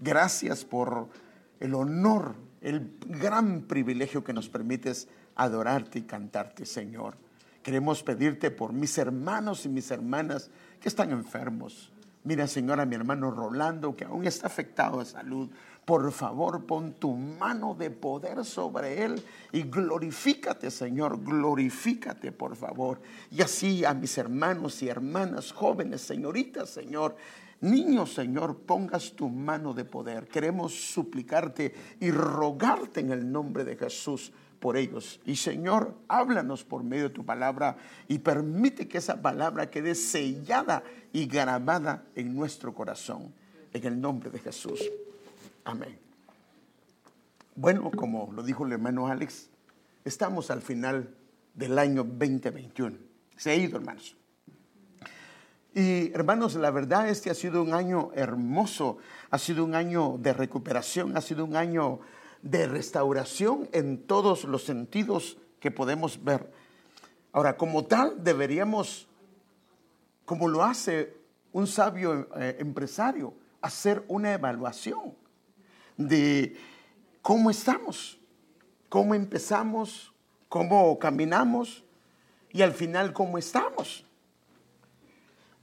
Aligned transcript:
Gracias 0.00 0.64
por 0.64 1.08
el 1.60 1.74
honor, 1.74 2.34
el 2.62 2.96
gran 3.06 3.62
privilegio 3.62 4.24
que 4.24 4.32
nos 4.32 4.48
permites 4.48 5.08
adorarte 5.36 5.98
y 5.98 6.02
cantarte, 6.02 6.64
Señor. 6.64 7.16
Queremos 7.62 8.02
pedirte 8.02 8.50
por 8.50 8.72
mis 8.72 8.96
hermanos 8.96 9.66
y 9.66 9.68
mis 9.68 9.90
hermanas 9.90 10.50
que 10.80 10.88
están 10.88 11.10
enfermos. 11.10 11.92
Mira, 12.24 12.46
Señor, 12.46 12.80
a 12.80 12.86
mi 12.86 12.94
hermano 12.94 13.30
Rolando, 13.30 13.94
que 13.94 14.04
aún 14.04 14.26
está 14.26 14.46
afectado 14.46 15.00
de 15.00 15.04
salud. 15.04 15.50
Por 15.84 16.10
favor, 16.12 16.64
pon 16.64 16.94
tu 16.94 17.14
mano 17.14 17.74
de 17.74 17.90
poder 17.90 18.44
sobre 18.44 19.04
él 19.04 19.22
y 19.52 19.62
glorifícate, 19.62 20.70
Señor, 20.70 21.22
glorifícate, 21.22 22.32
por 22.32 22.56
favor. 22.56 23.00
Y 23.30 23.42
así 23.42 23.84
a 23.84 23.92
mis 23.92 24.16
hermanos 24.16 24.82
y 24.82 24.88
hermanas, 24.88 25.52
jóvenes, 25.52 26.02
señoritas, 26.02 26.70
Señor, 26.70 27.16
niños, 27.60 28.14
Señor, 28.14 28.58
pongas 28.58 29.12
tu 29.12 29.28
mano 29.28 29.74
de 29.74 29.84
poder. 29.84 30.28
Queremos 30.28 30.74
suplicarte 30.74 31.74
y 32.00 32.10
rogarte 32.10 33.00
en 33.00 33.10
el 33.10 33.30
nombre 33.30 33.64
de 33.64 33.76
Jesús 33.76 34.32
por 34.60 34.76
ellos. 34.76 35.20
Y 35.24 35.36
Señor, 35.36 35.94
háblanos 36.06 36.64
por 36.64 36.84
medio 36.84 37.04
de 37.04 37.14
tu 37.14 37.24
palabra 37.24 37.76
y 38.06 38.18
permite 38.18 38.86
que 38.86 38.98
esa 38.98 39.20
palabra 39.20 39.70
quede 39.70 39.94
sellada 39.94 40.82
y 41.12 41.26
grabada 41.26 42.04
en 42.14 42.34
nuestro 42.34 42.74
corazón. 42.74 43.32
En 43.72 43.84
el 43.86 44.00
nombre 44.00 44.30
de 44.30 44.38
Jesús. 44.38 44.80
Amén. 45.64 45.98
Bueno, 47.54 47.90
como 47.90 48.32
lo 48.32 48.42
dijo 48.42 48.66
el 48.66 48.72
hermano 48.72 49.08
Alex, 49.08 49.48
estamos 50.04 50.50
al 50.50 50.62
final 50.62 51.14
del 51.54 51.78
año 51.78 52.04
2021. 52.04 52.96
Se 53.36 53.50
ha 53.50 53.54
ido, 53.54 53.78
hermanos. 53.78 54.16
Y 55.72 56.12
hermanos, 56.12 56.56
la 56.56 56.70
verdad 56.72 57.08
este 57.08 57.30
ha 57.30 57.34
sido 57.34 57.62
un 57.62 57.74
año 57.74 58.10
hermoso, 58.14 58.98
ha 59.30 59.38
sido 59.38 59.64
un 59.64 59.74
año 59.76 60.16
de 60.18 60.32
recuperación, 60.32 61.16
ha 61.16 61.20
sido 61.20 61.44
un 61.44 61.54
año 61.54 62.00
de 62.42 62.66
restauración 62.66 63.68
en 63.72 64.02
todos 64.04 64.44
los 64.44 64.64
sentidos 64.64 65.38
que 65.60 65.70
podemos 65.70 66.24
ver. 66.24 66.50
Ahora, 67.32 67.56
como 67.56 67.84
tal, 67.84 68.24
deberíamos, 68.24 69.06
como 70.24 70.48
lo 70.48 70.64
hace 70.64 71.14
un 71.52 71.68
sabio 71.68 72.28
eh, 72.36 72.56
empresario, 72.58 73.34
hacer 73.60 74.04
una 74.08 74.32
evaluación 74.32 75.14
de 75.96 76.56
cómo 77.22 77.50
estamos, 77.50 78.18
cómo 78.88 79.14
empezamos, 79.14 80.12
cómo 80.48 80.98
caminamos 80.98 81.84
y 82.50 82.62
al 82.62 82.72
final 82.72 83.12
cómo 83.12 83.38
estamos. 83.38 84.04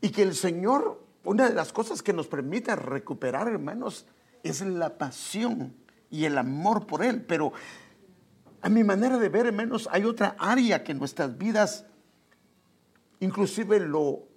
Y 0.01 0.09
que 0.09 0.23
el 0.23 0.35
Señor, 0.35 1.03
una 1.23 1.49
de 1.49 1.55
las 1.55 1.73
cosas 1.73 2.03
que 2.03 2.13
nos 2.13 2.27
permite 2.27 2.75
recuperar, 2.75 3.47
hermanos, 3.47 4.05
es 4.43 4.61
la 4.61 4.97
pasión 4.97 5.75
y 6.09 6.25
el 6.25 6.37
amor 6.37 6.87
por 6.87 7.03
Él. 7.03 7.23
Pero 7.23 7.53
a 8.61 8.69
mi 8.69 8.83
manera 8.83 9.17
de 9.17 9.29
ver, 9.29 9.47
hermanos, 9.47 9.87
hay 9.91 10.03
otra 10.03 10.35
área 10.39 10.83
que 10.83 10.91
en 10.91 10.99
nuestras 10.99 11.37
vidas 11.37 11.85
inclusive 13.19 13.79
lo 13.79 14.27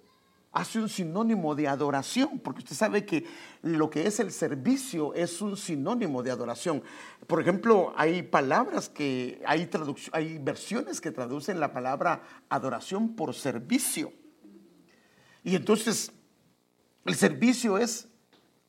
hace 0.51 0.79
un 0.79 0.89
sinónimo 0.89 1.55
de 1.55 1.67
adoración, 1.67 2.39
porque 2.39 2.59
usted 2.59 2.75
sabe 2.75 3.05
que 3.05 3.25
lo 3.61 3.89
que 3.89 4.05
es 4.05 4.19
el 4.19 4.31
servicio 4.31 5.13
es 5.13 5.41
un 5.41 5.55
sinónimo 5.55 6.23
de 6.23 6.31
adoración. 6.31 6.83
Por 7.25 7.41
ejemplo, 7.41 7.93
hay 7.95 8.21
palabras 8.23 8.89
que, 8.89 9.41
hay, 9.45 9.69
hay 10.11 10.37
versiones 10.39 10.99
que 10.99 11.11
traducen 11.11 11.59
la 11.59 11.71
palabra 11.71 12.21
adoración 12.49 13.15
por 13.15 13.33
servicio. 13.33 14.11
Y 15.43 15.55
entonces, 15.55 16.11
el 17.05 17.15
servicio 17.15 17.77
es 17.77 18.07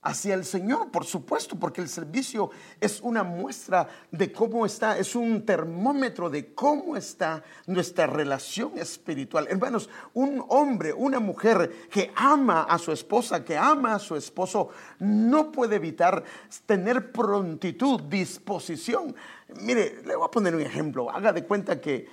hacia 0.03 0.34
el 0.34 0.45
Señor, 0.45 0.91
por 0.91 1.05
supuesto, 1.05 1.56
porque 1.56 1.81
el 1.81 1.89
servicio 1.89 2.51
es 2.81 3.01
una 3.01 3.23
muestra 3.23 3.89
de 4.11 4.33
cómo 4.33 4.67
está, 4.67 4.98
es 4.98 5.15
un 5.15 5.47
termómetro 5.47 6.28
de 6.28 6.53
cómo 6.55 6.97
está 6.97 7.45
nuestra 7.67 8.09
relación 8.09 8.77
espiritual. 8.78 9.47
Hermanos, 9.49 9.88
un 10.15 10.44
hombre, 10.49 10.93
una 10.93 11.21
mujer 11.21 11.88
que 11.88 12.12
ama 12.16 12.65
a 12.65 12.78
su 12.78 12.91
esposa, 12.91 13.44
que 13.44 13.56
ama 13.56 13.94
a 13.94 14.00
su 14.00 14.16
esposo, 14.16 14.71
no 14.99 15.53
puede 15.53 15.77
evitar 15.77 16.25
tener 16.66 17.12
prontitud, 17.12 18.00
disposición. 18.03 19.15
Mire, 19.60 20.03
le 20.04 20.16
voy 20.16 20.27
a 20.27 20.31
poner 20.31 20.56
un 20.56 20.62
ejemplo. 20.62 21.10
Haga 21.10 21.33
de 21.33 21.44
cuenta 21.44 21.81
que 21.81 22.09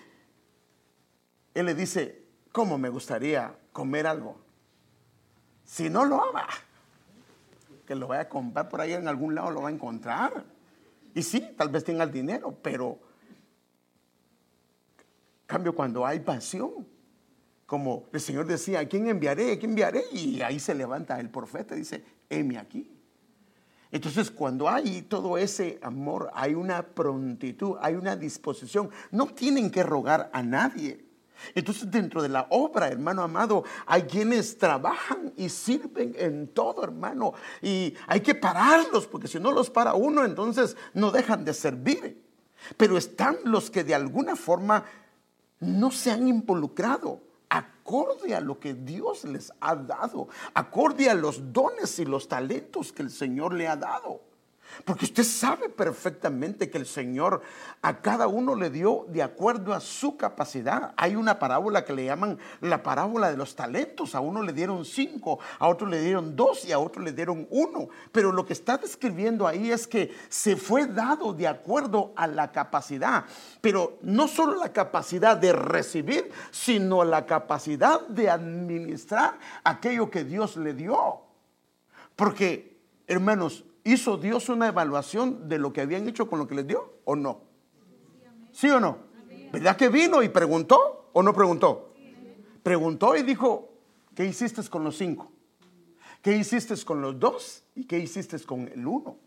él 1.55 1.65
le 1.65 1.73
dice, 1.73 2.23
¿cómo 2.51 2.77
me 2.77 2.89
gustaría 2.89 3.57
comer 3.71 4.05
algo? 4.05 4.48
Si 5.69 5.87
no 5.87 6.03
lo 6.03 6.19
ama 6.19 6.47
que 7.85 7.93
lo 7.93 8.07
vaya 8.07 8.23
a 8.23 8.29
comprar 8.29 8.67
por 8.69 8.81
ahí 8.81 8.93
en 8.93 9.07
algún 9.07 9.35
lado, 9.35 9.51
lo 9.51 9.61
va 9.61 9.69
a 9.69 9.71
encontrar. 9.71 10.43
Y 11.13 11.21
sí, 11.21 11.53
tal 11.55 11.69
vez 11.69 11.83
tenga 11.83 12.03
el 12.03 12.11
dinero, 12.11 12.57
pero 12.59 12.97
cambio 15.45 15.75
cuando 15.75 16.07
hay 16.07 16.21
pasión, 16.21 16.87
como 17.67 18.05
el 18.11 18.19
Señor 18.19 18.47
decía, 18.47 18.79
¿a 18.79 18.85
quién 18.85 19.07
enviaré? 19.09 19.53
¿A 19.53 19.59
quién 19.59 19.71
enviaré? 19.71 20.05
Y 20.11 20.41
ahí 20.41 20.59
se 20.59 20.73
levanta 20.73 21.19
el 21.19 21.29
profeta 21.29 21.75
y 21.75 21.79
dice, 21.79 22.03
heme 22.31 22.57
aquí. 22.57 22.91
Entonces, 23.91 24.31
cuando 24.31 24.67
hay 24.67 25.03
todo 25.03 25.37
ese 25.37 25.77
amor, 25.83 26.31
hay 26.33 26.55
una 26.55 26.81
prontitud, 26.81 27.77
hay 27.79 27.93
una 27.93 28.15
disposición. 28.15 28.89
No 29.11 29.27
tienen 29.27 29.69
que 29.69 29.83
rogar 29.83 30.31
a 30.33 30.41
nadie. 30.41 31.08
Entonces 31.55 31.89
dentro 31.89 32.21
de 32.21 32.29
la 32.29 32.47
obra, 32.49 32.87
hermano 32.87 33.23
amado, 33.23 33.63
hay 33.85 34.03
quienes 34.03 34.57
trabajan 34.57 35.33
y 35.37 35.49
sirven 35.49 36.15
en 36.17 36.47
todo, 36.47 36.83
hermano. 36.83 37.33
Y 37.61 37.93
hay 38.07 38.21
que 38.21 38.35
pararlos, 38.35 39.07
porque 39.07 39.27
si 39.27 39.39
no 39.39 39.51
los 39.51 39.69
para 39.69 39.93
uno, 39.93 40.23
entonces 40.25 40.77
no 40.93 41.11
dejan 41.11 41.45
de 41.45 41.53
servir. 41.53 42.23
Pero 42.77 42.97
están 42.97 43.37
los 43.45 43.69
que 43.69 43.83
de 43.83 43.95
alguna 43.95 44.35
forma 44.35 44.83
no 45.59 45.91
se 45.91 46.11
han 46.11 46.27
involucrado 46.27 47.21
acorde 47.49 48.35
a 48.35 48.39
lo 48.39 48.59
que 48.59 48.75
Dios 48.75 49.23
les 49.23 49.51
ha 49.59 49.75
dado, 49.75 50.27
acorde 50.53 51.09
a 51.09 51.15
los 51.15 51.51
dones 51.51 51.97
y 51.97 52.05
los 52.05 52.27
talentos 52.27 52.93
que 52.93 53.01
el 53.01 53.09
Señor 53.09 53.53
le 53.53 53.67
ha 53.67 53.75
dado. 53.75 54.21
Porque 54.85 55.05
usted 55.05 55.23
sabe 55.23 55.69
perfectamente 55.69 56.69
que 56.69 56.77
el 56.77 56.85
Señor 56.85 57.41
a 57.81 58.01
cada 58.01 58.27
uno 58.27 58.55
le 58.55 58.69
dio 58.69 59.05
de 59.09 59.23
acuerdo 59.23 59.73
a 59.73 59.79
su 59.79 60.17
capacidad. 60.17 60.93
Hay 60.97 61.15
una 61.15 61.39
parábola 61.39 61.85
que 61.85 61.93
le 61.93 62.05
llaman 62.05 62.39
la 62.61 62.81
parábola 62.81 63.29
de 63.29 63.37
los 63.37 63.55
talentos. 63.55 64.15
A 64.15 64.19
uno 64.19 64.41
le 64.41 64.53
dieron 64.53 64.85
cinco, 64.85 65.39
a 65.59 65.67
otro 65.67 65.87
le 65.87 66.01
dieron 66.01 66.35
dos 66.35 66.65
y 66.65 66.71
a 66.71 66.79
otro 66.79 67.01
le 67.01 67.11
dieron 67.11 67.47
uno. 67.49 67.89
Pero 68.11 68.31
lo 68.31 68.45
que 68.45 68.53
está 68.53 68.77
describiendo 68.77 69.47
ahí 69.47 69.71
es 69.71 69.87
que 69.87 70.15
se 70.29 70.55
fue 70.55 70.87
dado 70.87 71.33
de 71.33 71.47
acuerdo 71.47 72.13
a 72.15 72.27
la 72.27 72.51
capacidad. 72.51 73.25
Pero 73.61 73.97
no 74.01 74.27
solo 74.27 74.55
la 74.55 74.71
capacidad 74.71 75.37
de 75.37 75.53
recibir, 75.53 76.31
sino 76.51 77.03
la 77.03 77.25
capacidad 77.25 78.07
de 78.07 78.29
administrar 78.29 79.37
aquello 79.63 80.09
que 80.09 80.23
Dios 80.23 80.57
le 80.57 80.73
dio. 80.73 81.21
Porque, 82.15 82.77
hermanos, 83.07 83.63
¿Hizo 83.83 84.17
Dios 84.17 84.49
una 84.49 84.67
evaluación 84.67 85.47
de 85.47 85.57
lo 85.57 85.73
que 85.73 85.81
habían 85.81 86.07
hecho 86.07 86.29
con 86.29 86.39
lo 86.39 86.47
que 86.47 86.55
les 86.55 86.67
dio 86.67 86.99
o 87.05 87.15
no? 87.15 87.41
¿Sí 88.51 88.69
o 88.69 88.79
no? 88.79 88.97
¿Verdad 89.51 89.77
que 89.77 89.89
vino 89.89 90.21
y 90.21 90.29
preguntó 90.29 91.09
o 91.13 91.23
no 91.23 91.33
preguntó? 91.33 91.93
Preguntó 92.61 93.15
y 93.15 93.23
dijo, 93.23 93.69
¿qué 94.15 94.25
hiciste 94.25 94.61
con 94.69 94.83
los 94.83 94.97
cinco? 94.97 95.31
¿Qué 96.21 96.35
hiciste 96.35 96.75
con 96.83 97.01
los 97.01 97.19
dos? 97.19 97.63
¿Y 97.75 97.85
qué 97.85 97.97
hiciste 97.97 98.39
con 98.39 98.67
el 98.67 98.85
uno? 98.85 99.17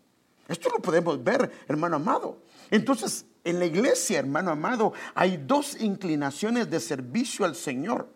Esto 0.47 0.69
lo 0.69 0.79
podemos 0.79 1.23
ver, 1.23 1.51
hermano 1.67 1.95
amado. 1.95 2.37
Entonces, 2.69 3.25
en 3.43 3.59
la 3.59 3.65
iglesia, 3.65 4.19
hermano 4.19 4.51
amado, 4.51 4.93
hay 5.15 5.37
dos 5.37 5.81
inclinaciones 5.81 6.69
de 6.69 6.79
servicio 6.79 7.45
al 7.45 7.55
Señor. 7.55 8.07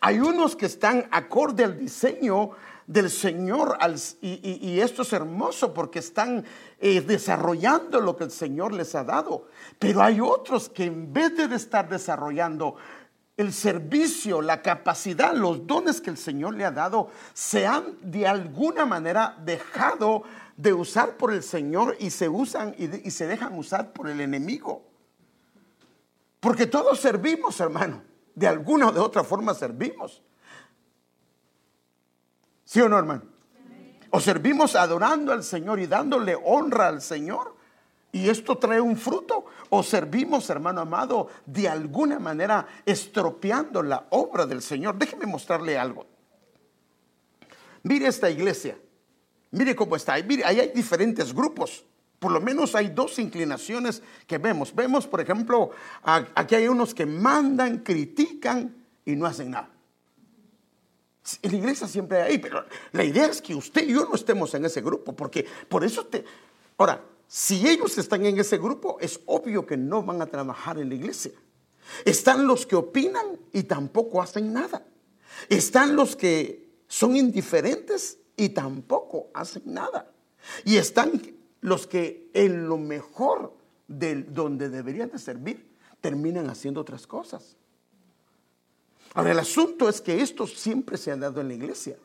Hay 0.00 0.20
unos 0.20 0.56
que 0.56 0.66
están 0.66 1.06
acorde 1.10 1.64
al 1.64 1.78
diseño 1.78 2.50
del 2.86 3.10
Señor 3.10 3.78
y, 4.20 4.80
esto 4.80 5.02
es 5.02 5.12
hermoso 5.12 5.72
porque 5.72 5.98
están 5.98 6.44
eh, 6.78 7.00
desarrollando 7.00 8.00
lo 8.00 8.16
que 8.16 8.24
el 8.24 8.30
Señor 8.30 8.72
les 8.72 8.94
ha 8.94 9.04
dado. 9.04 9.48
Pero 9.78 10.02
hay 10.02 10.20
otros 10.20 10.68
que 10.68 10.84
en 10.84 11.12
vez 11.12 11.36
de 11.36 11.54
estar 11.54 11.88
desarrollando 11.88 12.76
el 13.36 13.52
servicio, 13.52 14.42
la 14.42 14.62
capacidad, 14.62 15.34
los 15.34 15.66
dones 15.66 16.00
que 16.00 16.10
el 16.10 16.18
Señor 16.18 16.54
le 16.54 16.64
ha 16.64 16.70
dado, 16.70 17.10
se 17.32 17.66
han 17.66 17.96
de 18.00 18.26
alguna 18.26 18.86
manera 18.86 19.36
dejado 19.44 20.22
de 20.56 20.72
usar 20.72 21.16
por 21.16 21.32
el 21.32 21.42
Señor 21.42 21.96
y 21.98 22.10
se 22.10 22.28
usan 22.28 22.74
y 22.78 23.10
se 23.10 23.26
dejan 23.26 23.58
usar 23.58 23.92
por 23.92 24.08
el 24.08 24.20
enemigo. 24.20 24.82
Porque 26.38 26.66
todos 26.66 27.00
servimos, 27.00 27.58
hermano. 27.60 28.02
De 28.34 28.46
alguna 28.46 28.88
o 28.88 28.92
de 28.92 29.00
otra 29.00 29.24
forma 29.24 29.54
servimos. 29.54 30.22
¿Sí 32.74 32.80
o 32.80 32.88
no, 32.88 32.98
hermano? 32.98 33.22
O 34.10 34.18
servimos 34.18 34.74
adorando 34.74 35.32
al 35.32 35.44
Señor 35.44 35.78
y 35.78 35.86
dándole 35.86 36.34
honra 36.34 36.88
al 36.88 37.02
Señor. 37.02 37.54
Y 38.10 38.28
esto 38.28 38.58
trae 38.58 38.80
un 38.80 38.96
fruto. 38.96 39.44
O 39.70 39.84
servimos, 39.84 40.50
hermano 40.50 40.80
amado, 40.80 41.28
de 41.46 41.68
alguna 41.68 42.18
manera 42.18 42.66
estropeando 42.84 43.80
la 43.80 44.08
obra 44.10 44.44
del 44.44 44.60
Señor. 44.60 44.98
Déjeme 44.98 45.24
mostrarle 45.24 45.78
algo. 45.78 46.04
Mire 47.84 48.08
esta 48.08 48.28
iglesia. 48.28 48.76
mire 49.52 49.76
cómo 49.76 49.94
está. 49.94 50.20
Mire, 50.24 50.44
ahí 50.44 50.58
hay 50.58 50.72
diferentes 50.74 51.32
grupos. 51.32 51.84
Por 52.18 52.32
lo 52.32 52.40
menos 52.40 52.74
hay 52.74 52.88
dos 52.88 53.20
inclinaciones 53.20 54.02
que 54.26 54.38
vemos. 54.38 54.74
Vemos, 54.74 55.06
por 55.06 55.20
ejemplo, 55.20 55.70
aquí 56.02 56.56
hay 56.56 56.66
unos 56.66 56.92
que 56.92 57.06
mandan, 57.06 57.84
critican 57.84 58.74
y 59.04 59.14
no 59.14 59.26
hacen 59.26 59.52
nada. 59.52 59.73
La 61.42 61.56
iglesia 61.56 61.88
siempre 61.88 62.20
hay 62.20 62.32
ahí, 62.32 62.38
pero 62.38 62.64
la 62.92 63.04
idea 63.04 63.26
es 63.26 63.40
que 63.40 63.54
usted 63.54 63.86
y 63.86 63.92
yo 63.92 64.04
no 64.04 64.14
estemos 64.14 64.52
en 64.54 64.64
ese 64.64 64.80
grupo, 64.82 65.14
porque 65.14 65.46
por 65.68 65.84
eso 65.84 66.04
te... 66.06 66.24
Ahora, 66.76 67.02
si 67.26 67.66
ellos 67.66 67.96
están 67.96 68.26
en 68.26 68.38
ese 68.38 68.58
grupo, 68.58 68.98
es 69.00 69.20
obvio 69.26 69.66
que 69.66 69.76
no 69.76 70.02
van 70.02 70.20
a 70.20 70.26
trabajar 70.26 70.78
en 70.78 70.90
la 70.90 70.94
iglesia. 70.96 71.32
Están 72.04 72.46
los 72.46 72.66
que 72.66 72.76
opinan 72.76 73.38
y 73.52 73.62
tampoco 73.64 74.20
hacen 74.20 74.52
nada. 74.52 74.86
Están 75.48 75.96
los 75.96 76.16
que 76.16 76.68
son 76.88 77.16
indiferentes 77.16 78.18
y 78.36 78.50
tampoco 78.50 79.30
hacen 79.34 79.62
nada. 79.66 80.12
Y 80.64 80.76
están 80.76 81.20
los 81.60 81.86
que 81.86 82.30
en 82.34 82.68
lo 82.68 82.76
mejor 82.76 83.56
de 83.88 84.22
donde 84.22 84.68
deberían 84.68 85.10
de 85.10 85.18
servir 85.18 85.74
terminan 86.00 86.50
haciendo 86.50 86.80
otras 86.80 87.06
cosas. 87.06 87.56
Ahora, 89.14 89.30
el 89.30 89.38
asunto 89.38 89.88
es 89.88 90.00
que 90.00 90.20
esto 90.20 90.46
siempre 90.46 90.96
se 90.96 91.10
ha 91.10 91.16
dado 91.16 91.40
en 91.40 91.48
la 91.48 91.54
iglesia. 91.54 91.96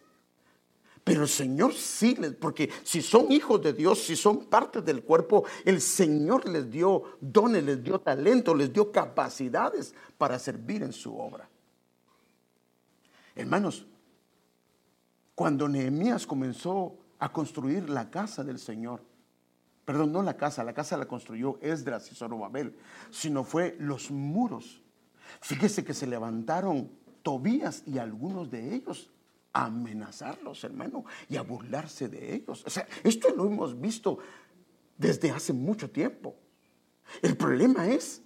Pero 1.03 1.23
el 1.23 1.29
Señor 1.29 1.73
sí 1.73 2.15
les, 2.15 2.35
porque 2.35 2.69
si 2.83 3.01
son 3.01 3.31
hijos 3.31 3.61
de 3.63 3.73
Dios, 3.73 4.03
si 4.03 4.15
son 4.15 4.45
parte 4.45 4.81
del 4.81 5.01
cuerpo, 5.01 5.43
el 5.65 5.81
Señor 5.81 6.47
les 6.47 6.69
dio 6.69 7.17
dones, 7.19 7.63
les 7.63 7.83
dio 7.83 7.99
talento, 7.99 8.53
les 8.53 8.71
dio 8.71 8.91
capacidades 8.91 9.95
para 10.19 10.37
servir 10.37 10.83
en 10.83 10.93
su 10.93 11.17
obra. 11.17 11.49
Hermanos, 13.35 13.87
cuando 15.33 15.67
Nehemías 15.67 16.27
comenzó 16.27 16.95
a 17.17 17.31
construir 17.31 17.89
la 17.89 18.11
casa 18.11 18.43
del 18.43 18.59
Señor, 18.59 19.01
perdón, 19.85 20.11
no 20.11 20.21
la 20.21 20.37
casa, 20.37 20.63
la 20.63 20.73
casa 20.73 20.97
la 20.97 21.07
construyó 21.07 21.57
Esdras 21.61 22.11
y 22.11 22.15
Zorobabel, 22.15 22.77
sino 23.09 23.43
fue 23.43 23.75
los 23.79 24.11
muros. 24.11 24.83
Fíjese 25.41 25.83
que 25.83 25.93
se 25.93 26.07
levantaron 26.07 26.91
Y 27.85 27.97
algunos 27.97 28.49
de 28.49 28.75
ellos 28.75 29.09
a 29.53 29.65
amenazarlos, 29.65 30.63
hermano, 30.63 31.05
y 31.27 31.37
a 31.37 31.41
burlarse 31.41 32.07
de 32.07 32.35
ellos. 32.35 32.63
O 32.65 32.69
sea, 32.69 32.87
esto 33.03 33.29
lo 33.35 33.45
hemos 33.45 33.79
visto 33.79 34.19
desde 34.97 35.31
hace 35.31 35.53
mucho 35.53 35.89
tiempo. 35.89 36.35
El 37.21 37.35
problema 37.35 37.87
es 37.87 38.21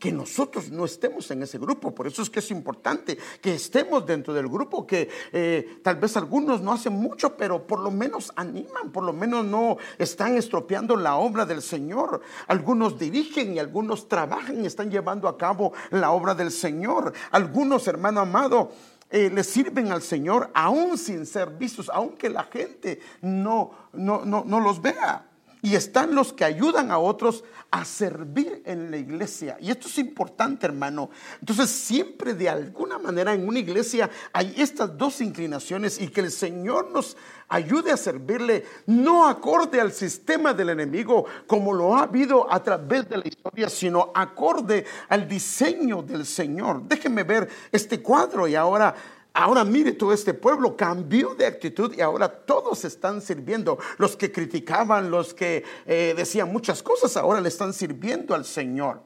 que 0.00 0.10
nosotros 0.10 0.70
no 0.70 0.86
estemos 0.86 1.30
en 1.30 1.42
ese 1.42 1.58
grupo. 1.58 1.94
Por 1.94 2.06
eso 2.06 2.22
es 2.22 2.30
que 2.30 2.40
es 2.40 2.50
importante 2.50 3.18
que 3.40 3.54
estemos 3.54 4.04
dentro 4.06 4.32
del 4.32 4.48
grupo, 4.48 4.86
que 4.86 5.08
eh, 5.30 5.78
tal 5.84 5.96
vez 5.96 6.16
algunos 6.16 6.62
no 6.62 6.72
hacen 6.72 6.94
mucho, 6.94 7.36
pero 7.36 7.66
por 7.66 7.80
lo 7.80 7.90
menos 7.90 8.32
animan, 8.34 8.90
por 8.90 9.04
lo 9.04 9.12
menos 9.12 9.44
no 9.44 9.76
están 9.98 10.36
estropeando 10.36 10.96
la 10.96 11.16
obra 11.16 11.44
del 11.44 11.60
Señor. 11.60 12.22
Algunos 12.48 12.98
dirigen 12.98 13.54
y 13.54 13.58
algunos 13.58 14.08
trabajan 14.08 14.64
y 14.64 14.66
están 14.66 14.90
llevando 14.90 15.28
a 15.28 15.36
cabo 15.36 15.74
la 15.90 16.10
obra 16.12 16.34
del 16.34 16.50
Señor. 16.50 17.12
Algunos, 17.30 17.86
hermano 17.86 18.20
amado, 18.20 18.72
eh, 19.10 19.28
le 19.28 19.44
sirven 19.44 19.92
al 19.92 20.00
Señor 20.00 20.50
aún 20.54 20.96
sin 20.96 21.26
ser 21.26 21.50
vistos, 21.50 21.90
aunque 21.92 22.30
la 22.30 22.44
gente 22.44 23.00
no, 23.20 23.72
no, 23.92 24.24
no, 24.24 24.44
no 24.46 24.60
los 24.60 24.80
vea. 24.80 25.29
Y 25.62 25.74
están 25.74 26.14
los 26.14 26.32
que 26.32 26.44
ayudan 26.44 26.90
a 26.90 26.98
otros 26.98 27.44
a 27.70 27.84
servir 27.84 28.62
en 28.64 28.90
la 28.90 28.96
iglesia. 28.96 29.56
Y 29.60 29.70
esto 29.70 29.88
es 29.88 29.98
importante, 29.98 30.66
hermano. 30.66 31.10
Entonces, 31.40 31.70
siempre 31.70 32.34
de 32.34 32.48
alguna 32.48 32.98
manera 32.98 33.34
en 33.34 33.46
una 33.46 33.58
iglesia 33.58 34.10
hay 34.32 34.54
estas 34.56 34.96
dos 34.96 35.20
inclinaciones 35.20 36.00
y 36.00 36.08
que 36.08 36.20
el 36.20 36.30
Señor 36.30 36.90
nos 36.90 37.16
ayude 37.48 37.90
a 37.92 37.96
servirle, 37.96 38.64
no 38.86 39.28
acorde 39.28 39.80
al 39.80 39.92
sistema 39.92 40.54
del 40.54 40.70
enemigo 40.70 41.26
como 41.46 41.72
lo 41.72 41.96
ha 41.96 42.04
habido 42.04 42.50
a 42.50 42.62
través 42.62 43.08
de 43.08 43.18
la 43.18 43.28
historia, 43.28 43.68
sino 43.68 44.12
acorde 44.14 44.86
al 45.08 45.28
diseño 45.28 46.02
del 46.02 46.24
Señor. 46.24 46.82
Déjenme 46.84 47.24
ver 47.24 47.48
este 47.72 48.00
cuadro 48.00 48.48
y 48.48 48.54
ahora 48.54 48.94
Ahora 49.32 49.64
mire, 49.64 49.92
todo 49.92 50.12
este 50.12 50.34
pueblo 50.34 50.76
cambió 50.76 51.34
de 51.34 51.46
actitud 51.46 51.94
y 51.96 52.00
ahora 52.00 52.28
todos 52.28 52.84
están 52.84 53.22
sirviendo. 53.22 53.78
Los 53.98 54.16
que 54.16 54.32
criticaban, 54.32 55.10
los 55.10 55.34
que 55.34 55.64
eh, 55.86 56.14
decían 56.16 56.52
muchas 56.52 56.82
cosas, 56.82 57.16
ahora 57.16 57.40
le 57.40 57.48
están 57.48 57.72
sirviendo 57.72 58.34
al 58.34 58.44
Señor. 58.44 59.02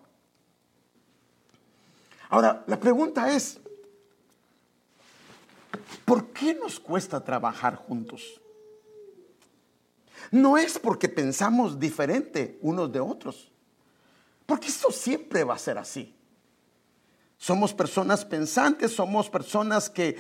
Ahora, 2.31 2.65
la 2.67 2.81
pregunta 2.81 3.33
es, 3.35 3.61
¿por 6.05 6.29
qué 6.29 6.55
nos 6.55 6.81
cuesta 6.81 7.23
trabajar 7.23 7.77
juntos? 7.77 8.41
No 10.31 10.57
es 10.57 10.79
porque 10.79 11.09
pensamos 11.09 11.79
diferente 11.79 12.59
unos 12.63 12.91
de 12.91 12.99
otros, 12.99 13.53
porque 14.47 14.69
esto 14.69 14.91
siempre 14.91 15.45
va 15.45 15.55
a 15.55 15.59
ser 15.59 15.77
así. 15.77 16.15
Somos 17.39 17.75
personas 17.75 18.25
pensantes, 18.25 18.93
somos 18.93 19.29
personas 19.29 19.91
que 19.91 20.17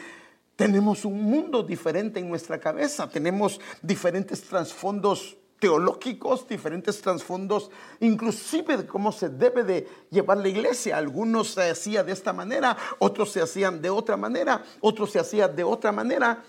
tenemos 0.57 1.05
un 1.05 1.23
mundo 1.23 1.63
diferente 1.63 2.21
en 2.21 2.29
nuestra 2.29 2.61
cabeza, 2.61 3.09
tenemos 3.09 3.61
diferentes 3.83 4.43
trasfondos 4.43 5.37
teológicos, 5.59 6.47
diferentes 6.47 7.01
trasfondos, 7.01 7.71
inclusive 8.01 8.77
de 8.77 8.87
cómo 8.87 9.13
se 9.13 9.31
debe 9.31 9.65
de 9.65 9.89
llevar 10.11 10.39
la 10.39 10.49
iglesia. 10.49 10.99
Algunos 10.99 11.53
se 11.53 11.71
hacían 11.71 12.05
de 12.05 12.13
esta 12.13 12.33
manera, 12.33 12.77
otros 12.99 13.33
se 13.33 13.41
hacían 13.41 13.81
de 13.81 13.89
otra 13.89 14.17
manera, 14.17 14.63
otros 14.81 15.13
se 15.13 15.21
hacían 15.21 15.57
de 15.57 15.65
otra 15.65 15.91
manera. 15.91 16.45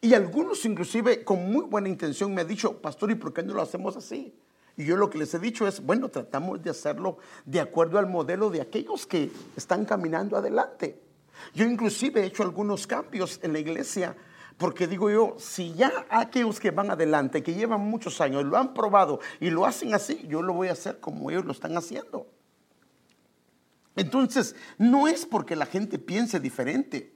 Y 0.00 0.12
algunos 0.12 0.64
inclusive 0.64 1.24
con 1.24 1.50
muy 1.50 1.64
buena 1.64 1.88
intención 1.88 2.34
me 2.34 2.42
han 2.42 2.48
dicho, 2.48 2.80
pastor, 2.80 3.10
¿y 3.10 3.14
por 3.14 3.32
qué 3.32 3.42
no 3.42 3.54
lo 3.54 3.62
hacemos 3.62 3.96
así? 3.96 4.34
Y 4.78 4.84
yo 4.84 4.96
lo 4.96 5.10
que 5.10 5.18
les 5.18 5.34
he 5.34 5.40
dicho 5.40 5.66
es, 5.66 5.84
bueno, 5.84 6.08
tratamos 6.08 6.62
de 6.62 6.70
hacerlo 6.70 7.18
de 7.44 7.60
acuerdo 7.60 7.98
al 7.98 8.06
modelo 8.06 8.48
de 8.48 8.60
aquellos 8.60 9.06
que 9.06 9.28
están 9.56 9.84
caminando 9.84 10.36
adelante. 10.36 11.02
Yo 11.52 11.64
inclusive 11.64 12.22
he 12.22 12.26
hecho 12.26 12.44
algunos 12.44 12.86
cambios 12.86 13.40
en 13.42 13.52
la 13.52 13.58
iglesia, 13.58 14.16
porque 14.56 14.86
digo 14.86 15.10
yo, 15.10 15.34
si 15.36 15.74
ya 15.74 16.06
aquellos 16.08 16.60
que 16.60 16.70
van 16.70 16.92
adelante, 16.92 17.42
que 17.42 17.54
llevan 17.54 17.80
muchos 17.80 18.20
años, 18.20 18.44
lo 18.44 18.56
han 18.56 18.72
probado 18.72 19.18
y 19.40 19.50
lo 19.50 19.66
hacen 19.66 19.94
así, 19.94 20.24
yo 20.28 20.42
lo 20.42 20.54
voy 20.54 20.68
a 20.68 20.72
hacer 20.72 21.00
como 21.00 21.28
ellos 21.28 21.44
lo 21.44 21.50
están 21.50 21.76
haciendo. 21.76 22.28
Entonces, 23.96 24.54
no 24.78 25.08
es 25.08 25.26
porque 25.26 25.56
la 25.56 25.66
gente 25.66 25.98
piense 25.98 26.38
diferente, 26.38 27.12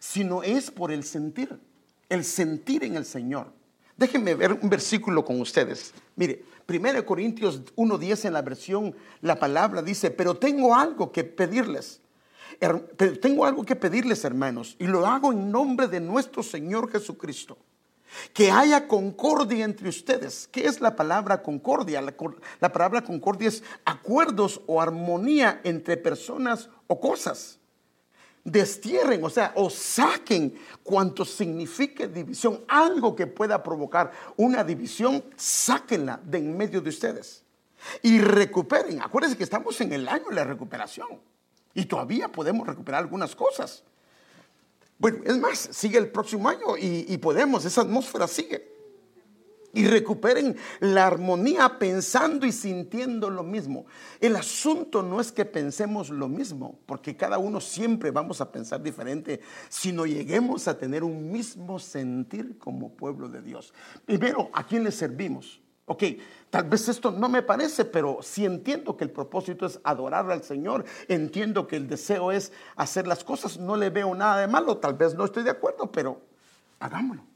sino 0.00 0.42
es 0.42 0.72
por 0.72 0.90
el 0.90 1.04
sentir, 1.04 1.60
el 2.08 2.24
sentir 2.24 2.82
en 2.82 2.96
el 2.96 3.04
Señor. 3.04 3.52
Déjenme 3.96 4.34
ver 4.34 4.52
un 4.52 4.68
versículo 4.68 5.24
con 5.24 5.40
ustedes. 5.40 5.94
Mire, 6.16 6.44
1 6.68 7.06
Corintios 7.06 7.64
1.10 7.76 8.26
en 8.26 8.32
la 8.34 8.42
versión, 8.42 8.94
la 9.22 9.38
palabra 9.38 9.80
dice, 9.80 10.10
pero 10.10 10.36
tengo 10.36 10.74
algo 10.74 11.12
que 11.12 11.24
pedirles. 11.24 12.00
Tengo 13.20 13.44
algo 13.44 13.64
que 13.64 13.76
pedirles, 13.76 14.24
hermanos, 14.24 14.76
y 14.78 14.86
lo 14.86 15.06
hago 15.06 15.32
en 15.32 15.50
nombre 15.50 15.88
de 15.88 16.00
nuestro 16.00 16.42
Señor 16.42 16.90
Jesucristo. 16.90 17.56
Que 18.32 18.50
haya 18.50 18.86
concordia 18.86 19.64
entre 19.64 19.88
ustedes. 19.88 20.48
¿Qué 20.52 20.66
es 20.66 20.80
la 20.80 20.94
palabra 20.94 21.42
concordia? 21.42 22.00
La 22.60 22.72
palabra 22.72 23.02
concordia 23.02 23.48
es 23.48 23.62
acuerdos 23.84 24.60
o 24.66 24.80
armonía 24.80 25.60
entre 25.64 25.96
personas 25.96 26.70
o 26.86 27.00
cosas 27.00 27.55
destierren, 28.46 29.22
o 29.24 29.28
sea, 29.28 29.52
o 29.56 29.68
saquen 29.68 30.54
cuanto 30.84 31.24
signifique 31.24 32.06
división, 32.06 32.64
algo 32.68 33.14
que 33.16 33.26
pueda 33.26 33.60
provocar 33.60 34.12
una 34.36 34.62
división, 34.62 35.24
sáquenla 35.34 36.20
de 36.24 36.38
en 36.38 36.56
medio 36.56 36.80
de 36.80 36.90
ustedes 36.90 37.42
y 38.02 38.20
recuperen. 38.20 39.02
Acuérdense 39.02 39.36
que 39.36 39.42
estamos 39.42 39.80
en 39.80 39.92
el 39.92 40.08
año 40.08 40.26
de 40.28 40.36
la 40.36 40.44
recuperación 40.44 41.08
y 41.74 41.86
todavía 41.86 42.28
podemos 42.28 42.66
recuperar 42.66 43.02
algunas 43.02 43.34
cosas. 43.34 43.82
Bueno, 44.98 45.18
es 45.24 45.36
más, 45.38 45.58
sigue 45.58 45.98
el 45.98 46.08
próximo 46.08 46.48
año 46.48 46.76
y, 46.78 47.04
y 47.08 47.18
podemos, 47.18 47.64
esa 47.64 47.80
atmósfera 47.80 48.28
sigue 48.28 48.75
y 49.76 49.86
recuperen 49.86 50.56
la 50.80 51.06
armonía 51.06 51.78
pensando 51.78 52.46
y 52.46 52.52
sintiendo 52.52 53.28
lo 53.28 53.42
mismo. 53.42 53.84
El 54.20 54.34
asunto 54.34 55.02
no 55.02 55.20
es 55.20 55.30
que 55.30 55.44
pensemos 55.44 56.08
lo 56.08 56.28
mismo, 56.28 56.78
porque 56.86 57.14
cada 57.14 57.36
uno 57.36 57.60
siempre 57.60 58.10
vamos 58.10 58.40
a 58.40 58.50
pensar 58.50 58.82
diferente, 58.82 59.40
sino 59.68 60.06
lleguemos 60.06 60.66
a 60.66 60.78
tener 60.78 61.04
un 61.04 61.30
mismo 61.30 61.78
sentir 61.78 62.56
como 62.58 62.96
pueblo 62.96 63.28
de 63.28 63.42
Dios. 63.42 63.74
Primero, 64.06 64.48
¿a 64.54 64.66
quién 64.66 64.82
le 64.82 64.90
servimos? 64.90 65.60
Ok, 65.84 66.04
tal 66.48 66.64
vez 66.64 66.88
esto 66.88 67.10
no 67.10 67.28
me 67.28 67.42
parece, 67.42 67.84
pero 67.84 68.20
si 68.22 68.46
entiendo 68.46 68.96
que 68.96 69.04
el 69.04 69.10
propósito 69.10 69.66
es 69.66 69.78
adorar 69.84 70.30
al 70.30 70.42
Señor, 70.42 70.86
entiendo 71.06 71.66
que 71.66 71.76
el 71.76 71.86
deseo 71.86 72.32
es 72.32 72.50
hacer 72.76 73.06
las 73.06 73.22
cosas, 73.22 73.58
no 73.58 73.76
le 73.76 73.90
veo 73.90 74.14
nada 74.14 74.40
de 74.40 74.48
malo, 74.48 74.78
tal 74.78 74.94
vez 74.94 75.14
no 75.14 75.26
estoy 75.26 75.42
de 75.42 75.50
acuerdo, 75.50 75.92
pero 75.92 76.22
hagámoslo. 76.80 77.35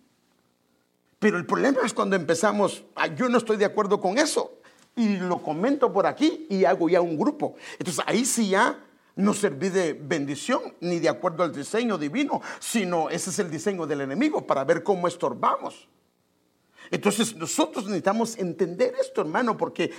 Pero 1.20 1.36
el 1.36 1.46
problema 1.46 1.80
es 1.84 1.94
cuando 1.94 2.16
empezamos, 2.16 2.82
yo 3.14 3.28
no 3.28 3.38
estoy 3.38 3.58
de 3.58 3.66
acuerdo 3.66 4.00
con 4.00 4.18
eso, 4.18 4.60
y 4.96 5.18
lo 5.18 5.42
comento 5.42 5.92
por 5.92 6.06
aquí 6.06 6.46
y 6.48 6.64
hago 6.64 6.88
ya 6.88 7.00
un 7.00 7.16
grupo. 7.16 7.54
Entonces 7.78 8.02
ahí 8.06 8.24
sí 8.24 8.50
ya 8.50 8.84
no 9.16 9.34
serví 9.34 9.68
de 9.68 9.92
bendición 9.92 10.74
ni 10.80 10.98
de 10.98 11.08
acuerdo 11.08 11.42
al 11.42 11.54
diseño 11.54 11.98
divino, 11.98 12.40
sino 12.58 13.10
ese 13.10 13.30
es 13.30 13.38
el 13.38 13.50
diseño 13.50 13.86
del 13.86 14.00
enemigo 14.00 14.46
para 14.46 14.64
ver 14.64 14.82
cómo 14.82 15.06
estorbamos. 15.06 15.88
Entonces 16.90 17.36
nosotros 17.36 17.84
necesitamos 17.84 18.36
entender 18.38 18.94
esto, 19.00 19.20
hermano, 19.20 19.56
porque 19.56 19.92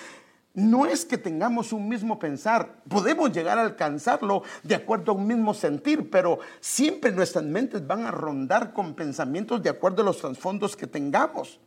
no 0.54 0.86
es 0.86 1.06
que 1.06 1.18
tengamos 1.18 1.72
un 1.72 1.88
mismo 1.88 2.20
pensar, 2.20 2.82
podemos 2.90 3.32
llegar 3.32 3.58
a 3.58 3.64
alcanzarlo 3.64 4.44
de 4.64 4.76
acuerdo 4.76 5.12
a 5.12 5.16
un 5.16 5.26
mismo 5.26 5.54
sentir, 5.54 6.10
pero 6.10 6.40
siempre 6.60 7.12
nuestras 7.12 7.46
mentes 7.46 7.86
van 7.86 8.06
a 8.06 8.12
rondar 8.12 8.74
con 8.74 8.94
pensamientos 8.94 9.64
de 9.64 9.70
acuerdo 9.70 10.02
a 10.02 10.06
los 10.06 10.18
trasfondos 10.18 10.76
que 10.76 10.88
tengamos. 10.88 11.60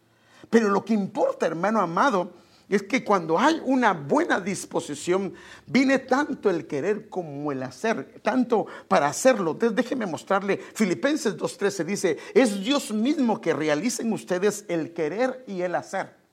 Pero 0.50 0.68
lo 0.68 0.84
que 0.84 0.92
importa, 0.92 1.46
hermano 1.46 1.80
amado, 1.80 2.32
es 2.68 2.82
que 2.82 3.04
cuando 3.04 3.38
hay 3.38 3.60
una 3.64 3.92
buena 3.92 4.40
disposición, 4.40 5.34
viene 5.66 5.98
tanto 5.98 6.50
el 6.50 6.66
querer 6.66 7.08
como 7.08 7.52
el 7.52 7.62
hacer, 7.62 8.20
tanto 8.22 8.66
para 8.88 9.06
hacerlo. 9.06 9.54
Déjeme 9.54 10.06
mostrarle, 10.06 10.58
Filipenses 10.74 11.36
2.13 11.36 11.84
dice, 11.84 12.18
es 12.34 12.62
Dios 12.62 12.92
mismo 12.92 13.40
que 13.40 13.52
realicen 13.52 14.12
ustedes 14.12 14.64
el 14.68 14.92
querer 14.92 15.44
y 15.46 15.62
el 15.62 15.74
hacer. 15.74 16.23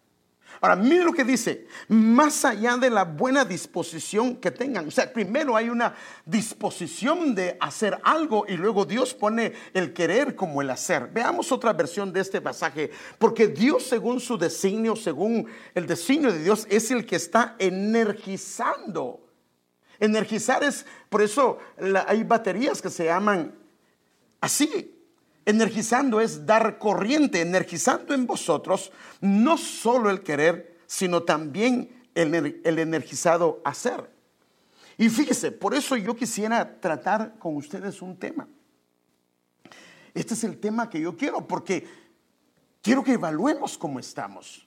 Ahora, 0.64 0.76
mire 0.76 1.04
lo 1.04 1.12
que 1.12 1.24
dice, 1.24 1.66
más 1.88 2.46
allá 2.46 2.78
de 2.78 2.92
la 2.92 3.04
buena 3.04 3.44
disposición 3.44 4.36
que 4.36 4.52
tengan. 4.52 4.88
O 4.88 4.92
sea, 4.92 5.12
primero 5.12 5.58
hay 5.58 5.70
una 5.70 5.96
disposición 6.24 7.34
de 7.34 7.58
hacer 7.60 8.00
algo 8.04 8.46
y 8.48 8.58
luego 8.58 8.86
Dios 8.86 9.16
pone 9.16 9.54
el 9.74 9.92
querer 9.92 10.36
como 10.36 10.62
el 10.62 10.70
hacer. 10.70 11.10
Veamos 11.12 11.52
otra 11.52 11.74
versión 11.74 12.14
de 12.14 12.20
este 12.20 12.42
pasaje, 12.42 12.92
porque 13.18 13.48
Dios 13.48 13.88
según 13.88 14.20
su 14.20 14.38
designio, 14.38 14.96
según 14.96 15.48
el 15.74 15.88
designio 15.88 16.32
de 16.32 16.44
Dios, 16.44 16.68
es 16.70 16.92
el 16.92 17.08
que 17.08 17.16
está 17.16 17.56
energizando. 17.58 19.28
Energizar 20.00 20.64
es, 20.64 20.86
por 21.10 21.24
eso 21.24 21.58
hay 22.06 22.24
baterías 22.24 22.84
que 22.84 22.92
se 22.92 23.06
llaman 23.06 23.56
así, 24.40 25.01
Energizando 25.52 26.22
es 26.22 26.46
dar 26.46 26.78
corriente, 26.78 27.42
energizando 27.42 28.14
en 28.14 28.26
vosotros 28.26 28.90
no 29.20 29.58
solo 29.58 30.10
el 30.10 30.24
querer, 30.24 30.80
sino 30.88 31.24
también 31.24 32.08
el, 32.16 32.62
el 32.64 32.80
energizado 32.80 33.62
hacer. 33.66 34.10
Y 34.98 35.10
fíjese, 35.10 35.52
por 35.52 35.74
eso 35.74 35.98
yo 35.98 36.16
quisiera 36.16 36.80
tratar 36.80 37.38
con 37.38 37.58
ustedes 37.58 38.02
un 38.02 38.16
tema. 38.16 38.48
Este 40.14 40.36
es 40.36 40.44
el 40.46 40.58
tema 40.58 40.90
que 40.90 41.02
yo 41.02 41.18
quiero, 41.18 41.46
porque 41.46 41.86
quiero 42.82 43.04
que 43.04 43.14
evaluemos 43.14 43.78
cómo 43.78 44.00
estamos. 44.00 44.66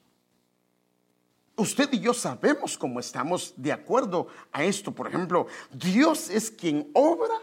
Usted 1.56 1.88
y 1.92 2.00
yo 2.00 2.12
sabemos 2.12 2.76
cómo 2.76 3.00
estamos 3.00 3.54
de 3.56 3.72
acuerdo 3.72 4.26
a 4.52 4.64
esto. 4.64 4.92
Por 4.92 5.08
ejemplo, 5.08 5.46
Dios 5.72 6.28
es 6.28 6.50
quien 6.50 6.90
obra 6.92 7.36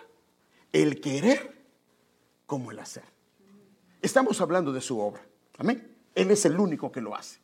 el 0.71 1.01
querer 1.01 1.59
como 2.45 2.69
el 2.69 2.77
hacer. 2.77 3.10
Estamos 4.01 4.41
hablando 4.41 4.71
de 4.73 4.81
su 4.81 4.99
obra. 4.99 5.21
Amén. 5.57 5.95
Él 6.15 6.31
es 6.31 6.45
el 6.45 6.59
único 6.59 6.91
que 6.91 7.01
lo 7.01 7.15
hace. 7.15 7.39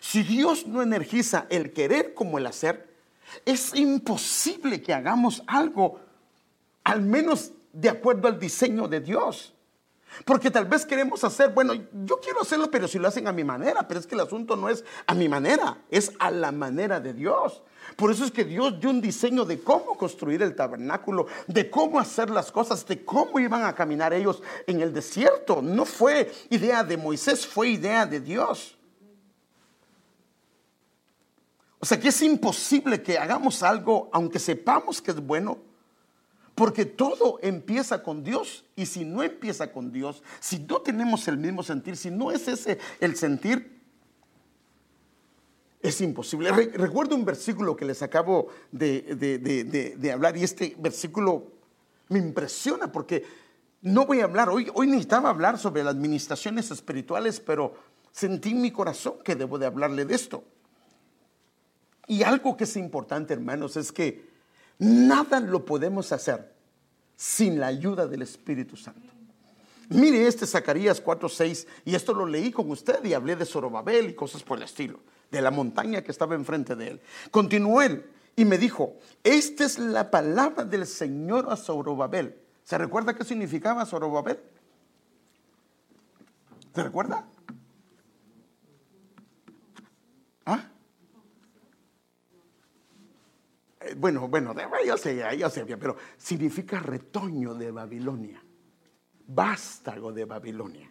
Si 0.00 0.22
Dios 0.22 0.66
no 0.66 0.82
energiza 0.82 1.46
el 1.48 1.72
querer 1.72 2.14
como 2.14 2.38
el 2.38 2.46
hacer, 2.46 2.94
es 3.44 3.74
imposible 3.74 4.82
que 4.82 4.92
hagamos 4.92 5.42
algo, 5.46 6.00
al 6.84 7.02
menos 7.02 7.52
de 7.72 7.88
acuerdo 7.88 8.28
al 8.28 8.38
diseño 8.38 8.88
de 8.88 9.00
Dios. 9.00 9.54
Porque 10.24 10.50
tal 10.50 10.64
vez 10.64 10.86
queremos 10.86 11.24
hacer, 11.24 11.50
bueno, 11.50 11.74
yo 11.74 12.20
quiero 12.20 12.40
hacerlo, 12.40 12.70
pero 12.70 12.88
si 12.88 12.98
lo 12.98 13.08
hacen 13.08 13.28
a 13.28 13.32
mi 13.32 13.44
manera, 13.44 13.86
pero 13.86 14.00
es 14.00 14.06
que 14.06 14.14
el 14.14 14.20
asunto 14.22 14.56
no 14.56 14.68
es 14.68 14.84
a 15.06 15.14
mi 15.14 15.28
manera, 15.28 15.78
es 15.90 16.12
a 16.18 16.30
la 16.30 16.52
manera 16.52 17.00
de 17.00 17.12
Dios. 17.12 17.62
Por 17.96 18.10
eso 18.10 18.24
es 18.24 18.30
que 18.30 18.44
Dios 18.44 18.80
dio 18.80 18.90
un 18.90 19.00
diseño 19.00 19.44
de 19.44 19.60
cómo 19.60 19.96
construir 19.96 20.42
el 20.42 20.54
tabernáculo, 20.54 21.26
de 21.46 21.70
cómo 21.70 22.00
hacer 22.00 22.30
las 22.30 22.50
cosas, 22.50 22.86
de 22.86 23.04
cómo 23.04 23.38
iban 23.38 23.64
a 23.64 23.74
caminar 23.74 24.12
ellos 24.12 24.42
en 24.66 24.80
el 24.80 24.92
desierto. 24.92 25.60
No 25.62 25.84
fue 25.84 26.32
idea 26.50 26.82
de 26.82 26.96
Moisés, 26.96 27.46
fue 27.46 27.68
idea 27.68 28.06
de 28.06 28.20
Dios. 28.20 28.76
O 31.78 31.86
sea 31.86 32.00
que 32.00 32.08
es 32.08 32.22
imposible 32.22 33.02
que 33.02 33.18
hagamos 33.18 33.62
algo 33.62 34.08
aunque 34.12 34.38
sepamos 34.38 35.00
que 35.00 35.12
es 35.12 35.20
bueno, 35.20 35.58
porque 36.56 36.86
todo 36.86 37.38
empieza 37.42 38.02
con 38.02 38.24
Dios 38.24 38.64
y 38.74 38.86
si 38.86 39.04
no 39.04 39.22
empieza 39.22 39.70
con 39.70 39.92
Dios, 39.92 40.22
si 40.40 40.58
no 40.58 40.80
tenemos 40.80 41.28
el 41.28 41.36
mismo 41.36 41.62
sentir, 41.62 41.98
si 41.98 42.10
no 42.10 42.32
es 42.32 42.48
ese 42.48 42.78
el 42.98 43.14
sentir, 43.14 43.78
es 45.82 46.00
imposible. 46.00 46.50
recuerdo 46.50 47.14
un 47.14 47.26
versículo 47.26 47.76
que 47.76 47.84
les 47.84 48.00
acabo 48.00 48.48
de, 48.72 50.10
hablar 50.12 50.38
y 50.38 50.44
este 50.44 50.74
versículo 50.78 51.46
me 52.08 52.18
impresiona 52.18 52.90
porque 52.90 53.24
no 53.82 54.06
voy 54.06 54.20
a 54.20 54.24
hablar, 54.24 54.48
hoy, 54.48 54.70
hoy 54.72 54.86
necesitaba 54.86 55.28
hablar 55.28 55.58
sobre 55.58 55.84
las 55.84 55.94
administraciones 55.94 56.70
espirituales, 56.70 57.38
pero 57.38 57.74
sentí 58.12 58.52
en 58.52 58.62
mi 58.62 58.70
corazón 58.70 59.16
que 59.22 59.36
debo 59.36 59.58
de 59.58 59.66
hablarle 59.66 60.06
de 60.06 60.14
esto. 60.14 60.42
Y 62.06 62.22
algo 62.22 62.56
que 62.56 62.64
es 62.64 62.76
importante, 62.78 63.34
hermanos, 63.34 63.76
es 63.76 63.92
que 63.92 64.35
Nada 64.78 65.40
lo 65.40 65.64
podemos 65.64 66.12
hacer 66.12 66.54
sin 67.16 67.58
la 67.58 67.68
ayuda 67.68 68.06
del 68.06 68.22
Espíritu 68.22 68.76
Santo. 68.76 69.12
Mire 69.88 70.26
este 70.26 70.46
Zacarías 70.46 71.02
4:6 71.02 71.66
y 71.84 71.94
esto 71.94 72.12
lo 72.12 72.26
leí 72.26 72.50
con 72.50 72.70
usted 72.70 73.04
y 73.04 73.14
hablé 73.14 73.36
de 73.36 73.46
Zorobabel 73.46 74.10
y 74.10 74.14
cosas 74.14 74.42
por 74.42 74.58
el 74.58 74.64
estilo, 74.64 75.00
de 75.30 75.40
la 75.40 75.50
montaña 75.50 76.02
que 76.02 76.10
estaba 76.10 76.34
enfrente 76.34 76.74
de 76.74 76.88
él. 76.88 77.00
Continuó 77.30 77.80
él 77.82 78.04
y 78.34 78.44
me 78.44 78.58
dijo, 78.58 78.96
esta 79.24 79.64
es 79.64 79.78
la 79.78 80.10
palabra 80.10 80.64
del 80.64 80.86
Señor 80.86 81.46
a 81.50 81.56
Zorobabel. 81.56 82.36
¿Se 82.64 82.76
recuerda 82.76 83.14
qué 83.14 83.24
significaba 83.24 83.86
Zorobabel? 83.86 84.38
¿Se 86.74 86.82
recuerda? 86.82 87.24
¿Ah? 90.44 90.68
Eh, 93.75 93.75
bueno, 93.96 94.28
bueno, 94.28 94.54
yo 94.84 94.96
sé, 94.96 95.22
yo 95.38 95.50
sé, 95.50 95.64
pero 95.76 95.96
significa 96.16 96.80
retoño 96.80 97.54
de 97.54 97.70
Babilonia, 97.70 98.42
vástago 99.26 100.12
de 100.12 100.24
Babilonia. 100.24 100.90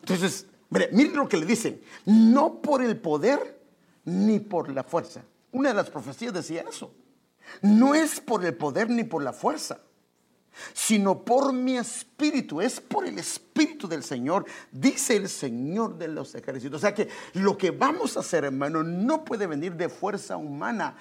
Entonces, 0.00 0.46
miren 0.70 1.16
lo 1.16 1.28
que 1.28 1.36
le 1.36 1.46
dicen, 1.46 1.80
no 2.06 2.60
por 2.60 2.82
el 2.82 2.98
poder 2.98 3.60
ni 4.04 4.40
por 4.40 4.68
la 4.70 4.82
fuerza. 4.82 5.22
Una 5.52 5.70
de 5.70 5.74
las 5.74 5.90
profecías 5.90 6.32
decía 6.32 6.64
eso. 6.68 6.92
No 7.62 7.94
es 7.94 8.20
por 8.20 8.44
el 8.44 8.54
poder 8.54 8.90
ni 8.90 9.04
por 9.04 9.22
la 9.22 9.32
fuerza, 9.32 9.80
sino 10.72 11.22
por 11.22 11.52
mi 11.52 11.76
espíritu, 11.76 12.60
es 12.60 12.80
por 12.80 13.06
el 13.06 13.18
espíritu 13.18 13.88
del 13.88 14.02
Señor, 14.02 14.44
dice 14.72 15.16
el 15.16 15.28
Señor 15.28 15.96
de 15.98 16.08
los 16.08 16.34
ejércitos. 16.34 16.78
O 16.78 16.80
sea 16.80 16.94
que 16.94 17.08
lo 17.34 17.56
que 17.56 17.70
vamos 17.70 18.16
a 18.16 18.20
hacer, 18.20 18.44
hermano, 18.44 18.82
no 18.82 19.24
puede 19.24 19.46
venir 19.46 19.74
de 19.74 19.88
fuerza 19.88 20.36
humana, 20.36 20.96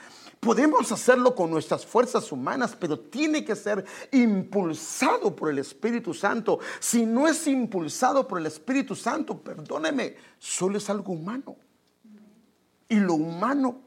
Podemos 0.46 0.92
hacerlo 0.92 1.34
con 1.34 1.50
nuestras 1.50 1.86
fuerzas 1.88 2.32
humanas, 2.32 2.76
pero 2.80 3.00
tiene 3.00 3.44
que 3.44 3.56
ser 3.56 3.84
impulsado 4.12 5.36
por 5.36 5.50
el 5.50 5.58
Espíritu 5.58 6.14
Santo. 6.14 6.60
Si 6.80 7.04
no 7.04 7.28
es 7.28 7.48
impulsado 7.48 8.28
por 8.28 8.40
el 8.40 8.46
Espíritu 8.46 8.96
Santo, 8.96 9.42
perdóneme, 9.42 10.16
solo 10.38 10.78
es 10.78 10.88
algo 10.88 11.14
humano. 11.14 11.56
Y 12.88 13.00
lo 13.00 13.16
humano 13.16 13.82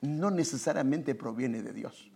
no 0.00 0.32
necesariamente 0.32 1.14
proviene 1.14 1.62
de 1.62 1.72
Dios. 1.72 2.10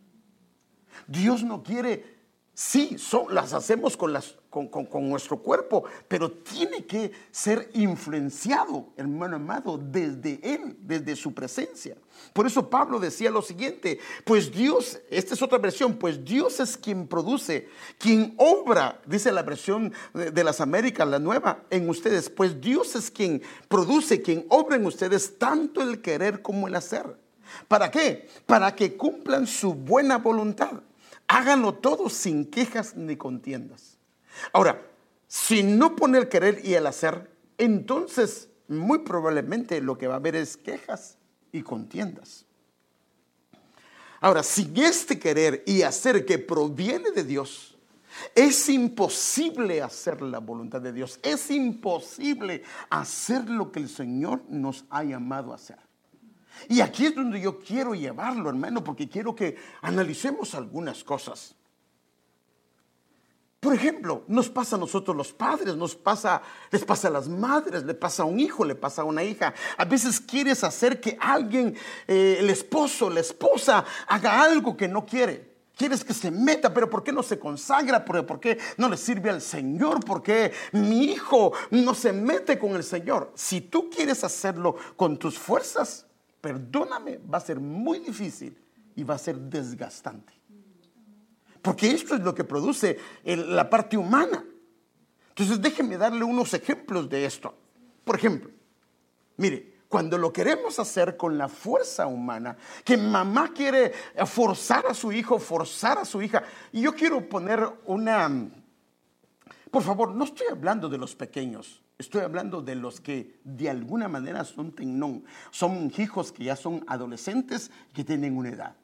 Dios 1.07 1.45
no 1.45 1.63
quiere 1.63 2.24
Sí, 2.57 2.97
las 3.31 3.53
hacemos 3.53 3.97
con, 3.97 4.13
nuestro 4.13 5.39
cuerpo, 5.39 5.85
pero 6.07 6.31
tiene 6.31 6.85
que 6.85 7.11
ser 7.33 7.69
influenciado, 7.75 8.91
hermano 8.97 9.37
amado, 9.37 9.77
desde 9.77 10.39
Él, 10.41 10.77
desde 10.79 11.17
su 11.17 11.35
presencia. 11.35 11.97
Por 12.33 12.47
eso 12.47 12.71
Pablo 12.71 13.01
decía 13.01 13.33
lo 13.33 13.43
siguiente, 13.43 13.99
pues 14.25 14.53
Dios, 14.53 15.01
esta 15.11 15.35
es 15.35 15.43
otra 15.43 15.59
versión, 15.59 15.95
pues 15.95 16.25
Dios 16.25 16.61
es 16.61 16.77
quien 16.77 17.09
produce, 17.09 17.69
quien 17.99 18.35
obra, 18.37 19.01
dice 19.05 19.33
la 19.33 19.43
versión 19.43 19.93
de 20.13 20.45
las 20.45 20.61
Américas, 20.61 21.09
la 21.09 21.19
nueva, 21.19 21.65
en 21.71 21.89
ustedes, 21.89 22.31
pues 22.31 22.61
Dios 22.61 22.95
es 22.95 23.11
quien 23.11 23.43
produce, 23.67 24.23
quien 24.23 24.47
obra 24.49 24.77
en 24.77 24.87
ustedes 24.87 25.39
tanto 25.39 25.83
el 25.83 26.01
querer 26.01 26.41
como 26.41 26.69
el 26.69 26.77
hacer. 26.77 27.19
¿Para 27.67 27.91
qué? 27.91 28.29
Para 28.47 28.77
que 28.77 28.97
cumplan 28.97 29.49
su 29.49 29.75
buena 29.75 30.19
voluntad. 30.19 30.81
Háganlo 31.35 31.75
todo 31.75 32.09
sin 32.09 32.49
quejas 32.49 32.95
ni 32.95 33.17
contiendas. 33.17 33.99
Ahora, 34.53 34.81
si 35.27 35.65
no 35.65 35.97
pone 35.97 36.19
el 36.19 36.29
querer 36.29 36.61
y 36.63 36.75
el 36.75 36.87
hacer, 36.87 37.29
entonces 37.59 38.51
muy 38.69 39.01
probablemente 39.01 39.81
lo 39.81 39.99
que 39.99 40.07
va 40.07 40.15
a 40.15 40.19
haber 40.19 40.37
es 40.37 40.57
quejas 40.57 41.19
y 41.51 41.63
contiendas. 41.63 42.47
Ahora, 44.21 44.45
sin 44.45 44.77
este 44.77 45.19
querer 45.19 45.65
y 45.67 45.83
hacer 45.83 46.25
que 46.25 46.39
proviene 46.39 47.11
de 47.11 47.25
Dios, 47.25 47.77
es 48.33 48.69
imposible 48.69 49.83
hacer 49.83 50.23
la 50.23 50.39
voluntad 50.39 50.81
de 50.81 50.93
Dios. 50.93 51.19
Es 51.21 51.51
imposible 51.51 52.63
hacer 52.91 53.51
lo 53.51 53.73
que 53.73 53.81
el 53.81 53.89
Señor 53.89 54.45
nos 54.49 54.85
ha 54.89 55.03
llamado 55.03 55.51
a 55.51 55.57
hacer. 55.57 55.79
Y 56.69 56.81
aquí 56.81 57.07
es 57.07 57.15
donde 57.15 57.41
yo 57.41 57.59
quiero 57.59 57.95
llevarlo, 57.95 58.49
hermano, 58.49 58.83
porque 58.83 59.09
quiero 59.09 59.35
que 59.35 59.57
analicemos 59.83 60.55
algunas 60.55 61.05
cosas. 61.05 61.55
Por 63.65 63.75
ejemplo, 63.75 64.25
nos 64.29 64.51
pasa 64.51 64.77
a 64.77 64.79
nosotros 64.79 65.17
los 65.17 65.33
padres, 65.33 65.75
nos 65.75 65.97
pasa, 65.97 66.43
les 66.71 66.85
pasa 66.85 67.09
a 67.09 67.11
las 67.11 67.29
madres, 67.29 67.83
le 67.85 67.95
pasa 67.95 68.23
a 68.23 68.27
un 68.27 68.39
hijo, 68.39 68.63
le 68.63 68.75
pasa 68.75 69.01
a 69.01 69.05
una 69.07 69.25
hija. 69.25 69.55
A 69.79 69.87
veces 69.87 70.21
quieres 70.21 70.63
hacer 70.65 71.01
que 71.01 71.17
alguien, 71.19 71.75
eh, 72.07 72.37
el 72.41 72.51
esposo, 72.51 73.09
la 73.09 73.21
esposa, 73.21 73.83
haga 74.07 74.43
algo 74.43 74.77
que 74.77 74.87
no 74.87 75.07
quiere. 75.07 75.55
Quieres 75.75 76.05
que 76.05 76.13
se 76.13 76.31
meta, 76.31 76.75
pero 76.75 76.91
¿por 76.91 77.03
qué 77.03 77.11
no 77.11 77.23
se 77.23 77.39
consagra? 77.39 78.05
¿Por 78.05 78.39
qué 78.39 78.59
no 78.77 78.91
le 78.91 78.99
sirve 78.99 79.31
al 79.31 79.41
Señor? 79.41 80.05
¿Por 80.05 80.23
qué 80.23 80.53
mi 80.73 81.05
hijo 81.05 81.53
no 81.71 81.95
se 81.95 82.13
mete 82.13 82.59
con 82.59 82.77
el 82.77 82.85
Señor? 82.85 83.33
Si 83.35 83.63
tú 83.63 83.89
quieres 83.89 84.25
hacerlo 84.25 84.77
con 84.97 85.19
tus 85.19 85.39
fuerzas, 85.39 86.05
perdóname, 86.45 87.17
va 87.21 87.39
a 87.39 87.41
ser 87.41 87.59
muy 87.59 88.01
difícil 88.01 88.55
y 88.95 89.03
va 89.03 89.15
a 89.15 89.19
ser 89.19 89.39
desgastante. 89.39 90.35
Porque 91.63 91.91
esto 91.91 92.17
es 92.17 92.21
lo 92.21 92.35
que 92.35 92.45
produce 92.45 92.99
la 93.25 93.71
parte 93.71 93.97
humana. 93.97 94.45
Entonces 95.31 95.63
déjenme 95.63 95.97
darle 95.97 96.23
unos 96.23 96.53
ejemplos 96.53 97.09
de 97.09 97.25
esto. 97.25 97.55
Por 98.05 98.17
ejemplo, 98.17 98.51
mire, 99.39 99.79
cuando 99.89 100.19
lo 100.19 100.35
queremos 100.35 100.79
hacer 100.79 101.17
con 101.17 101.39
la 101.39 101.49
fuerza 101.49 102.07
humana, 102.07 102.59
que 102.85 102.99
mamá 102.99 103.55
quiere 103.55 103.95
forzar 104.27 104.85
a 104.85 104.93
su 104.93 105.13
hijo, 105.13 105.39
forzar 105.39 105.97
a 105.97 106.05
su 106.05 106.21
hija, 106.21 106.45
y 106.73 106.83
yo 106.83 106.95
quiero 106.95 107.27
poner 107.27 107.67
una... 107.87 108.51
Por 109.71 109.83
favor, 109.83 110.15
no 110.15 110.25
estoy 110.25 110.49
hablando 110.51 110.91
de 110.91 110.99
los 110.99 111.17
pequeños, 111.17 111.83
estoy 111.99 112.23
hablando 112.23 112.63
de 112.63 112.75
los 112.75 113.01
que 113.01 113.41
de 113.45 113.71
alguna 113.71 114.09
manera 114.09 114.45
son 114.45 114.73
tenón, 114.73 115.25
son 115.51 115.93
hijos 115.97 116.33
que 116.33 116.45
ya 116.45 116.57
son 116.57 116.85
adolescentes, 116.87 117.71
que 117.93 118.05
tienen 118.05 118.37
una 118.37 118.51
edad 118.51 118.77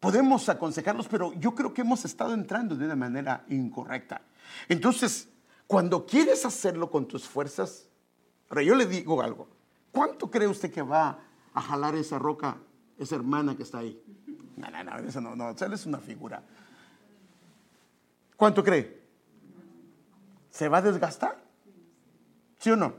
podemos 0.00 0.48
aconsejarlos, 0.48 1.08
pero 1.08 1.32
yo 1.34 1.54
creo 1.54 1.74
que 1.74 1.82
hemos 1.82 2.04
estado 2.04 2.34
entrando 2.34 2.76
de 2.76 2.84
una 2.84 2.96
manera 2.96 3.44
incorrecta. 3.48 4.22
Entonces, 4.68 5.28
cuando 5.66 6.06
quieres 6.06 6.44
hacerlo 6.44 6.90
con 6.90 7.06
tus 7.06 7.26
fuerzas, 7.26 7.88
ahora 8.48 8.62
yo 8.62 8.74
le 8.74 8.86
digo 8.86 9.20
algo, 9.22 9.48
¿cuánto 9.92 10.30
cree 10.30 10.48
usted 10.48 10.72
que 10.72 10.82
va 10.82 11.18
a 11.52 11.60
jalar 11.60 11.94
esa 11.96 12.18
roca, 12.18 12.58
esa 12.98 13.16
hermana 13.16 13.56
que 13.56 13.64
está 13.64 13.78
ahí? 13.78 14.00
No, 14.56 14.70
no, 14.70 14.84
no, 14.84 14.98
eso 14.98 15.20
no, 15.20 15.36
no, 15.36 15.50
es 15.50 15.86
una 15.86 15.98
figura. 15.98 16.42
¿Cuánto 18.36 18.62
cree? 18.62 19.02
¿Se 20.50 20.68
va 20.68 20.78
a 20.78 20.82
desgastar? 20.82 21.47
¿Sí 22.58 22.70
o 22.70 22.76
no? 22.76 22.94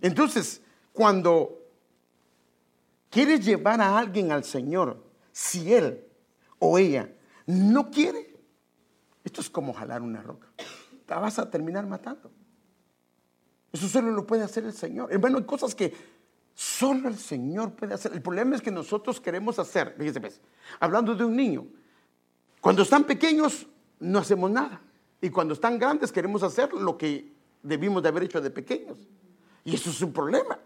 Entonces, 0.00 0.62
cuando 0.92 1.58
quieres 3.10 3.44
llevar 3.44 3.80
a 3.80 3.98
alguien 3.98 4.32
al 4.32 4.44
Señor, 4.44 5.02
si 5.32 5.72
Él 5.72 6.04
o 6.58 6.78
ella 6.78 7.10
no 7.46 7.90
quiere, 7.90 8.36
esto 9.24 9.40
es 9.40 9.50
como 9.50 9.72
jalar 9.72 10.02
una 10.02 10.22
roca. 10.22 10.48
La 11.08 11.18
vas 11.18 11.38
a 11.38 11.50
terminar 11.50 11.86
matando. 11.86 12.30
Eso 13.72 13.88
solo 13.88 14.10
lo 14.10 14.26
puede 14.26 14.42
hacer 14.42 14.64
el 14.64 14.72
Señor. 14.72 15.12
Hermano, 15.12 15.38
hay 15.38 15.44
cosas 15.44 15.74
que 15.74 15.92
solo 16.54 17.08
el 17.08 17.16
Señor 17.16 17.72
puede 17.72 17.94
hacer. 17.94 18.12
El 18.12 18.22
problema 18.22 18.56
es 18.56 18.62
que 18.62 18.70
nosotros 18.70 19.20
queremos 19.20 19.58
hacer, 19.58 19.94
fíjese, 19.98 20.20
pues, 20.20 20.40
hablando 20.78 21.14
de 21.14 21.24
un 21.24 21.36
niño, 21.36 21.66
cuando 22.60 22.82
están 22.82 23.04
pequeños 23.04 23.66
no 23.98 24.18
hacemos 24.18 24.50
nada. 24.50 24.80
Y 25.20 25.30
cuando 25.30 25.54
están 25.54 25.78
grandes 25.78 26.12
queremos 26.12 26.42
hacer 26.42 26.72
lo 26.72 26.96
que 26.96 27.32
debimos 27.62 28.02
de 28.02 28.08
haber 28.08 28.24
hecho 28.24 28.40
de 28.40 28.50
pequeños. 28.50 28.98
Y 29.64 29.74
eso 29.74 29.90
es 29.90 30.00
un 30.00 30.12
problema. 30.12 30.58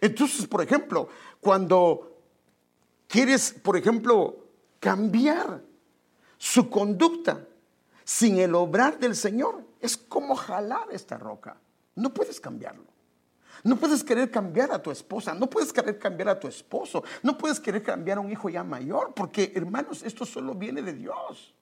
Entonces, 0.00 0.46
por 0.46 0.62
ejemplo, 0.62 1.08
cuando 1.40 2.16
quieres, 3.08 3.52
por 3.52 3.76
ejemplo, 3.76 4.44
cambiar 4.80 5.62
su 6.38 6.68
conducta 6.68 7.46
sin 8.04 8.38
el 8.38 8.54
obrar 8.54 8.98
del 8.98 9.16
Señor. 9.16 9.64
Es 9.80 9.96
como 9.96 10.36
jalar 10.36 10.88
esta 10.92 11.18
roca. 11.18 11.56
No 11.94 12.14
puedes 12.14 12.40
cambiarlo. 12.40 12.84
No 13.64 13.76
puedes 13.76 14.04
querer 14.04 14.30
cambiar 14.30 14.70
a 14.70 14.80
tu 14.80 14.90
esposa, 14.90 15.34
no 15.34 15.48
puedes 15.48 15.72
querer 15.72 15.98
cambiar 15.98 16.28
a 16.28 16.38
tu 16.38 16.46
esposo, 16.46 17.02
no 17.22 17.36
puedes 17.38 17.58
querer 17.58 17.82
cambiar 17.82 18.18
a 18.18 18.20
un 18.20 18.30
hijo 18.30 18.50
ya 18.50 18.62
mayor, 18.62 19.14
porque 19.14 19.50
hermanos, 19.56 20.02
esto 20.02 20.26
solo 20.26 20.54
viene 20.54 20.82
de 20.82 20.92
Dios. 20.92 21.54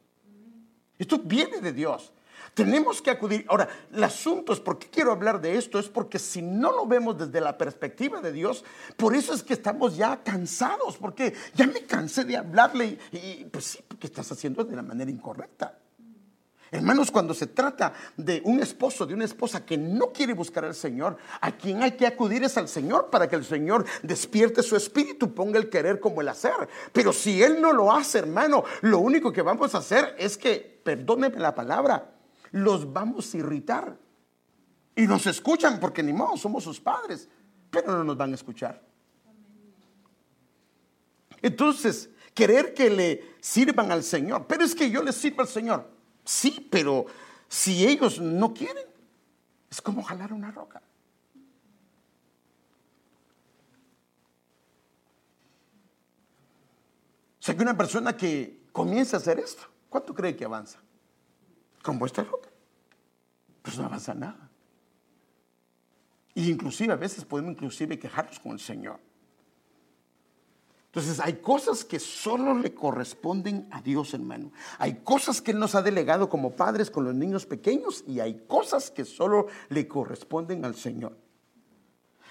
Esto 0.99 1.19
viene 1.19 1.61
de 1.61 1.73
Dios. 1.73 2.13
Tenemos 2.53 3.01
que 3.01 3.11
acudir. 3.11 3.47
Ahora, 3.49 3.69
el 3.93 4.05
asunto 4.05 4.53
es, 4.53 4.61
¿por 4.61 4.79
qué 4.79 4.89
quiero 4.89 5.13
hablar 5.13 5.41
de 5.41 5.57
esto? 5.57 5.79
Es 5.79 5.89
porque 5.89 6.19
si 6.19 6.43
no 6.43 6.73
lo 6.73 6.87
vemos 6.87 7.17
desde 7.17 7.41
la 7.41 7.57
perspectiva 7.57 8.21
de 8.21 8.33
Dios, 8.33 8.65
por 8.97 9.17
eso 9.17 9.33
es 9.33 9.43
que 9.43 9.55
estamos 9.55 9.97
ya 9.97 10.23
cansados, 10.23 10.97
porque 10.99 11.35
ya 11.55 11.67
me 11.67 11.85
cansé 11.87 12.25
de 12.25 12.37
hablarle 12.37 12.99
y, 13.13 13.45
pues 13.47 13.65
sí, 13.65 13.79
porque 13.87 14.07
estás 14.07 14.31
haciendo 14.31 14.65
de 14.65 14.77
la 14.77 14.83
manera 14.83 15.11
incorrecta. 15.11 15.79
Hermanos, 16.75 17.13
cuando 17.13 17.35
se 17.35 17.47
trata 17.47 17.93
de 18.17 18.43
un 18.45 18.59
esposo, 18.59 19.07
de 19.07 19.15
una 19.15 19.25
esposa 19.25 19.65
que 19.65 19.79
no 19.79 20.13
quiere 20.13 20.35
buscar 20.35 20.65
al 20.65 20.75
Señor, 20.75 21.17
a 21.41 21.53
quien 21.53 21.85
hay 21.85 21.93
que 21.93 22.05
acudir 22.05 22.43
es 22.43 22.57
al 22.59 22.67
Señor 22.69 23.11
para 23.11 23.29
que 23.29 23.37
el 23.37 23.45
Señor 23.45 23.85
despierte 24.03 24.61
su 24.61 24.75
espíritu, 24.75 25.33
ponga 25.33 25.57
el 25.61 25.71
querer 25.71 26.01
como 26.01 26.21
el 26.21 26.29
hacer. 26.29 26.69
Pero 26.93 27.13
si 27.13 27.41
Él 27.41 27.61
no 27.61 27.73
lo 27.73 27.93
hace, 27.93 28.19
hermano, 28.19 28.65
lo 28.81 28.99
único 28.99 29.33
que 29.33 29.43
vamos 29.43 29.73
a 29.77 29.79
hacer 29.79 30.17
es 30.19 30.37
que, 30.37 30.81
perdóneme 30.83 31.39
la 31.39 31.55
palabra, 31.55 32.14
los 32.55 32.93
vamos 32.93 33.35
a 33.35 33.37
irritar. 33.37 33.99
Y 34.95 35.09
nos 35.09 35.27
escuchan 35.27 35.81
porque 35.81 36.05
ni 36.05 36.13
modo, 36.13 36.37
somos 36.37 36.63
sus 36.63 36.81
padres, 36.81 37.29
pero 37.69 37.91
no 37.91 38.05
nos 38.05 38.17
van 38.17 38.31
a 38.31 38.37
escuchar. 38.37 38.81
Entonces, 41.43 42.11
querer 42.33 42.73
que 42.73 42.91
le 42.91 43.35
sirvan 43.41 43.91
al 43.91 44.05
Señor, 44.05 44.47
pero 44.47 44.65
es 44.65 44.75
que 44.75 44.89
yo 44.89 45.03
les 45.03 45.17
sirvo 45.17 45.43
al 45.43 45.49
Señor. 45.49 45.91
Sí, 46.25 46.69
pero 46.71 47.07
si 47.49 47.85
ellos 47.87 48.21
no 48.21 48.55
quieren, 48.55 48.87
es 49.69 49.83
como 49.83 50.05
jalar 50.05 50.33
una 50.33 50.53
roca. 50.53 50.81
O 57.41 57.43
sea 57.45 57.57
que 57.57 57.63
una 57.63 57.77
persona 57.77 58.17
que 58.17 58.63
comienza 58.71 59.17
a 59.17 59.21
hacer 59.21 59.41
esto, 59.41 59.65
¿cuánto 59.91 60.15
cree 60.15 60.37
que 60.37 60.45
avanza? 60.45 60.84
Como 61.85 62.07
esta 62.07 62.25
roca. 62.25 62.49
Pues 63.63 63.79
no 63.79 63.85
avanza 63.85 64.15
nada. 64.15 64.51
Y 66.35 66.51
inclusive 66.51 66.93
a 66.93 66.97
veces 66.97 67.25
podemos 67.25 67.53
inclusive 67.53 67.99
quejarnos 67.99 68.41
con 68.41 68.53
el 68.53 68.61
Señor. 68.61 68.99
Entonces 70.87 71.21
hay 71.21 71.35
cosas 71.35 71.85
que 71.85 71.99
solo 71.99 72.55
le 72.55 72.73
corresponden 72.73 73.69
a 73.71 73.83
Dios, 73.83 74.15
hermano. 74.15 74.51
Hay 74.79 75.01
cosas 75.05 75.43
que 75.43 75.51
Él 75.51 75.59
nos 75.59 75.75
ha 75.75 75.83
delegado 75.83 76.29
como 76.29 76.53
padres 76.53 76.91
con 76.91 77.05
los 77.05 77.15
niños 77.15 77.47
pequeños 77.47 78.03
y 78.07 78.21
hay 78.21 78.47
cosas 78.47 78.91
que 78.91 79.05
solo 79.05 79.47
le 79.69 79.87
corresponden 79.87 80.65
al 80.65 80.77
Señor. 80.77 81.17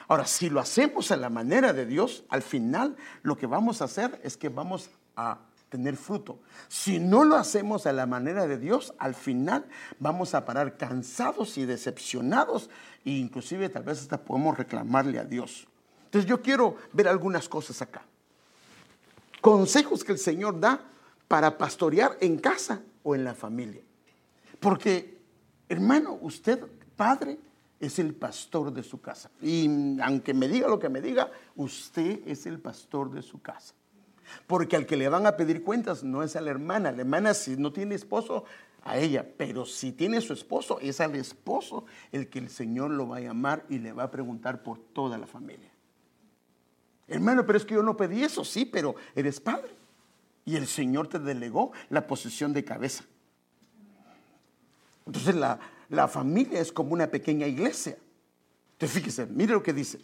Ahora, 0.08 0.26
si 0.26 0.50
lo 0.50 0.60
hacemos 0.60 1.12
a 1.12 1.18
la 1.18 1.30
manera 1.30 1.74
de 1.74 1.86
Dios, 1.86 2.26
al 2.30 2.42
final 2.42 2.96
lo 3.22 3.38
que 3.38 3.48
vamos 3.48 3.82
a 3.82 3.86
hacer 3.86 4.20
es 4.24 4.36
que 4.36 4.50
vamos 4.50 4.90
a 5.16 5.40
tener 5.74 5.98
fruto. 5.98 6.38
Si 6.68 7.00
no 7.00 7.24
lo 7.24 7.36
hacemos 7.36 7.88
a 7.88 7.94
la 7.94 8.06
manera 8.06 8.46
de 8.46 8.60
Dios, 8.60 8.94
al 9.00 9.16
final 9.16 9.66
vamos 9.98 10.36
a 10.36 10.46
parar 10.46 10.78
cansados 10.78 11.58
y 11.58 11.66
decepcionados 11.66 12.70
e 13.04 13.10
inclusive 13.10 13.70
tal 13.70 13.82
vez 13.82 14.02
hasta 14.02 14.24
podemos 14.24 14.56
reclamarle 14.56 15.18
a 15.18 15.26
Dios. 15.26 15.68
Entonces 16.06 16.30
yo 16.30 16.44
quiero 16.44 16.78
ver 16.92 17.08
algunas 17.08 17.50
cosas 17.50 17.82
acá. 17.82 18.04
Consejos 19.42 20.04
que 20.04 20.12
el 20.12 20.20
Señor 20.20 20.60
da 20.60 20.80
para 21.28 21.58
pastorear 21.58 22.18
en 22.22 22.38
casa 22.38 22.84
o 23.02 23.16
en 23.16 23.24
la 23.24 23.34
familia. 23.34 23.82
Porque, 24.60 25.18
hermano, 25.68 26.20
usted, 26.22 26.64
padre, 26.96 27.40
es 27.80 27.98
el 27.98 28.14
pastor 28.14 28.72
de 28.72 28.84
su 28.84 29.02
casa. 29.02 29.32
Y 29.42 30.00
aunque 30.02 30.36
me 30.36 30.48
diga 30.48 30.68
lo 30.68 30.78
que 30.78 30.88
me 30.88 31.02
diga, 31.02 31.32
usted 31.56 32.20
es 32.28 32.46
el 32.46 32.60
pastor 32.60 33.12
de 33.12 33.24
su 33.24 33.42
casa. 33.42 33.74
Porque 34.48 34.76
al 34.76 34.86
que 34.86 34.98
le 34.98 35.10
van 35.10 35.26
a 35.26 35.38
pedir 35.38 35.64
cuentas 35.64 36.04
no 36.04 36.24
es 36.24 36.36
a 36.36 36.42
la 36.42 36.52
hermana. 36.52 36.92
La 36.92 37.02
hermana 37.02 37.34
si 37.34 37.58
no 37.58 37.72
tiene 37.74 37.96
esposo, 37.96 38.46
a 38.84 38.98
ella. 38.98 39.26
Pero 39.38 39.66
si 39.66 39.92
tiene 39.92 40.22
su 40.22 40.34
esposo, 40.34 40.80
es 40.80 41.00
al 41.02 41.16
esposo 41.16 41.86
el 42.12 42.30
que 42.30 42.40
el 42.40 42.50
Señor 42.50 42.92
lo 42.92 43.08
va 43.08 43.18
a 43.18 43.22
llamar 43.22 43.66
y 43.70 43.80
le 43.80 43.94
va 43.94 44.04
a 44.04 44.12
preguntar 44.12 44.64
por 44.64 44.80
toda 44.80 45.18
la 45.18 45.28
familia. 45.28 45.70
Hermano, 47.08 47.46
pero 47.46 47.58
es 47.58 47.66
que 47.66 47.76
yo 47.76 47.84
no 47.84 47.98
pedí 47.98 48.24
eso, 48.24 48.44
sí, 48.44 48.66
pero 48.66 48.96
eres 49.16 49.40
padre. 49.40 49.72
Y 50.46 50.56
el 50.56 50.68
Señor 50.68 51.08
te 51.08 51.20
delegó 51.20 51.72
la 51.90 52.08
posición 52.08 52.54
de 52.54 52.64
cabeza. 52.64 53.06
Entonces 55.06 55.36
la, 55.36 55.60
la 55.90 56.08
familia 56.08 56.60
es 56.60 56.72
como 56.72 56.94
una 56.94 57.08
pequeña 57.08 57.48
iglesia. 57.48 57.98
Entonces 58.74 58.98
fíjese, 58.98 59.26
mire 59.28 59.54
lo 59.54 59.64
que 59.64 59.74
dice. 59.74 60.00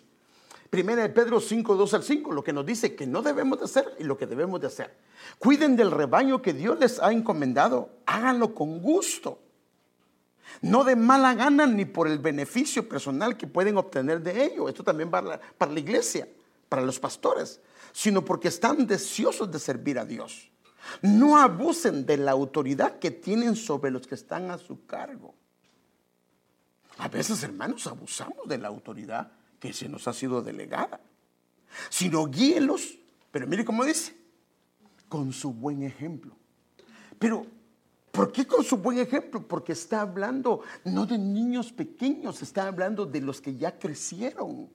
Primera 0.70 1.02
de 1.02 1.10
Pedro 1.10 1.40
5, 1.40 1.76
2 1.76 1.94
al 1.96 2.04
5, 2.04 2.32
lo 2.32 2.44
que 2.44 2.54
nos 2.54 2.66
dice 2.66 2.96
que 2.96 3.08
no 3.08 3.22
debemos 3.22 3.58
de 3.60 3.66
hacer 3.66 3.96
y 3.98 4.04
lo 4.04 4.18
que 4.18 4.28
debemos 4.28 4.62
de 4.62 4.68
hacer. 4.68 4.96
Cuiden 5.40 5.76
del 5.76 5.90
rebaño 5.90 6.42
que 6.42 6.54
Dios 6.54 6.80
les 6.80 7.00
ha 7.00 7.12
encomendado, 7.12 7.90
háganlo 8.06 8.54
con 8.54 8.80
gusto. 8.80 9.40
No 10.62 10.84
de 10.84 10.96
mala 10.96 11.34
gana 11.34 11.66
ni 11.66 11.86
por 11.86 12.08
el 12.08 12.20
beneficio 12.20 12.88
personal 12.88 13.38
que 13.38 13.48
pueden 13.48 13.78
obtener 13.78 14.22
de 14.22 14.44
ello. 14.44 14.70
Esto 14.70 14.84
también 14.84 15.10
para 15.10 15.40
para 15.58 15.72
la 15.72 15.80
iglesia, 15.80 16.28
para 16.68 16.84
los 16.84 17.00
pastores, 17.00 17.62
sino 17.92 18.24
porque 18.24 18.50
están 18.50 18.86
deseosos 18.86 19.52
de 19.52 19.60
servir 19.60 19.98
a 19.98 20.06
Dios. 20.06 20.52
No 21.02 21.38
abusen 21.38 22.06
de 22.06 22.18
la 22.18 22.32
autoridad 22.32 23.00
que 23.00 23.12
tienen 23.12 23.56
sobre 23.56 23.92
los 23.92 24.06
que 24.06 24.16
están 24.16 24.52
a 24.52 24.58
su 24.58 24.86
cargo. 24.86 25.34
A 26.98 27.08
veces, 27.08 27.42
hermanos, 27.44 27.88
abusamos 27.88 28.48
de 28.48 28.58
la 28.58 28.68
autoridad 28.68 29.32
que 29.60 29.74
se 29.74 29.90
nos 29.90 30.08
ha 30.08 30.14
sido 30.14 30.42
delegada. 30.42 31.00
Sino 31.90 32.26
guíelos, 32.26 32.98
pero 33.32 33.48
mire 33.48 33.64
cómo 33.66 33.86
dice, 33.86 34.16
con 35.08 35.34
su 35.34 35.52
buen 35.52 35.84
ejemplo. 35.84 36.36
Pero, 37.18 37.46
¿por 38.12 38.32
qué 38.32 38.48
con 38.48 38.64
su 38.64 38.78
buen 38.78 38.98
ejemplo? 39.00 39.46
Porque 39.48 39.74
está 39.74 40.02
hablando 40.02 40.62
no 40.86 41.06
de 41.06 41.18
niños 41.18 41.72
pequeños, 41.72 42.42
está 42.42 42.68
hablando 42.68 43.06
de 43.06 43.22
los 43.22 43.42
que 43.42 43.56
ya 43.56 43.78
crecieron. 43.78 44.70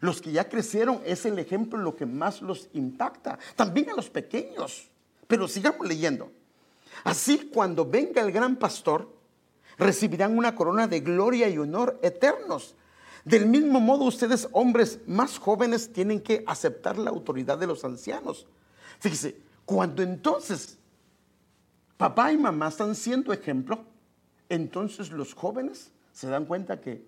Los 0.00 0.20
que 0.20 0.32
ya 0.32 0.48
crecieron 0.48 1.00
es 1.04 1.24
el 1.26 1.38
ejemplo 1.38 1.78
lo 1.78 1.96
que 1.96 2.06
más 2.06 2.42
los 2.42 2.68
impacta. 2.72 3.38
También 3.54 3.90
a 3.90 3.94
los 3.94 4.10
pequeños. 4.10 4.88
Pero 5.26 5.48
sigamos 5.48 5.86
leyendo. 5.86 6.30
Así 7.04 7.50
cuando 7.52 7.84
venga 7.84 8.22
el 8.22 8.32
gran 8.32 8.56
pastor, 8.56 9.12
recibirán 9.78 10.36
una 10.36 10.54
corona 10.54 10.88
de 10.88 11.00
gloria 11.00 11.48
y 11.48 11.58
honor 11.58 11.98
eternos. 12.02 12.74
Del 13.26 13.46
mismo 13.46 13.80
modo, 13.80 14.04
ustedes, 14.04 14.48
hombres 14.52 15.00
más 15.04 15.36
jóvenes, 15.36 15.92
tienen 15.92 16.20
que 16.20 16.44
aceptar 16.46 16.96
la 16.96 17.10
autoridad 17.10 17.58
de 17.58 17.66
los 17.66 17.84
ancianos. 17.84 18.46
Fíjese, 19.00 19.36
cuando 19.64 20.00
entonces 20.04 20.78
papá 21.96 22.32
y 22.32 22.38
mamá 22.38 22.68
están 22.68 22.94
siendo 22.94 23.32
ejemplo, 23.32 23.84
entonces 24.48 25.10
los 25.10 25.34
jóvenes 25.34 25.90
se 26.12 26.28
dan 26.28 26.44
cuenta 26.44 26.80
que 26.80 27.04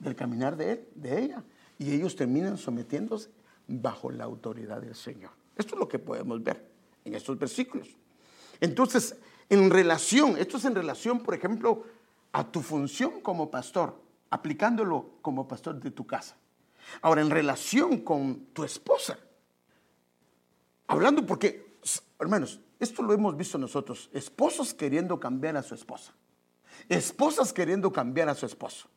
del 0.00 0.16
caminar 0.16 0.56
de 0.56 0.72
él, 0.72 0.88
de 0.96 1.22
ella, 1.22 1.44
y 1.78 1.92
ellos 1.94 2.16
terminan 2.16 2.58
sometiéndose 2.58 3.30
bajo 3.68 4.10
la 4.10 4.24
autoridad 4.24 4.80
del 4.80 4.96
Señor. 4.96 5.30
Esto 5.56 5.76
es 5.76 5.78
lo 5.78 5.86
que 5.86 6.00
podemos 6.00 6.42
ver 6.42 6.66
en 7.04 7.14
estos 7.14 7.38
versículos. 7.38 7.90
Entonces, 8.60 9.14
en 9.48 9.70
relación, 9.70 10.36
esto 10.36 10.56
es 10.56 10.64
en 10.64 10.74
relación, 10.74 11.20
por 11.20 11.34
ejemplo, 11.34 11.84
a 12.32 12.42
tu 12.50 12.60
función 12.60 13.20
como 13.20 13.52
pastor, 13.52 14.01
aplicándolo 14.32 15.18
como 15.20 15.46
pastor 15.46 15.78
de 15.78 15.90
tu 15.90 16.06
casa. 16.06 16.34
Ahora, 17.02 17.20
en 17.20 17.28
relación 17.28 17.98
con 17.98 18.46
tu 18.54 18.64
esposa, 18.64 19.18
hablando 20.86 21.26
porque, 21.26 21.78
hermanos, 22.18 22.58
esto 22.80 23.02
lo 23.02 23.12
hemos 23.12 23.36
visto 23.36 23.58
nosotros, 23.58 24.08
esposos 24.10 24.72
queriendo 24.72 25.20
cambiar 25.20 25.58
a 25.58 25.62
su 25.62 25.74
esposa, 25.74 26.14
esposas 26.88 27.52
queriendo 27.52 27.92
cambiar 27.92 28.30
a 28.30 28.34
su 28.34 28.46
esposo. 28.46 28.88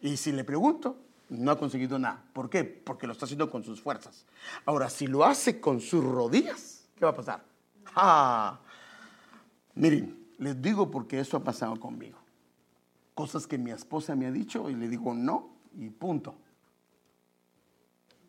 Y 0.00 0.16
si 0.16 0.32
le 0.32 0.42
pregunto, 0.42 0.96
no 1.28 1.52
ha 1.52 1.58
conseguido 1.58 1.96
nada. 1.96 2.24
¿Por 2.32 2.50
qué? 2.50 2.64
Porque 2.64 3.06
lo 3.06 3.12
está 3.12 3.26
haciendo 3.26 3.48
con 3.48 3.62
sus 3.62 3.80
fuerzas. 3.80 4.26
Ahora, 4.66 4.90
si 4.90 5.06
lo 5.06 5.24
hace 5.24 5.60
con 5.60 5.80
sus 5.80 6.04
rodillas, 6.04 6.88
¿qué 6.96 7.04
va 7.04 7.12
a 7.12 7.16
pasar? 7.16 7.44
¡Ah! 7.94 8.58
Miren, 9.76 10.32
les 10.38 10.60
digo 10.60 10.90
porque 10.90 11.20
eso 11.20 11.36
ha 11.36 11.44
pasado 11.44 11.78
conmigo. 11.78 12.19
Cosas 13.20 13.46
que 13.46 13.58
mi 13.58 13.70
esposa 13.70 14.16
me 14.16 14.24
ha 14.24 14.32
dicho 14.32 14.70
y 14.70 14.74
le 14.74 14.88
digo 14.88 15.12
no 15.12 15.54
y 15.76 15.90
punto. 15.90 16.38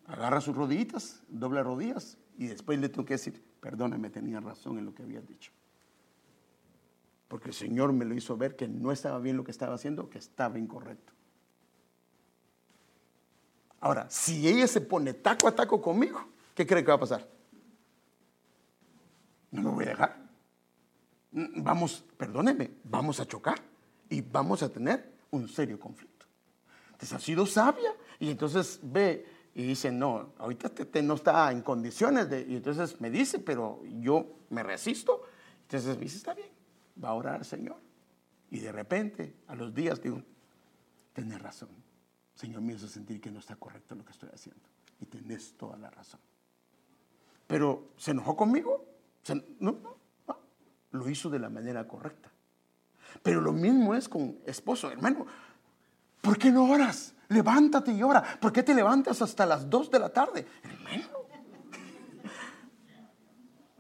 Agarra 0.06 0.42
sus 0.42 0.54
rodillitas, 0.54 1.24
dobla 1.30 1.64
rodillas 1.64 2.18
y 2.38 2.48
después 2.48 2.78
le 2.78 2.90
tengo 2.90 3.06
que 3.06 3.14
decir, 3.14 3.42
perdóname, 3.62 4.10
tenía 4.10 4.42
razón 4.42 4.78
en 4.80 4.84
lo 4.84 4.94
que 4.94 5.04
había 5.04 5.22
dicho. 5.22 5.54
Porque 7.30 7.48
el 7.48 7.54
Señor 7.54 7.94
me 7.94 8.04
lo 8.04 8.14
hizo 8.14 8.36
ver 8.36 8.58
que 8.58 8.68
no 8.68 8.92
estaba 8.92 9.18
bien 9.20 9.38
lo 9.38 9.46
que 9.46 9.52
estaba 9.52 9.76
haciendo, 9.76 10.10
que 10.10 10.18
estaba 10.18 10.60
incorrecto. 10.60 11.14
Ahora, 13.80 14.10
si 14.10 14.46
ella 14.46 14.68
se 14.68 14.82
pone 14.82 15.14
taco 15.14 15.48
a 15.48 15.56
taco 15.56 15.82
conmigo, 15.82 16.20
¿qué 16.54 16.68
cree 16.68 16.84
que 16.84 16.90
va 16.90 16.96
a 16.96 17.00
pasar? 17.00 17.26
No 19.52 19.62
me 19.62 19.70
voy 19.70 19.86
a 19.86 19.90
dejar. 19.92 20.30
Mm, 21.32 21.64
vamos, 21.64 22.04
perdóneme, 22.18 22.72
vamos 22.84 23.22
a 23.22 23.26
chocar 23.26 23.71
y 24.12 24.22
vamos 24.22 24.62
a 24.62 24.70
tener 24.70 25.14
un 25.32 25.48
serio 25.48 25.80
conflicto. 25.80 26.26
Entonces 26.92 27.14
ha 27.14 27.20
sido 27.20 27.46
sabia 27.46 27.96
y 28.20 28.30
entonces 28.30 28.80
ve 28.84 29.26
y 29.56 29.64
dice, 29.64 29.90
no, 29.92 30.34
ahorita 30.38 30.70
te, 30.70 31.02
no 31.02 31.16
está 31.16 31.52
en 31.52 31.62
condiciones 31.62 32.28
y 32.48 32.58
entonces 32.58 33.00
me 33.00 33.10
dice, 33.10 33.40
pero 33.40 33.82
yo 33.86 34.40
me 34.50 34.64
resisto. 34.64 35.24
Entonces 35.62 35.96
me 35.96 36.04
dice, 36.04 36.18
está 36.18 36.34
bien, 36.34 36.50
va 37.02 37.10
a 37.10 37.14
orar 37.14 37.36
al 37.36 37.46
Señor. 37.46 37.78
Y 38.50 38.60
de 38.60 38.72
repente, 38.74 39.38
a 39.48 39.56
los 39.56 39.74
días 39.74 40.02
digo, 40.02 40.22
tenés 41.14 41.42
razón. 41.42 41.70
Señor, 42.36 42.62
me 42.62 42.74
hizo 42.74 42.90
sentir 42.90 43.22
que 43.22 43.32
no 43.32 43.40
está 43.40 43.56
correcto 43.56 43.96
lo 43.96 44.04
que 44.04 44.12
estoy 44.12 44.30
haciendo. 44.34 44.68
Y 45.00 45.06
tenés 45.06 45.54
toda 45.54 45.78
la 45.78 45.90
razón. 45.90 46.20
Pero, 47.48 47.94
¿se 47.96 48.12
enojó 48.12 48.36
conmigo? 48.36 48.86
no, 49.60 49.72
no, 49.72 49.98
lo 50.92 51.10
hizo 51.10 51.30
de 51.30 51.40
la 51.40 51.50
manera 51.50 51.88
correcta. 51.88 52.30
Pero 53.24 53.42
lo 53.42 53.54
mismo 53.54 53.96
es 53.96 54.10
con 54.10 54.38
esposo, 54.46 54.92
hermano. 54.92 55.26
¿Por 56.22 56.38
qué 56.38 56.52
no 56.52 56.70
oras? 56.70 57.14
Levántate 57.30 57.92
y 57.94 58.04
ora. 58.04 58.24
¿Por 58.40 58.52
qué 58.52 58.62
te 58.64 58.74
levantas 58.74 59.22
hasta 59.22 59.46
las 59.46 59.70
2 59.70 59.92
de 59.92 60.00
la 60.00 60.10
tarde? 60.10 60.46
Hermano. 60.64 61.08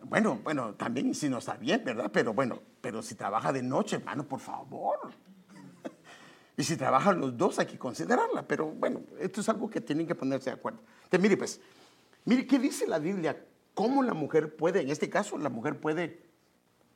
Bueno, 0.04 0.41
bueno, 0.44 0.74
también 0.74 1.15
si 1.15 1.30
no 1.30 1.38
está 1.38 1.56
bien, 1.56 1.86
¿verdad? 1.86 2.10
Pero 2.12 2.34
bueno, 2.34 2.60
pero 2.82 3.02
si 3.02 3.15
trabaja 3.15 3.54
de 3.54 3.63
noche, 3.63 3.96
hermano, 3.96 4.26
por 4.26 4.41
favor. 4.41 5.00
Y 6.58 6.63
si 6.63 6.76
trabajan 6.76 7.20
los 7.22 7.38
dos 7.38 7.60
hay 7.60 7.65
que 7.65 7.80
considerarla. 7.80 8.46
Pero 8.46 8.67
bueno, 8.72 9.00
esto 9.20 9.39
es 9.39 9.48
algo 9.48 9.70
que 9.70 9.80
tienen 9.80 10.06
que 10.06 10.13
ponerse 10.13 10.50
de 10.50 10.58
acuerdo. 10.58 10.80
Entonces, 11.06 11.22
mire 11.22 11.38
pues, 11.38 11.62
mire, 12.26 12.46
¿qué 12.46 12.60
dice 12.60 12.86
la 12.88 13.00
Biblia? 13.00 13.41
¿Cómo 13.74 14.04
la 14.04 14.13
mujer 14.13 14.56
puede, 14.58 14.82
en 14.82 14.89
este 14.89 15.10
caso, 15.10 15.38
la 15.38 15.50
mujer 15.50 15.80
puede 15.80 16.31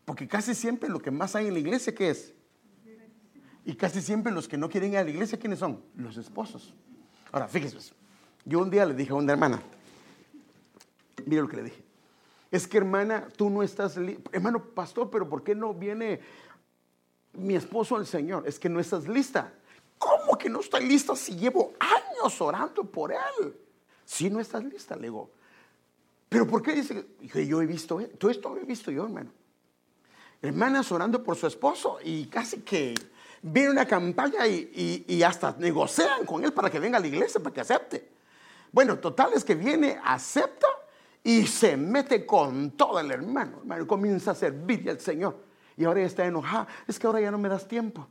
porque 0.06 0.28
casi 0.28 0.54
siempre 0.54 0.88
lo 0.88 1.00
que 1.00 1.10
más 1.12 1.36
hay 1.36 1.48
en 1.48 1.54
la 1.54 1.60
iglesia, 1.60 1.94
¿qué 1.94 2.12
es? 2.12 2.34
Y 3.66 3.76
casi 3.76 4.00
siempre 4.00 4.32
los 4.32 4.48
que 4.48 4.58
no 4.58 4.70
quieren 4.70 4.92
ir 4.92 5.00
a 5.00 5.04
la 5.04 5.10
iglesia, 5.10 5.40
¿quiénes 5.40 5.58
son? 5.58 5.84
Los 5.96 6.18
esposos. 6.18 6.76
Ahora, 7.32 7.48
fíjese, 7.48 7.94
yo 8.46 8.60
un 8.60 8.70
día 8.70 8.86
le 8.86 8.94
dije 8.94 9.12
a 9.12 9.16
una 9.16 9.34
hermana, 9.34 9.60
mire 11.26 11.42
lo 11.42 11.48
que 11.48 11.58
le 11.58 11.64
dije, 11.64 11.84
es 12.52 12.68
que 12.68 12.78
hermana, 12.78 13.28
tú 13.36 13.50
no 13.50 13.64
estás, 13.64 13.98
hermano 14.32 14.64
pastor, 14.64 15.10
pero 15.10 15.28
¿por 15.28 15.44
qué 15.44 15.56
no 15.56 15.74
viene 15.74 16.20
mi 17.34 17.56
esposo 17.56 17.96
al 17.96 18.06
Señor? 18.06 18.48
Es 18.48 18.60
que 18.60 18.70
no 18.70 18.80
estás 18.80 19.08
lista. 19.08 19.52
¿Cómo 19.98 20.38
que 20.38 20.50
no 20.50 20.60
estoy 20.60 20.86
lista 20.86 21.16
si 21.16 21.36
llevo 21.36 21.74
años 21.80 22.40
orando 22.40 22.84
por 22.84 23.12
él? 23.12 23.58
Si 24.06 24.30
no 24.30 24.40
estás 24.40 24.64
lista, 24.64 24.96
le 24.96 25.04
digo. 25.04 25.32
¿Pero 26.30 26.46
por 26.46 26.62
qué 26.62 26.74
dice? 26.74 27.08
que 27.32 27.48
yo 27.48 27.62
he 27.62 27.66
visto, 27.66 28.00
todo 28.20 28.30
esto 28.30 28.54
lo 28.54 28.62
he 28.62 28.66
visto 28.66 28.92
yo, 28.92 29.06
hermano 29.06 29.32
hermanas 30.42 30.92
orando 30.92 31.24
por 31.24 31.36
su 31.36 31.48
esposo 31.48 32.00
y 32.04 32.26
casi 32.28 32.62
que 32.62 32.94
viene 33.42 33.70
una 33.70 33.86
campaña 33.86 34.48
y, 34.48 35.24
hasta 35.24 35.56
negocian 35.60 36.26
con 36.26 36.44
él 36.44 36.54
para 36.54 36.70
que 36.70 36.80
venga 36.80 36.98
a 36.98 37.02
la 37.02 37.08
iglesia, 37.08 37.42
para 37.42 37.54
que 37.54 37.62
acepte. 37.62 38.10
Bueno, 38.72 38.98
total 38.98 39.34
es 39.34 39.44
que 39.44 39.56
viene, 39.56 40.00
acepta 40.04 40.68
y 41.24 41.48
se 41.48 41.78
mete 41.78 42.26
con 42.26 42.72
todo 42.72 43.00
el 43.00 43.12
hermano. 43.12 43.60
Hermano, 43.60 43.88
comienza 43.88 44.32
a 44.32 44.36
servir 44.36 44.90
al 44.90 45.00
Señor. 45.00 45.44
Y 45.78 45.86
ahora 45.86 46.02
ya 46.02 46.08
está 46.08 46.26
enojada. 46.26 46.68
Es 46.88 47.00
que 47.00 47.08
ahora 47.08 47.22
ya 47.22 47.32
no 47.32 47.38
me 47.38 47.50
das 47.50 47.68
tiempo. 47.68 48.08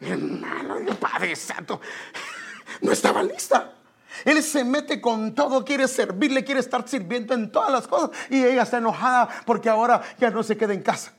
Hermano, 0.00 0.76
Padre 1.00 1.34
Santo, 1.34 1.80
no 2.82 2.92
estaba 2.92 3.22
lista. 3.22 3.72
Él 4.24 4.42
se 4.42 4.64
mete 4.64 5.00
con 5.00 5.34
todo, 5.34 5.64
quiere 5.64 5.88
servirle, 5.88 6.44
quiere 6.44 6.60
estar 6.60 6.86
sirviendo 6.88 7.34
en 7.34 7.50
todas 7.50 7.70
las 7.70 7.86
cosas. 7.88 8.10
Y 8.30 8.42
ella 8.42 8.62
está 8.62 8.78
enojada 8.78 9.28
porque 9.44 9.68
ahora 9.68 10.02
ya 10.18 10.30
no 10.30 10.42
se 10.42 10.56
queda 10.56 10.72
en 10.72 10.82
casa. 10.82 11.15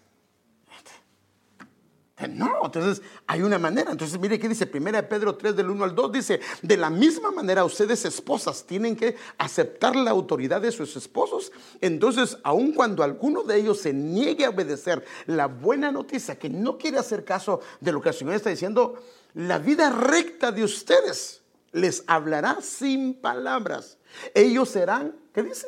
No, 2.30 2.66
entonces 2.66 3.04
hay 3.28 3.44
una 3.44 3.60
manera. 3.60 3.92
Entonces 3.92 4.20
mire 4.20 4.40
qué 4.40 4.50
dice 4.50 4.70
1 4.74 5.08
Pedro 5.08 5.36
3 5.36 5.56
del 5.56 5.70
1 5.70 5.84
al 5.84 5.94
2. 5.94 6.12
Dice, 6.12 6.40
de 6.64 6.76
la 6.76 6.90
misma 6.90 7.30
manera 7.30 7.64
ustedes 7.64 8.06
esposas 8.06 8.66
tienen 8.66 8.96
que 8.96 9.16
aceptar 9.38 9.96
la 9.96 10.10
autoridad 10.10 10.60
de 10.60 10.72
sus 10.72 10.96
esposos. 10.96 11.52
Entonces, 11.80 12.40
aun 12.44 12.74
cuando 12.74 13.04
alguno 13.04 13.44
de 13.44 13.58
ellos 13.58 13.80
se 13.82 13.94
niegue 13.94 14.46
a 14.46 14.50
obedecer 14.50 15.06
la 15.28 15.46
buena 15.46 15.92
noticia, 15.92 16.40
que 16.40 16.50
no 16.50 16.80
quiere 16.80 16.98
hacer 16.98 17.24
caso 17.24 17.62
de 17.82 17.92
lo 17.92 18.02
que 18.02 18.10
el 18.10 18.16
Señor 18.16 18.34
está 18.34 18.50
diciendo, 18.50 18.96
la 19.36 19.60
vida 19.60 19.92
recta 19.92 20.52
de 20.52 20.64
ustedes 20.64 21.44
les 21.72 22.04
hablará 22.08 22.58
sin 22.62 23.14
palabras. 23.14 24.00
Ellos 24.34 24.70
serán, 24.70 25.16
¿qué 25.34 25.44
dice? 25.44 25.68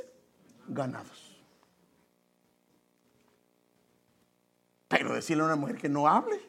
Ganados. 0.68 1.29
Pero 4.90 5.14
decirle 5.14 5.44
a 5.44 5.46
una 5.46 5.56
mujer 5.56 5.78
que 5.78 5.88
no 5.88 6.08
hable, 6.08 6.42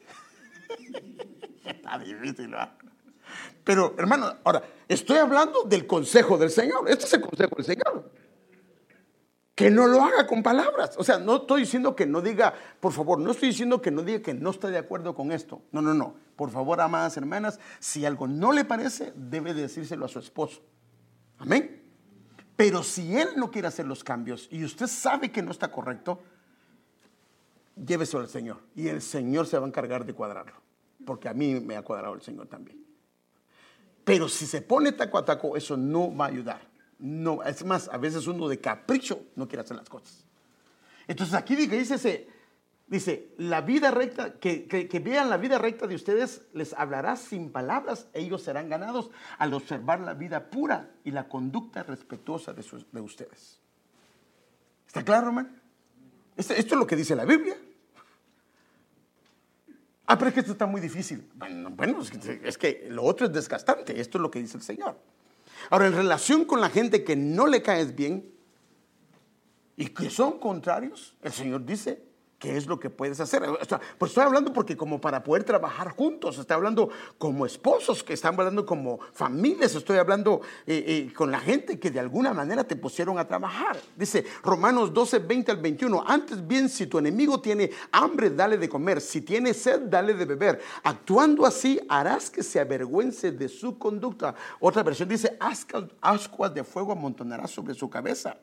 está 1.64 1.98
difícil. 1.98 2.56
Pero, 3.62 3.94
hermano, 3.98 4.34
ahora, 4.42 4.64
estoy 4.88 5.18
hablando 5.18 5.62
del 5.64 5.86
consejo 5.86 6.38
del 6.38 6.50
Señor. 6.50 6.88
Este 6.88 7.04
es 7.04 7.12
el 7.12 7.20
consejo 7.20 7.54
del 7.56 7.66
Señor. 7.66 8.10
Que 9.54 9.70
no 9.70 9.86
lo 9.86 10.02
haga 10.02 10.26
con 10.26 10.42
palabras. 10.42 10.96
O 10.96 11.04
sea, 11.04 11.18
no 11.18 11.36
estoy 11.36 11.60
diciendo 11.60 11.94
que 11.94 12.06
no 12.06 12.22
diga, 12.22 12.54
por 12.80 12.92
favor, 12.92 13.18
no 13.18 13.30
estoy 13.30 13.50
diciendo 13.50 13.82
que 13.82 13.90
no 13.90 14.02
diga 14.02 14.22
que 14.22 14.32
no 14.32 14.48
estoy 14.48 14.72
de 14.72 14.78
acuerdo 14.78 15.14
con 15.14 15.32
esto. 15.32 15.60
No, 15.70 15.82
no, 15.82 15.92
no. 15.92 16.14
Por 16.34 16.50
favor, 16.50 16.80
amadas 16.80 17.18
hermanas, 17.18 17.60
si 17.78 18.06
algo 18.06 18.26
no 18.26 18.52
le 18.52 18.64
parece, 18.64 19.12
debe 19.14 19.52
decírselo 19.52 20.06
a 20.06 20.08
su 20.08 20.18
esposo. 20.18 20.62
Amén. 21.36 21.82
Pero 22.56 22.82
si 22.82 23.18
él 23.18 23.28
no 23.36 23.50
quiere 23.50 23.68
hacer 23.68 23.86
los 23.86 24.02
cambios 24.02 24.48
y 24.50 24.64
usted 24.64 24.86
sabe 24.86 25.30
que 25.30 25.42
no 25.42 25.50
está 25.50 25.70
correcto, 25.70 26.22
lléveselo 27.76 28.22
al 28.22 28.28
Señor. 28.28 28.58
Y 28.74 28.88
el 28.88 29.02
Señor 29.02 29.46
se 29.46 29.58
va 29.58 29.64
a 29.64 29.68
encargar 29.68 30.04
de 30.04 30.14
cuadrarlo. 30.14 30.54
Porque 31.04 31.28
a 31.28 31.34
mí 31.34 31.54
me 31.60 31.76
ha 31.76 31.82
cuadrado 31.82 32.14
el 32.14 32.22
Señor 32.22 32.46
también. 32.46 32.84
Pero 34.04 34.28
si 34.28 34.46
se 34.46 34.62
pone 34.62 34.92
taco 34.92 35.18
a 35.18 35.24
taco, 35.24 35.56
eso 35.56 35.76
no 35.76 36.14
va 36.14 36.26
a 36.26 36.28
ayudar. 36.28 36.60
No, 36.98 37.42
es 37.42 37.64
más, 37.64 37.88
a 37.88 37.96
veces 37.96 38.26
uno 38.26 38.48
de 38.48 38.58
capricho 38.58 39.26
no 39.36 39.48
quiere 39.48 39.62
hacer 39.62 39.76
las 39.76 39.88
cosas. 39.88 40.26
Entonces 41.06 41.34
aquí 41.34 41.56
dice, 41.56 42.28
dice, 42.86 43.34
la 43.38 43.62
vida 43.62 43.90
recta, 43.90 44.38
que, 44.38 44.66
que, 44.66 44.98
vean 45.00 45.30
la 45.30 45.38
vida 45.38 45.58
recta 45.58 45.86
de 45.86 45.94
ustedes, 45.94 46.42
les 46.52 46.74
hablará 46.74 47.16
sin 47.16 47.50
palabras, 47.50 48.08
ellos 48.12 48.42
serán 48.42 48.68
ganados 48.68 49.10
al 49.38 49.54
observar 49.54 50.00
la 50.00 50.14
vida 50.14 50.50
pura 50.50 50.90
y 51.04 51.10
la 51.10 51.28
conducta 51.28 51.82
respetuosa 51.82 52.52
de, 52.52 52.64
de 52.92 53.00
ustedes. 53.00 53.60
¿Está 54.86 55.04
claro, 55.04 55.28
hermano? 55.28 55.59
Esto, 56.40 56.54
es 56.54 56.70
lo 56.70 56.86
que 56.86 56.96
dice 56.96 57.14
la 57.14 57.24
Biblia. 57.24 57.56
Ah, 60.06 60.18
pero 60.18 60.28
es 60.28 60.34
que 60.34 60.40
esto 60.40 60.52
está 60.52 60.66
muy 60.66 60.80
difícil. 60.80 61.30
Bueno, 61.34 61.70
bueno 61.70 62.00
es, 62.00 62.58
que, 62.58 62.86
lo 62.88 63.04
otro 63.04 63.26
es 63.26 63.32
desgastante. 63.32 64.00
Esto 64.00 64.18
es 64.18 64.22
lo 64.22 64.30
que 64.30 64.40
dice 64.40 64.56
el 64.56 64.62
Señor. 64.62 64.98
Ahora, 65.68 65.86
en 65.86 65.92
relación 65.92 66.46
con 66.46 66.60
la 66.60 66.70
gente 66.70 67.04
que 67.04 67.14
no 67.14 67.46
le 67.46 67.62
caes 67.62 67.94
bien 67.94 68.32
y 69.76 69.86
que 69.86 70.10
son 70.10 70.38
contrarios, 70.38 71.14
el 71.22 71.32
Señor 71.32 71.64
dice, 71.64 72.02
¿Qué 72.40 72.56
es 72.56 72.66
lo 72.66 72.80
que 72.80 72.88
puedes 72.88 73.20
hacer? 73.20 73.42
Pues 73.98 74.12
estoy 74.12 74.24
hablando 74.24 74.50
porque 74.54 74.74
como 74.74 74.98
para 74.98 75.22
poder 75.22 75.44
trabajar 75.44 75.90
juntos, 75.90 76.38
estoy 76.38 76.54
hablando 76.54 76.88
como 77.18 77.44
esposos, 77.44 78.02
que 78.02 78.14
están 78.14 78.32
hablando 78.32 78.64
como 78.64 78.98
familias, 79.12 79.74
estoy 79.74 79.98
hablando 79.98 80.40
eh, 80.66 80.82
eh, 80.86 81.12
con 81.12 81.30
la 81.30 81.38
gente 81.38 81.78
que 81.78 81.90
de 81.90 82.00
alguna 82.00 82.32
manera 82.32 82.64
te 82.64 82.76
pusieron 82.76 83.18
a 83.18 83.28
trabajar. 83.28 83.78
Dice 83.94 84.24
Romanos 84.42 84.94
12, 84.94 85.18
20 85.18 85.52
al 85.52 85.58
21, 85.58 86.02
antes 86.06 86.46
bien 86.46 86.70
si 86.70 86.86
tu 86.86 86.98
enemigo 86.98 87.42
tiene 87.42 87.70
hambre, 87.92 88.30
dale 88.30 88.56
de 88.56 88.70
comer, 88.70 89.02
si 89.02 89.20
tiene 89.20 89.52
sed, 89.52 89.82
dale 89.82 90.14
de 90.14 90.24
beber. 90.24 90.62
Actuando 90.82 91.44
así, 91.44 91.78
harás 91.90 92.30
que 92.30 92.42
se 92.42 92.58
avergüence 92.58 93.32
de 93.32 93.50
su 93.50 93.78
conducta. 93.78 94.34
Otra 94.60 94.82
versión 94.82 95.10
dice, 95.10 95.36
ascuas 96.00 96.54
de 96.54 96.64
fuego 96.64 96.92
amontonarás 96.92 97.50
sobre 97.50 97.74
su 97.74 97.90
cabeza. 97.90 98.34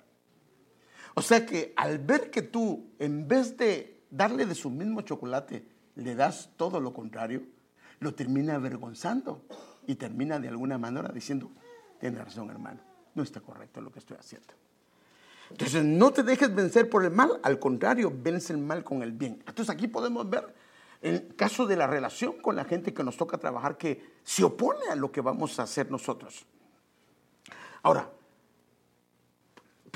O 1.18 1.22
sea 1.24 1.48
que 1.48 1.74
al 1.76 1.98
ver 1.98 2.30
que 2.30 2.44
tú, 2.44 2.92
en 3.00 3.28
vez 3.28 3.58
de 3.58 4.04
darle 4.12 4.46
de 4.46 4.54
su 4.54 4.70
mismo 4.70 5.02
chocolate, 5.02 5.68
le 5.96 6.14
das 6.14 6.52
todo 6.58 6.80
lo 6.80 6.94
contrario, 6.94 7.42
lo 8.00 8.14
termina 8.14 8.54
avergonzando 8.54 9.42
y 9.88 9.96
termina 9.96 10.38
de 10.38 10.50
alguna 10.50 10.78
manera 10.78 11.10
diciendo, 11.10 11.50
tiene 12.00 12.24
razón 12.24 12.52
hermano, 12.52 12.82
no 13.16 13.24
está 13.24 13.40
correcto 13.40 13.82
lo 13.82 13.92
que 13.92 13.98
estoy 13.98 14.16
haciendo. 14.16 14.54
Entonces 15.50 15.84
no 15.84 16.14
te 16.14 16.22
dejes 16.22 16.54
vencer 16.54 16.88
por 16.88 17.04
el 17.04 17.10
mal, 17.10 17.40
al 17.42 17.58
contrario, 17.58 18.14
vence 18.16 18.54
el 18.54 18.60
mal 18.60 18.84
con 18.84 19.02
el 19.02 19.12
bien. 19.12 19.44
Entonces 19.48 19.72
aquí 19.72 19.88
podemos 19.88 20.30
ver 20.30 20.54
el 21.02 21.36
caso 21.36 21.66
de 21.66 21.78
la 21.78 21.88
relación 21.88 22.34
con 22.44 22.56
la 22.56 22.64
gente 22.64 22.94
que 22.94 23.04
nos 23.04 23.18
toca 23.18 23.40
trabajar 23.40 23.76
que 23.76 24.18
se 24.22 24.44
opone 24.44 24.88
a 24.92 24.96
lo 24.96 25.12
que 25.12 25.22
vamos 25.22 25.58
a 25.58 25.64
hacer 25.64 25.90
nosotros. 25.90 26.46
Ahora, 27.82 28.08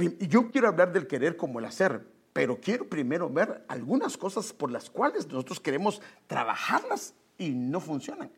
yo 0.01 0.51
quiero 0.51 0.67
hablar 0.67 0.93
del 0.93 1.07
querer 1.07 1.37
como 1.37 1.59
el 1.59 1.65
hacer, 1.65 2.05
pero 2.33 2.59
quiero 2.59 2.87
primero 2.87 3.29
ver 3.29 3.63
algunas 3.67 4.17
cosas 4.17 4.53
por 4.53 4.71
las 4.71 4.89
cuales 4.89 5.27
nosotros 5.27 5.59
queremos 5.59 6.01
trabajarlas 6.27 7.13
y 7.37 7.49
no 7.49 7.79
funcionan. 7.79 8.31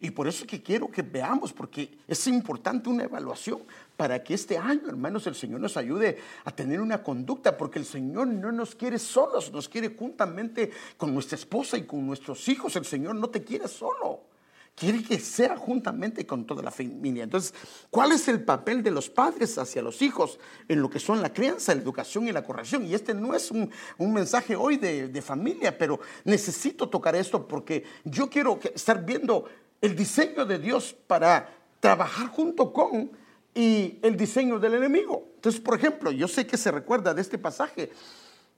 Y 0.00 0.10
por 0.10 0.28
eso 0.28 0.44
es 0.44 0.50
que 0.50 0.62
quiero 0.62 0.90
que 0.90 1.02
veamos, 1.02 1.52
porque 1.52 1.98
es 2.06 2.26
importante 2.26 2.88
una 2.88 3.04
evaluación 3.04 3.62
para 3.96 4.22
que 4.22 4.34
este 4.34 4.58
año, 4.58 4.88
hermanos, 4.88 5.26
el 5.26 5.34
Señor 5.34 5.60
nos 5.60 5.76
ayude 5.76 6.18
a 6.44 6.50
tener 6.50 6.80
una 6.80 7.02
conducta, 7.02 7.56
porque 7.56 7.78
el 7.78 7.86
Señor 7.86 8.26
no 8.26 8.52
nos 8.52 8.74
quiere 8.74 8.98
solos, 8.98 9.52
nos 9.52 9.68
quiere 9.68 9.96
juntamente 9.96 10.70
con 10.96 11.14
nuestra 11.14 11.36
esposa 11.36 11.78
y 11.78 11.84
con 11.84 12.06
nuestros 12.06 12.46
hijos. 12.48 12.76
El 12.76 12.84
Señor 12.84 13.14
no 13.14 13.30
te 13.30 13.44
quiere 13.44 13.68
solo. 13.68 14.33
Quiere 14.74 15.04
que 15.04 15.20
sea 15.20 15.56
juntamente 15.56 16.26
con 16.26 16.44
toda 16.44 16.60
la 16.60 16.72
familia. 16.72 17.22
Entonces, 17.22 17.54
¿cuál 17.90 18.10
es 18.10 18.26
el 18.26 18.42
papel 18.42 18.82
de 18.82 18.90
los 18.90 19.08
padres 19.08 19.56
hacia 19.56 19.82
los 19.82 20.02
hijos 20.02 20.40
en 20.66 20.82
lo 20.82 20.90
que 20.90 20.98
son 20.98 21.22
la 21.22 21.32
crianza, 21.32 21.74
la 21.74 21.82
educación 21.82 22.26
y 22.26 22.32
la 22.32 22.42
corrección? 22.42 22.84
Y 22.84 22.92
este 22.92 23.14
no 23.14 23.34
es 23.34 23.52
un, 23.52 23.70
mensaje 23.98 24.56
hoy 24.56 24.76
de, 24.76 25.22
familia, 25.22 25.78
pero 25.78 26.00
necesito 26.24 26.88
tocar 26.88 27.14
esto 27.14 27.46
porque 27.46 27.84
yo 28.04 28.28
quiero 28.28 28.58
estar 28.74 29.04
viendo 29.04 29.44
el 29.80 29.94
diseño 29.94 30.44
de 30.44 30.58
Dios 30.58 30.96
para 31.06 31.56
trabajar 31.78 32.28
junto 32.28 32.72
con 32.72 33.12
y 33.54 34.00
el 34.02 34.16
diseño 34.16 34.58
del 34.58 34.74
enemigo. 34.74 35.28
Entonces, 35.36 35.60
por 35.60 35.76
ejemplo, 35.76 36.10
yo 36.10 36.26
sé 36.26 36.46
que 36.46 36.56
se 36.56 36.72
recuerda 36.72 37.14
de 37.14 37.20
este 37.20 37.38
pasaje 37.38 37.92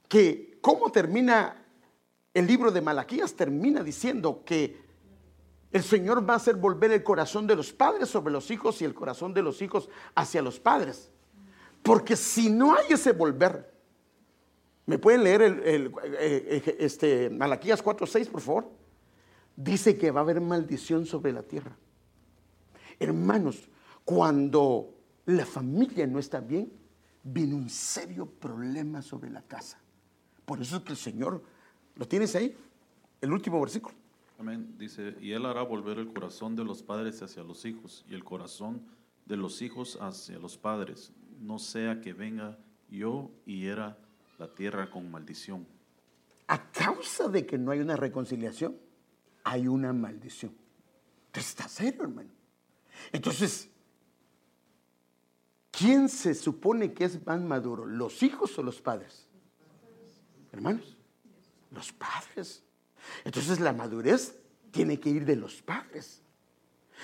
que 0.09 0.57
cómo 0.62 0.90
termina 0.90 1.62
el 2.33 2.46
libro 2.46 2.70
de 2.70 2.81
Malaquías, 2.81 3.35
termina 3.35 3.83
diciendo 3.83 4.42
que 4.44 4.86
el 5.72 5.83
Señor 5.83 6.29
va 6.29 6.35
a 6.35 6.37
hacer 6.37 6.57
volver 6.57 6.92
el 6.92 7.02
corazón 7.02 7.46
de 7.46 7.57
los 7.57 7.72
padres 7.72 8.09
sobre 8.09 8.33
los 8.33 8.50
hijos 8.50 8.81
y 8.81 8.85
el 8.85 8.94
corazón 8.94 9.35
de 9.35 9.42
los 9.42 9.61
hijos 9.62 9.88
hacia 10.14 10.42
los 10.42 10.61
padres. 10.61 11.11
Porque 11.83 12.16
si 12.16 12.50
no 12.50 12.74
hay 12.74 12.87
ese 12.90 13.12
volver, 13.12 13.72
¿me 14.87 14.98
pueden 14.98 15.24
leer 15.24 15.42
el, 15.42 15.62
el 15.62 15.92
eh, 16.18 16.76
este, 16.79 17.31
Malaquías 17.31 17.85
4.6, 17.85 18.29
por 18.29 18.40
favor? 18.40 18.70
Dice 19.57 19.96
que 19.96 20.11
va 20.11 20.20
a 20.20 20.22
haber 20.22 20.40
maldición 20.40 21.07
sobre 21.07 21.33
la 21.33 21.42
tierra. 21.42 21.76
Hermanos, 22.98 23.68
cuando 24.05 24.94
la 25.26 25.44
familia 25.44 26.07
no 26.07 26.18
está 26.18 26.40
bien, 26.40 26.72
viene 27.22 27.55
un 27.55 27.68
serio 27.68 28.26
problema 28.26 29.02
sobre 29.02 29.31
la 29.31 29.42
casa. 29.42 29.79
Por 30.44 30.61
eso 30.62 30.76
es 30.76 30.83
que 30.83 30.92
el 30.92 30.98
Señor, 30.98 31.42
¿lo 31.96 32.07
tienes 32.07 32.35
ahí? 32.37 32.57
El 33.20 33.33
último 33.33 33.61
versículo. 33.61 33.96
Amén. 34.38 34.75
Dice, 34.79 35.16
y 35.20 35.33
él 35.33 35.46
hará 35.46 35.62
volver 35.62 35.99
el 35.99 36.12
corazón 36.12 36.57
de 36.57 36.64
los 36.64 36.83
padres 36.83 37.22
hacia 37.22 37.42
los 37.42 37.64
hijos 37.64 38.05
y 38.09 38.14
el 38.14 38.22
corazón 38.22 38.83
de 39.25 39.37
los 39.37 39.62
hijos 39.62 39.99
hacia 40.01 40.38
los 40.38 40.57
padres, 40.57 41.12
no 41.40 41.59
sea 41.59 42.01
que 42.01 42.12
venga 42.12 42.59
yo 42.88 43.31
y 43.44 43.66
era 43.66 43.99
la 44.38 44.55
tierra 44.55 44.90
con 44.90 45.11
maldición. 45.11 45.66
A 46.46 46.70
causa 46.70 47.29
de 47.29 47.44
que 47.44 47.59
no 47.59 47.72
hay 47.72 47.81
una 47.81 47.96
reconciliación, 47.96 48.77
hay 49.42 49.66
una 49.66 49.92
maldición. 49.92 50.55
Entonces 51.27 51.51
está 51.51 51.68
serio, 51.68 52.03
hermano. 52.03 52.31
Entonces, 53.12 53.68
¿quién 55.70 56.09
se 56.09 56.35
supone 56.35 56.92
que 56.92 57.05
es 57.05 57.25
más 57.27 57.40
maduro, 57.40 57.85
los 57.85 58.22
hijos 58.22 58.57
o 58.59 58.62
los 58.62 58.81
padres? 58.81 59.27
Hermanos, 60.53 60.96
los 61.70 61.92
padres. 61.92 62.65
Entonces 63.25 63.61
la 63.61 63.73
madurez 63.73 64.37
tiene 64.71 64.99
que 65.01 65.11
ir 65.11 65.25
de 65.25 65.37
los 65.37 65.62
padres. 65.62 66.23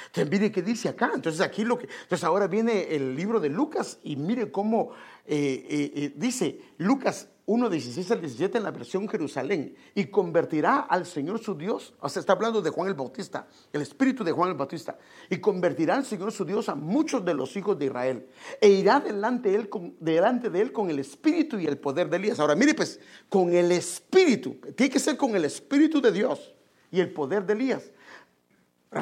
Entonces 0.06 0.30
mire 0.30 0.52
qué 0.52 0.62
dice 0.62 0.88
acá. 0.88 1.12
Entonces 1.14 1.40
aquí 1.40 1.64
lo 1.64 1.78
que... 1.78 1.88
Entonces 2.02 2.24
ahora 2.24 2.46
viene 2.46 2.94
el 2.94 3.14
libro 3.14 3.40
de 3.40 3.48
Lucas 3.48 3.98
y 4.02 4.16
mire 4.16 4.50
cómo 4.50 4.92
eh, 5.26 5.66
eh, 5.68 5.92
eh, 5.94 6.12
dice 6.16 6.60
Lucas 6.78 7.28
1, 7.44 7.70
16 7.70 8.10
al 8.12 8.20
17 8.20 8.58
en 8.58 8.64
la 8.64 8.70
versión 8.70 9.08
Jerusalén, 9.08 9.74
y 9.94 10.06
convertirá 10.06 10.80
al 10.80 11.06
Señor 11.06 11.40
su 11.40 11.56
Dios, 11.56 11.94
o 12.00 12.08
sea, 12.08 12.20
está 12.20 12.34
hablando 12.34 12.62
de 12.62 12.70
Juan 12.70 12.88
el 12.88 12.94
Bautista, 12.94 13.48
el 13.72 13.82
espíritu 13.82 14.22
de 14.22 14.30
Juan 14.30 14.50
el 14.50 14.56
Bautista, 14.56 14.96
y 15.28 15.38
convertirá 15.38 15.96
al 15.96 16.04
Señor 16.04 16.30
su 16.30 16.44
Dios 16.44 16.68
a 16.68 16.74
muchos 16.74 17.24
de 17.24 17.34
los 17.34 17.56
hijos 17.56 17.78
de 17.78 17.86
Israel, 17.86 18.26
e 18.60 18.68
irá 18.68 19.00
delante 19.00 19.50
de 19.50 19.56
él 19.56 19.68
con, 19.68 19.96
delante 19.98 20.50
de 20.50 20.60
él 20.60 20.72
con 20.72 20.88
el 20.88 21.00
espíritu 21.00 21.58
y 21.58 21.66
el 21.66 21.78
poder 21.78 22.08
de 22.08 22.16
Elías. 22.16 22.38
Ahora, 22.38 22.54
mire 22.54 22.74
pues, 22.74 23.00
con 23.28 23.52
el 23.52 23.72
espíritu, 23.72 24.58
tiene 24.76 24.90
que 24.90 25.00
ser 25.00 25.16
con 25.16 25.34
el 25.34 25.44
espíritu 25.44 26.00
de 26.00 26.12
Dios 26.12 26.54
y 26.92 27.00
el 27.00 27.12
poder 27.12 27.44
de 27.44 27.54
Elías. 27.54 27.90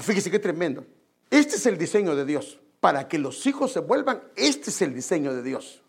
Fíjese 0.00 0.30
qué 0.30 0.38
tremendo. 0.38 0.84
Este 1.30 1.56
es 1.56 1.66
el 1.66 1.76
diseño 1.76 2.14
de 2.16 2.24
Dios. 2.24 2.58
Para 2.80 3.08
que 3.08 3.18
los 3.18 3.46
hijos 3.46 3.72
se 3.72 3.80
vuelvan, 3.80 4.22
este 4.36 4.70
es 4.70 4.80
el 4.80 4.94
diseño 4.94 5.34
de 5.34 5.42
Dios. 5.42 5.82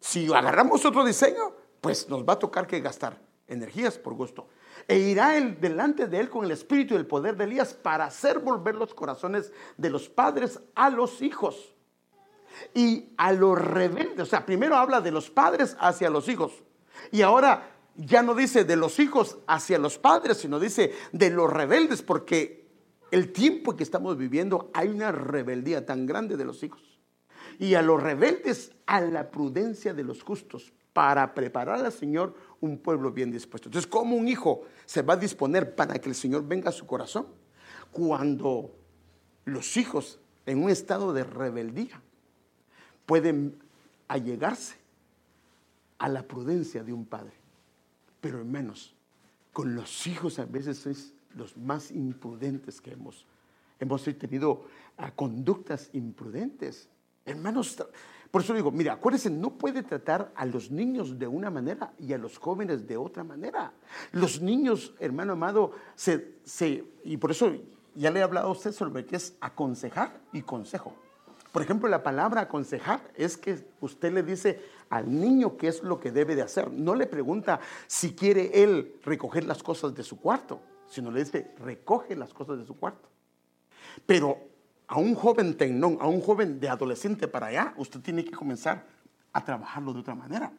Si 0.00 0.32
agarramos 0.32 0.84
otro 0.84 1.04
diseño, 1.04 1.52
pues 1.80 2.08
nos 2.08 2.24
va 2.24 2.34
a 2.34 2.38
tocar 2.38 2.66
que 2.66 2.80
gastar 2.80 3.20
energías 3.46 3.98
por 3.98 4.14
gusto. 4.14 4.48
E 4.86 4.98
irá 4.98 5.30
delante 5.40 6.06
de 6.06 6.20
él 6.20 6.30
con 6.30 6.44
el 6.44 6.50
espíritu 6.50 6.94
y 6.94 6.98
el 6.98 7.06
poder 7.06 7.36
de 7.36 7.44
Elías 7.44 7.74
para 7.74 8.04
hacer 8.06 8.38
volver 8.38 8.74
los 8.74 8.94
corazones 8.94 9.52
de 9.76 9.90
los 9.90 10.08
padres 10.08 10.60
a 10.74 10.90
los 10.90 11.20
hijos 11.20 11.74
y 12.74 13.12
a 13.16 13.32
los 13.32 13.58
rebeldes. 13.58 14.20
O 14.20 14.26
sea, 14.26 14.46
primero 14.46 14.76
habla 14.76 15.00
de 15.00 15.10
los 15.10 15.30
padres 15.30 15.76
hacia 15.80 16.10
los 16.10 16.28
hijos. 16.28 16.52
Y 17.10 17.22
ahora 17.22 17.74
ya 17.96 18.22
no 18.22 18.34
dice 18.34 18.64
de 18.64 18.76
los 18.76 18.98
hijos 18.98 19.38
hacia 19.46 19.78
los 19.78 19.98
padres, 19.98 20.38
sino 20.38 20.60
dice 20.60 20.92
de 21.12 21.30
los 21.30 21.52
rebeldes, 21.52 22.02
porque 22.02 22.68
el 23.10 23.32
tiempo 23.32 23.76
que 23.76 23.82
estamos 23.82 24.16
viviendo 24.16 24.70
hay 24.72 24.88
una 24.88 25.12
rebeldía 25.12 25.84
tan 25.84 26.06
grande 26.06 26.36
de 26.36 26.44
los 26.44 26.62
hijos 26.62 26.87
y 27.58 27.74
a 27.74 27.82
los 27.82 28.02
rebeldes 28.02 28.72
a 28.86 29.00
la 29.00 29.30
prudencia 29.30 29.92
de 29.92 30.04
los 30.04 30.22
justos 30.22 30.72
para 30.92 31.34
preparar 31.34 31.84
al 31.84 31.92
Señor 31.92 32.34
un 32.60 32.78
pueblo 32.78 33.12
bien 33.12 33.30
dispuesto. 33.30 33.68
Entonces, 33.68 33.90
¿cómo 33.90 34.16
un 34.16 34.28
hijo 34.28 34.62
se 34.84 35.02
va 35.02 35.14
a 35.14 35.16
disponer 35.16 35.74
para 35.74 35.98
que 35.98 36.08
el 36.08 36.14
Señor 36.14 36.46
venga 36.46 36.70
a 36.70 36.72
su 36.72 36.86
corazón? 36.86 37.26
Cuando 37.92 38.74
los 39.44 39.76
hijos 39.76 40.18
en 40.46 40.62
un 40.62 40.70
estado 40.70 41.12
de 41.12 41.24
rebeldía 41.24 42.00
pueden 43.06 43.58
allegarse 44.08 44.76
a 45.98 46.08
la 46.08 46.22
prudencia 46.22 46.82
de 46.82 46.92
un 46.92 47.04
padre. 47.04 47.34
Pero 48.20 48.44
menos, 48.44 48.94
con 49.52 49.74
los 49.74 50.06
hijos 50.06 50.38
a 50.38 50.46
veces 50.46 50.86
es 50.86 51.14
los 51.34 51.56
más 51.56 51.90
imprudentes 51.90 52.80
que 52.80 52.92
hemos. 52.92 53.26
Hemos 53.80 54.02
tenido 54.04 54.64
ah, 54.96 55.12
conductas 55.12 55.90
imprudentes. 55.92 56.88
Hermanos, 57.28 57.76
por 58.30 58.42
eso 58.42 58.54
digo, 58.54 58.70
mira, 58.70 58.94
acuérdense, 58.94 59.30
no 59.30 59.50
puede 59.50 59.82
tratar 59.82 60.32
a 60.34 60.44
los 60.44 60.70
niños 60.70 61.18
de 61.18 61.26
una 61.26 61.50
manera 61.50 61.92
y 61.98 62.12
a 62.12 62.18
los 62.18 62.38
jóvenes 62.38 62.86
de 62.86 62.96
otra 62.96 63.24
manera. 63.24 63.72
Los 64.12 64.40
niños, 64.40 64.94
hermano 64.98 65.34
amado, 65.34 65.72
se, 65.94 66.36
se, 66.44 66.84
y 67.04 67.16
por 67.16 67.30
eso 67.30 67.52
ya 67.94 68.10
le 68.10 68.20
he 68.20 68.22
hablado 68.22 68.48
a 68.48 68.52
usted 68.52 68.72
sobre 68.72 69.04
qué 69.04 69.16
es 69.16 69.34
aconsejar 69.40 70.20
y 70.32 70.42
consejo. 70.42 70.94
Por 71.52 71.62
ejemplo, 71.62 71.88
la 71.88 72.02
palabra 72.02 72.42
aconsejar 72.42 73.00
es 73.14 73.36
que 73.36 73.66
usted 73.80 74.12
le 74.12 74.22
dice 74.22 74.60
al 74.90 75.10
niño 75.10 75.56
qué 75.56 75.68
es 75.68 75.82
lo 75.82 75.98
que 75.98 76.12
debe 76.12 76.36
de 76.36 76.42
hacer. 76.42 76.70
No 76.70 76.94
le 76.94 77.06
pregunta 77.06 77.60
si 77.86 78.14
quiere 78.14 78.62
él 78.62 78.96
recoger 79.02 79.44
las 79.44 79.62
cosas 79.62 79.94
de 79.94 80.02
su 80.02 80.20
cuarto, 80.20 80.60
sino 80.86 81.10
le 81.10 81.24
dice 81.24 81.54
recoge 81.58 82.14
las 82.16 82.34
cosas 82.34 82.58
de 82.58 82.66
su 82.66 82.76
cuarto. 82.76 83.08
Pero 84.06 84.47
a 84.88 84.98
un 84.98 85.14
joven 85.14 85.56
tecnón, 85.56 85.98
a 86.00 86.08
un 86.08 86.20
joven 86.20 86.58
de 86.58 86.68
adolescente 86.68 87.28
para 87.28 87.48
allá, 87.48 87.74
usted 87.76 88.00
tiene 88.00 88.24
que 88.24 88.32
comenzar 88.32 88.86
a 89.32 89.44
trabajarlo 89.44 89.92
de 89.92 90.00
otra 90.00 90.14
manera. 90.14 90.50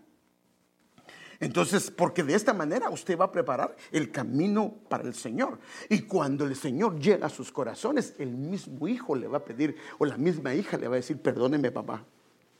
Entonces, 1.39 1.89
porque 1.89 2.21
de 2.21 2.35
esta 2.35 2.53
manera 2.53 2.89
usted 2.89 3.17
va 3.17 3.25
a 3.25 3.31
preparar 3.31 3.75
el 3.91 4.11
camino 4.11 4.75
para 4.89 5.03
el 5.03 5.15
Señor. 5.15 5.59
Y 5.89 6.01
cuando 6.01 6.45
el 6.45 6.55
Señor 6.55 6.99
llega 6.99 7.27
a 7.27 7.29
sus 7.29 7.51
corazones, 7.51 8.13
el 8.19 8.35
mismo 8.35 8.87
hijo 8.87 9.15
le 9.15 9.27
va 9.27 9.39
a 9.39 9.45
pedir, 9.45 9.75
o 9.97 10.05
la 10.05 10.17
misma 10.17 10.53
hija 10.53 10.77
le 10.77 10.87
va 10.87 10.95
a 10.95 10.97
decir, 10.97 11.17
perdóneme 11.21 11.71
papá, 11.71 12.05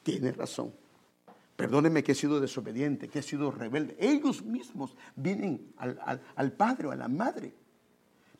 tiene 0.01 0.31
razón. 0.31 0.73
Perdóneme 1.55 2.03
que 2.03 2.13
he 2.13 2.15
sido 2.15 2.39
desobediente, 2.39 3.09
que 3.09 3.19
he 3.19 3.21
sido 3.21 3.51
rebelde. 3.51 3.97
Ellos 3.99 4.43
mismos 4.43 4.95
vienen 5.15 5.73
al, 5.77 6.21
al 6.35 6.51
padre 6.53 6.87
o 6.87 6.91
a 6.91 6.95
la 6.95 7.09
madre. 7.09 7.53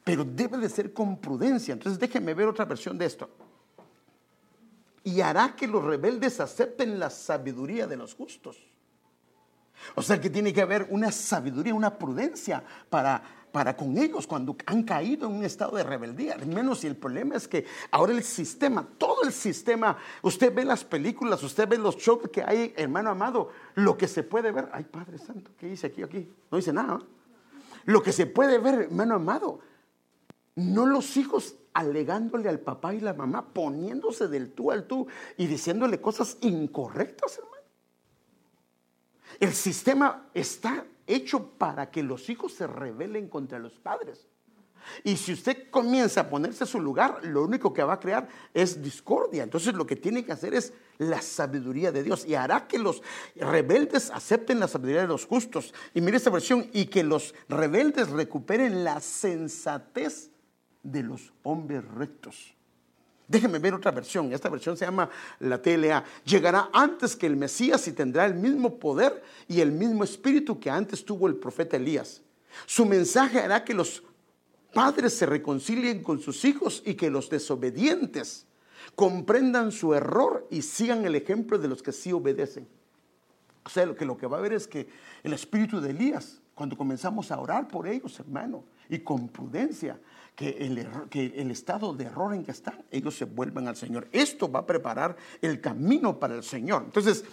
Pero 0.10 0.26
debe 0.26 0.58
de 0.58 0.70
ser 0.70 0.92
con 0.92 1.20
prudencia. 1.20 1.72
Entonces 1.72 2.00
déjenme 2.00 2.34
ver 2.34 2.48
otra 2.48 2.66
versión 2.66 2.98
de 2.98 3.06
esto. 3.06 3.30
Y 5.04 5.22
hará 5.22 5.56
que 5.56 5.68
los 5.68 5.84
rebeldes 5.84 6.40
acepten 6.40 6.98
la 6.98 7.12
sabiduría 7.12 7.86
de 7.86 7.96
los 7.96 8.16
justos. 8.16 8.58
O 9.94 10.02
sea 10.02 10.20
que 10.20 10.32
tiene 10.32 10.52
que 10.52 10.64
haber 10.64 10.88
una 10.90 11.12
sabiduría, 11.12 11.76
una 11.76 11.96
prudencia 11.96 12.64
para, 12.90 13.22
para 13.52 13.78
con 13.78 14.00
ellos 14.00 14.26
cuando 14.26 14.58
han 14.66 14.82
caído 14.82 15.28
en 15.28 15.36
un 15.36 15.44
estado 15.46 15.78
de 15.78 15.84
rebeldía. 15.84 16.34
Al 16.34 16.48
menos 16.48 16.80
si 16.80 16.88
el 16.88 16.96
problema 16.96 17.36
es 17.36 17.48
que 17.48 17.68
ahora 17.92 18.12
el 18.12 18.24
sistema, 18.24 18.88
todo 18.98 19.22
el 19.22 19.32
sistema, 19.32 19.96
usted 20.24 20.52
ve 20.52 20.66
las 20.66 20.84
películas, 20.84 21.44
usted 21.44 21.70
ve 21.70 21.78
los 21.78 21.98
shows 21.98 22.28
que 22.34 22.42
hay, 22.42 22.74
hermano 22.76 23.12
amado, 23.12 23.50
lo 23.76 23.96
que 23.96 24.08
se 24.08 24.24
puede 24.24 24.52
ver, 24.52 24.70
ay 24.74 24.86
Padre 24.86 25.20
Santo, 25.20 25.52
¿qué 25.56 25.68
dice 25.68 25.86
aquí? 25.86 26.02
Aquí 26.02 26.28
no 26.50 26.58
dice 26.58 26.74
nada. 26.74 27.00
Lo 27.86 28.02
que 28.02 28.12
se 28.12 28.26
puede 28.26 28.58
ver, 28.58 28.82
hermano 28.82 29.14
amado, 29.14 29.69
no 30.56 30.86
los 30.86 31.18
hijos 31.18 31.56
alegándole 31.74 32.50
al 32.50 32.60
papá 32.60 32.94
y 32.94 33.00
la 33.00 33.14
mamá, 33.14 33.54
poniéndose 33.54 34.28
del 34.28 34.52
tú 34.52 34.72
al 34.72 34.86
tú 34.86 35.08
y 35.38 35.48
diciéndole 35.48 36.02
cosas 36.02 36.38
incorrectas, 36.42 37.38
hermano. 37.38 37.64
El 39.40 39.54
sistema 39.54 40.30
está 40.34 40.86
hecho 41.08 41.52
para 41.58 41.90
que 41.90 42.04
los 42.04 42.30
hijos 42.30 42.54
se 42.54 42.68
rebelen 42.68 43.30
contra 43.30 43.60
los 43.60 43.80
padres. 43.80 44.28
Y 45.04 45.18
si 45.18 45.34
usted 45.34 45.70
comienza 45.70 46.22
a 46.22 46.30
ponerse 46.30 46.64
a 46.64 46.68
su 46.68 46.80
lugar, 46.80 47.20
lo 47.24 47.44
único 47.44 47.74
que 47.74 47.84
va 47.84 47.94
a 47.94 48.00
crear 48.00 48.28
es 48.54 48.82
discordia. 48.82 49.44
Entonces 49.44 49.74
lo 49.74 49.86
que 49.86 49.96
tiene 49.96 50.26
que 50.26 50.32
hacer 50.32 50.54
es 50.54 50.74
la 50.98 51.22
sabiduría 51.22 51.92
de 51.92 52.04
Dios 52.04 52.26
y 52.26 52.36
hará 52.36 52.68
que 52.68 52.80
los 52.80 53.02
rebeldes 53.36 54.10
acepten 54.12 54.60
la 54.60 54.68
sabiduría 54.68 55.02
de 55.02 55.08
los 55.08 55.26
justos. 55.26 55.74
Y 55.94 56.02
mire 56.02 56.18
esta 56.18 56.30
versión, 56.30 56.70
y 56.74 56.88
que 56.88 57.04
los 57.04 57.36
rebeldes 57.48 58.10
recuperen 58.10 58.84
la 58.84 59.00
sensatez 59.00 60.29
de 60.84 61.04
los 61.04 61.34
hombres 61.44 61.84
rectos. 61.86 62.54
Déjenme 63.28 63.60
ver 63.60 63.76
otra 63.76 63.92
versión. 63.92 64.34
Esta 64.34 64.50
versión 64.50 64.76
se 64.76 64.86
llama 64.86 65.08
la 65.40 65.62
TLA. 65.62 66.04
Llegará 66.26 66.70
antes 66.74 67.16
que 67.16 67.28
el 67.28 67.36
Mesías 67.36 67.88
y 67.88 67.92
tendrá 67.92 68.26
el 68.26 68.34
mismo 68.34 68.80
poder 68.80 69.22
y 69.48 69.62
el 69.62 69.72
mismo 69.72 70.04
espíritu 70.04 70.60
que 70.60 70.72
antes 70.72 71.06
tuvo 71.06 71.28
el 71.28 71.36
profeta 71.36 71.78
Elías. 71.78 72.24
Su 72.66 72.86
mensaje 72.86 73.40
hará 73.40 73.64
que 73.64 73.76
los 73.76 74.04
padres 74.74 75.14
se 75.14 75.28
reconcilien 75.28 76.02
con 76.02 76.20
sus 76.20 76.44
hijos 76.44 76.82
y 76.86 76.96
que 76.96 77.12
los 77.12 77.30
desobedientes 77.30 78.48
comprendan 78.96 79.72
su 79.72 79.94
error 79.94 80.48
y 80.50 80.64
sigan 80.64 81.06
el 81.06 81.16
ejemplo 81.16 81.60
de 81.60 81.68
los 81.68 81.84
que 81.84 81.92
sí 81.92 82.12
obedecen. 82.12 82.68
O 83.64 83.70
sea, 83.70 83.86
lo 83.86 83.96
que, 83.96 84.06
lo 84.06 84.18
que 84.18 84.26
va 84.26 84.38
a 84.38 84.42
ver 84.42 84.54
es 84.54 84.68
que 84.68 84.88
el 85.24 85.34
espíritu 85.34 85.80
de 85.80 85.92
Elías, 85.92 86.42
cuando 86.56 86.76
comenzamos 86.76 87.32
a 87.32 87.40
orar 87.40 87.68
por 87.68 87.88
ellos, 87.88 88.20
hermano, 88.20 88.64
y 88.90 89.00
con 89.00 89.28
prudencia, 89.30 90.00
que 90.40 90.56
el, 91.12 91.52
estado 91.52 91.94
de 91.94 92.06
error 92.06 92.34
en 92.34 92.46
que 92.46 92.52
están, 92.52 92.82
ellos 92.92 93.14
se 93.18 93.26
vuelvan 93.26 93.68
al 93.68 93.76
Señor. 93.76 94.08
Esto 94.14 94.50
va 94.50 94.60
a 94.60 94.66
preparar 94.66 95.18
el 95.42 95.60
camino 95.60 96.18
para 96.18 96.34
el 96.34 96.44
Señor. 96.44 96.84
Entonces, 96.86 97.26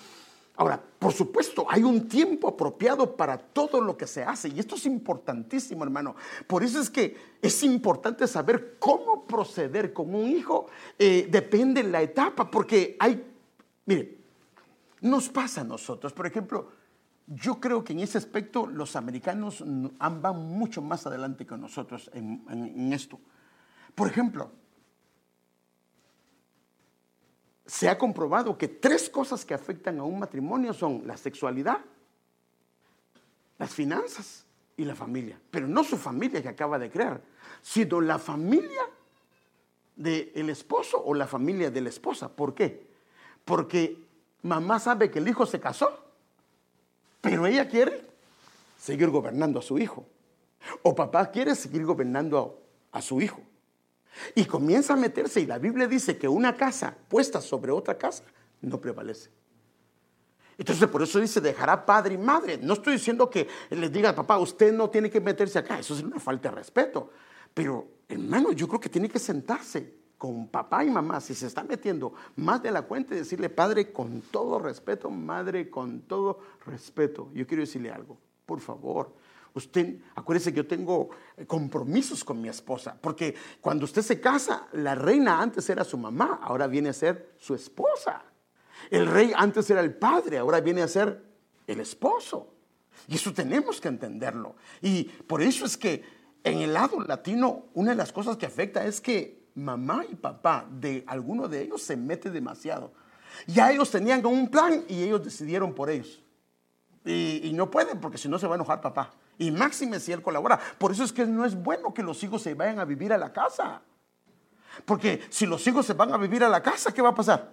ahora, 0.57 0.83
por 0.99 1.13
supuesto, 1.13 1.67
hay 1.71 1.85
un 1.85 2.09
tiempo 2.09 2.49
apropiado 2.49 3.15
para 3.15 3.39
todo 3.39 3.81
lo 3.81 3.97
que 3.97 4.09
se 4.09 4.25
hace 4.25 4.49
y 4.49 4.59
esto 4.59 4.75
es 4.75 4.87
importantísimo, 4.87 5.85
hermano. 5.85 6.17
Por 6.49 6.65
eso 6.65 6.81
es 6.81 6.91
que 6.91 7.17
es 7.41 7.63
importante 7.63 8.27
saber 8.27 8.75
cómo 8.81 9.25
proceder 9.25 9.93
con 9.93 10.13
un 10.13 10.29
hijo, 10.29 10.67
eh, 10.99 11.29
depende 11.31 11.85
de 11.85 11.91
la 11.91 12.03
etapa, 12.03 12.51
porque 12.51 12.97
hay, 12.99 13.25
mire, 13.85 14.19
nos 15.01 15.29
pasa 15.29 15.61
a 15.61 15.65
nosotros, 15.65 16.13
por 16.13 16.27
ejemplo, 16.27 16.71
yo 17.27 17.61
creo 17.61 17.83
que 17.83 17.93
en 17.93 18.01
ese 18.01 18.19
aspecto 18.19 18.67
los 18.67 18.95
americanos 18.95 19.65
van 19.67 20.37
mucho 20.37 20.81
más 20.81 21.07
adelante 21.07 21.45
que 21.45 21.57
nosotros 21.57 22.09
en, 22.15 22.93
esto. 22.93 23.19
Por 23.95 24.09
ejemplo, 24.09 24.53
se 27.67 27.89
ha 27.89 27.99
comprobado 27.99 28.57
que 28.57 28.69
tres 28.69 29.11
cosas 29.11 29.45
que 29.45 29.55
afectan 29.55 29.99
a 29.99 30.05
un 30.05 30.21
matrimonio 30.21 30.73
son 30.73 31.03
la 31.05 31.17
sexualidad, 31.17 31.79
las 33.59 33.75
finanzas 33.75 34.47
y 34.77 34.85
la 34.85 34.95
familia. 34.95 35.41
Pero 35.51 35.67
no 35.67 35.83
su 35.83 35.97
familia 35.97 36.41
que 36.41 36.49
acaba 36.49 36.79
de 36.79 36.91
crear, 36.91 37.21
sino 37.61 38.01
la 38.01 38.21
familia 38.21 38.83
del 39.97 40.49
esposo 40.51 41.03
o 41.05 41.13
la 41.13 41.27
familia 41.27 41.73
de 41.73 41.81
la 41.81 41.89
esposa. 41.89 42.29
¿Por 42.29 42.55
qué? 42.55 42.87
Porque 43.45 43.99
mamá 44.43 44.79
sabe 44.79 45.11
que 45.11 45.19
el 45.19 45.27
hijo 45.27 45.45
se 45.45 45.59
casó 45.59 46.06
pero 47.29 47.47
ella 47.47 47.69
quiere 47.69 48.03
seguir 48.79 49.11
gobernando 49.11 49.59
a 49.59 49.63
su 49.63 49.79
hijo. 49.79 50.07
O 50.83 50.95
papá 50.95 51.31
quiere 51.31 51.55
seguir 51.55 51.85
gobernando 51.85 52.63
a, 52.93 53.03
su 53.03 53.21
hijo. 53.21 53.41
Y 54.35 54.45
comienza 54.45 54.95
a 54.95 54.97
meterse 54.97 55.41
y 55.41 55.47
la 55.47 55.59
Biblia 55.59 55.87
dice 55.87 56.17
que 56.17 56.29
una 56.29 56.57
casa 56.57 56.97
puesta 57.09 57.41
sobre 57.41 57.73
otra 57.73 57.99
casa 57.99 58.25
no 58.61 58.81
prevalece. 58.81 59.31
Entonces 60.57 60.89
por 60.89 61.03
eso 61.03 61.21
dice, 61.21 61.41
dejará 61.41 61.85
padre 61.85 62.15
y 62.15 62.19
madre. 62.19 62.59
No 62.59 62.75
estoy 62.75 62.95
diciendo 62.95 63.29
que 63.29 63.47
le 63.71 63.89
diga, 63.91 64.15
papá, 64.15 64.39
usted 64.39 64.73
no 64.73 64.89
tiene 64.89 65.11
que 65.11 65.21
meterse 65.21 65.59
acá. 65.59 65.79
Eso 65.79 65.95
es 65.95 66.03
una 66.03 66.19
falta 66.19 66.49
de 66.49 66.55
respeto. 66.55 67.11
Pero, 67.53 67.87
hermano, 68.09 68.53
yo 68.53 68.67
creo 68.69 68.81
que 68.81 68.89
tiene 68.89 69.09
que 69.09 69.19
sentarse 69.19 69.96
con 70.19 70.49
papá 70.49 70.85
y 70.85 70.91
mamá, 70.91 71.21
si 71.21 71.35
se 71.35 71.47
está 71.47 71.63
metiendo 71.63 72.15
más 72.37 72.63
de 72.63 72.71
la 72.71 72.83
cuenta 72.83 73.15
decirle, 73.15 73.51
padre, 73.51 73.93
con 73.93 74.23
todo 74.23 74.59
respeto, 74.59 75.11
madre, 75.11 75.69
con 75.69 76.03
todo 76.03 76.41
respeto, 76.65 77.31
yo 77.35 77.47
quiero 77.47 77.63
decirle 77.63 77.91
algo, 77.91 78.17
por 78.47 78.61
favor, 78.61 79.13
usted, 79.55 79.99
acuérdese 80.15 80.53
que 80.53 80.59
yo 80.59 80.67
tengo 80.67 81.11
compromisos 81.47 82.25
con 82.25 82.41
mi 82.41 82.49
esposa, 82.49 82.97
porque 83.01 83.35
cuando 83.61 83.85
usted 83.85 84.03
se 84.03 84.21
casa, 84.21 84.69
la 84.73 84.95
reina 84.95 85.41
antes 85.41 85.69
era 85.69 85.85
su 85.85 85.99
mamá, 85.99 86.41
ahora 86.43 86.67
viene 86.67 86.91
a 86.91 86.95
ser 86.95 87.35
su 87.39 87.55
esposa. 87.55 88.23
El 88.91 89.07
rey 89.07 89.33
antes 89.35 89.69
era 89.71 89.81
el 89.81 89.95
padre, 89.95 90.39
ahora 90.39 90.61
viene 90.61 90.83
a 90.83 90.89
ser 90.89 91.25
el 91.67 91.81
esposo. 91.81 92.53
Y 93.09 93.17
eso 93.17 93.33
tenemos 93.33 93.81
que 93.81 93.89
entenderlo. 93.89 94.57
Y 94.81 95.05
por 95.05 95.43
eso 95.43 95.65
es 95.65 95.77
que 95.77 96.05
en 96.45 96.61
el 96.61 96.73
lado 96.73 97.01
latino, 97.01 97.67
una 97.75 97.91
de 97.91 97.97
las 97.97 98.13
cosas 98.13 98.37
que 98.37 98.47
afecta 98.47 98.85
es 98.87 99.01
que 99.01 99.46
mamá 99.57 100.05
y 100.09 100.15
papá 100.15 100.67
de 100.71 101.03
alguno 101.07 101.49
de 101.49 101.63
ellos 101.63 101.83
se 101.83 101.97
mete 101.97 102.31
demasiado. 102.31 102.93
Ya 103.47 103.73
ellos 103.73 103.91
tenían 103.91 104.25
un 104.25 104.49
plan 104.49 104.85
y 104.89 105.03
ellos 105.03 105.25
decidieron 105.25 105.75
por 105.75 105.91
ellos. 105.91 106.23
Y, 107.05 107.53
no 107.55 107.71
pueden 107.71 108.01
porque 108.01 108.19
si 108.19 108.29
no 108.29 108.39
se 108.39 108.47
va 108.47 108.55
a 108.55 108.57
enojar 108.57 108.81
papá. 108.81 109.13
Y 109.39 109.51
máxime 109.51 110.01
si 110.01 110.13
él 110.13 110.23
colabora. 110.23 110.59
Por 110.79 110.93
eso 110.93 111.05
es 111.05 111.13
que 111.13 111.27
no 111.27 111.45
es 111.45 111.55
bueno 111.55 111.93
que 111.95 112.03
los 112.03 112.23
hijos 112.23 112.43
se 112.43 112.55
vayan 112.55 112.79
a 112.79 112.85
vivir 112.85 113.13
a 113.13 113.19
la 113.19 113.33
casa. 113.33 113.83
Porque 114.85 115.23
si 115.31 115.47
los 115.47 115.67
hijos 115.67 115.87
se 115.87 115.95
van 115.95 116.13
a 116.13 116.17
vivir 116.17 116.45
a 116.45 116.49
la 116.49 116.63
casa, 116.63 116.93
¿qué 116.93 117.01
va 117.01 117.11
a 117.11 117.15
pasar? 117.15 117.51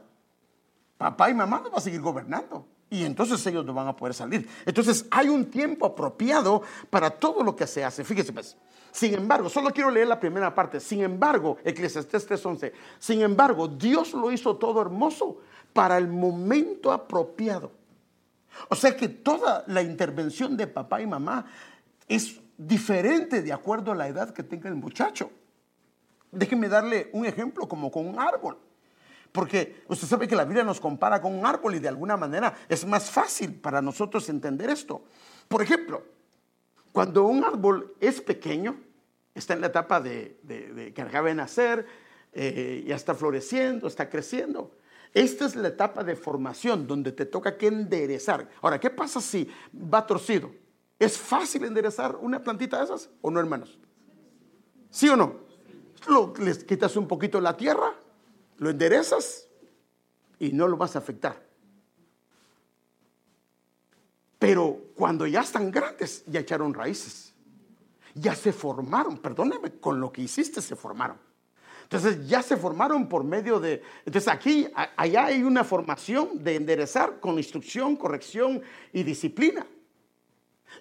Papá 0.97 1.29
y 1.29 1.33
mamá 1.33 1.61
no 1.63 1.69
van 1.69 1.79
a 1.79 1.81
seguir 1.81 2.01
gobernando. 2.01 2.67
Y 2.93 3.05
entonces 3.05 3.43
ellos 3.47 3.65
no 3.65 3.73
van 3.73 3.87
a 3.87 3.95
poder 3.95 4.13
salir. 4.13 4.47
Entonces 4.67 5.07
hay 5.09 5.27
un 5.27 5.45
tiempo 5.45 5.87
apropiado 5.87 6.61
para 6.91 7.09
todo 7.09 7.43
lo 7.43 7.55
que 7.55 7.65
se 7.65 7.83
hace. 7.83 8.03
Fíjese 8.03 8.31
pues. 8.31 8.55
Sin 8.91 9.15
embargo, 9.15 9.49
solo 9.49 9.71
quiero 9.71 9.89
leer 9.89 10.07
la 10.07 10.19
primera 10.19 10.53
parte. 10.53 10.79
Sin 10.79 11.01
embargo, 11.01 11.57
Eclesiastés 11.63 12.29
3:11. 12.29 12.71
Sin 12.99 13.23
embargo, 13.23 13.67
Dios 13.67 14.13
lo 14.13 14.31
hizo 14.31 14.57
todo 14.57 14.79
hermoso 14.79 15.39
para 15.73 15.97
el 15.97 16.07
momento 16.07 16.91
apropiado. 16.91 17.71
O 18.69 18.75
sea 18.75 18.95
que 18.95 19.09
toda 19.09 19.63
la 19.65 19.81
intervención 19.81 20.55
de 20.55 20.67
papá 20.67 21.01
y 21.01 21.07
mamá 21.07 21.47
es 22.07 22.39
diferente 22.55 23.41
de 23.41 23.51
acuerdo 23.51 23.91
a 23.91 23.95
la 23.95 24.07
edad 24.07 24.35
que 24.35 24.43
tenga 24.43 24.69
el 24.69 24.75
muchacho. 24.75 25.31
Déjenme 26.31 26.69
darle 26.69 27.09
un 27.13 27.25
ejemplo 27.25 27.67
como 27.67 27.89
con 27.89 28.05
un 28.05 28.19
árbol. 28.19 28.59
Porque 29.33 29.83
usted 29.87 30.07
sabe 30.07 30.27
que 30.27 30.35
la 30.35 30.45
Biblia 30.45 30.63
nos 30.63 30.79
compara 30.79 31.19
con 31.19 31.33
un 31.33 31.43
árbol 31.43 31.73
y 31.73 31.79
de 31.79 31.87
alguna 31.87 32.15
manera 32.15 32.53
es 32.69 32.85
más 32.85 33.09
fácil 33.09 33.55
para 33.55 33.81
nosotros 33.81 34.29
entender 34.29 34.69
esto. 34.69 35.03
Por 35.47 35.63
ejemplo, 35.63 36.03
cuando 36.91 37.23
un 37.23 37.43
árbol 37.43 37.95
es 37.99 38.21
pequeño, 38.21 38.79
está 39.33 39.55
en 39.55 39.61
la 39.61 39.67
etapa 39.67 39.99
de, 39.99 40.91
que 40.93 41.01
acaba 41.01 41.29
de 41.29 41.33
nacer, 41.33 41.87
eh, 42.31 42.83
ya 42.85 42.95
está 42.95 43.15
floreciendo, 43.15 43.87
está 43.87 44.07
creciendo. 44.07 44.77
Esta 45.15 45.45
es 45.45 45.55
la 45.55 45.69
etapa 45.69 46.03
de 46.03 46.15
formación 46.15 46.85
donde 46.85 47.11
te 47.11 47.25
toca 47.25 47.57
que 47.57 47.67
enderezar. 47.67 48.47
Ahora, 48.61 48.79
¿qué 48.79 48.91
pasa 48.91 49.19
si 49.19 49.49
va 49.73 50.05
torcido? 50.05 50.51
¿Es 50.99 51.17
fácil 51.17 51.65
enderezar 51.65 52.15
una 52.17 52.43
plantita 52.43 52.77
de 52.77 52.83
esas 52.83 53.09
o 53.21 53.31
no, 53.31 53.39
hermanos? 53.39 53.79
¿Sí 54.91 55.09
o 55.09 55.15
no? 55.15 55.41
Les 56.37 56.63
quitas 56.63 56.95
un 56.97 57.07
poquito 57.07 57.41
la 57.41 57.57
tierra, 57.57 57.95
lo 58.63 58.69
enderezas 58.69 59.47
y 60.39 60.51
no 60.51 60.67
lo 60.67 60.77
vas 60.77 60.95
a 60.95 60.99
afectar. 60.99 61.41
Pero 64.39 64.77
cuando 64.95 65.25
ya 65.27 65.41
están 65.41 65.71
grandes, 65.71 66.23
ya 66.25 66.41
echaron 66.41 66.73
raíces. 66.73 67.33
Ya 68.15 68.35
se 68.35 68.51
formaron, 68.51 69.17
perdóneme, 69.17 69.79
con 69.79 69.99
lo 69.99 70.11
que 70.11 70.21
hiciste 70.21 70.61
se 70.61 70.75
formaron. 70.75 71.17
Entonces 71.83 72.27
ya 72.27 72.41
se 72.41 72.57
formaron 72.57 73.07
por 73.07 73.23
medio 73.23 73.59
de... 73.59 73.81
Entonces 74.05 74.27
aquí, 74.31 74.67
allá 74.97 75.25
hay 75.25 75.43
una 75.43 75.63
formación 75.63 76.43
de 76.43 76.55
enderezar 76.55 77.19
con 77.19 77.37
instrucción, 77.37 77.95
corrección 77.95 78.61
y 78.91 79.03
disciplina. 79.03 79.65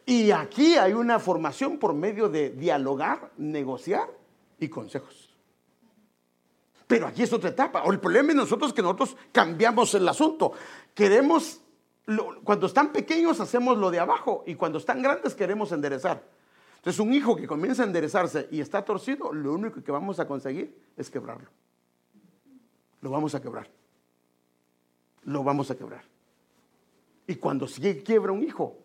Y 0.07 0.31
aquí 0.31 0.75
hay 0.77 0.93
una 0.93 1.19
formación 1.19 1.79
por 1.79 1.95
medio 1.95 2.29
de 2.29 2.51
dialogar, 2.51 3.31
negociar 3.37 4.09
y 4.59 4.69
consejos. 4.69 5.22
Pero 6.87 7.07
aquí 7.07 7.23
es 7.23 7.33
otra 7.33 7.51
etapa. 7.51 7.83
O 7.85 7.93
el 7.93 8.01
problema 8.01 8.31
es 8.31 8.37
nosotros 8.37 8.73
que 8.73 8.83
nosotros 8.83 9.17
cambiamos 9.31 9.95
el 9.95 10.07
asunto. 10.09 10.53
Queremos, 10.95 11.61
cuando 12.45 12.67
están 12.67 12.93
pequeños 12.93 13.41
hacemos 13.41 13.79
lo 13.79 13.91
de 13.91 14.01
abajo 14.01 14.45
y 14.47 14.55
cuando 14.55 14.79
están 14.79 15.03
grandes 15.03 15.35
queremos 15.35 15.73
enderezar. 15.73 16.23
Entonces 16.77 16.99
un 16.99 17.13
hijo 17.13 17.37
que 17.37 17.47
comienza 17.47 17.83
a 17.83 17.87
enderezarse 17.87 18.49
y 18.51 18.61
está 18.61 18.85
torcido, 18.85 19.33
lo 19.33 19.53
único 19.53 19.83
que 19.83 19.93
vamos 19.93 20.19
a 20.19 20.27
conseguir 20.27 20.77
es 20.97 21.11
quebrarlo. 21.11 21.49
Lo 23.01 23.11
vamos 23.11 23.35
a 23.35 23.41
quebrar. 23.41 23.71
Lo 25.25 25.45
vamos 25.45 25.71
a 25.71 25.77
quebrar. 25.77 26.03
Y 27.27 27.37
cuando 27.37 27.69
se 27.69 28.03
quiebra 28.03 28.33
un 28.33 28.43
hijo, 28.43 28.79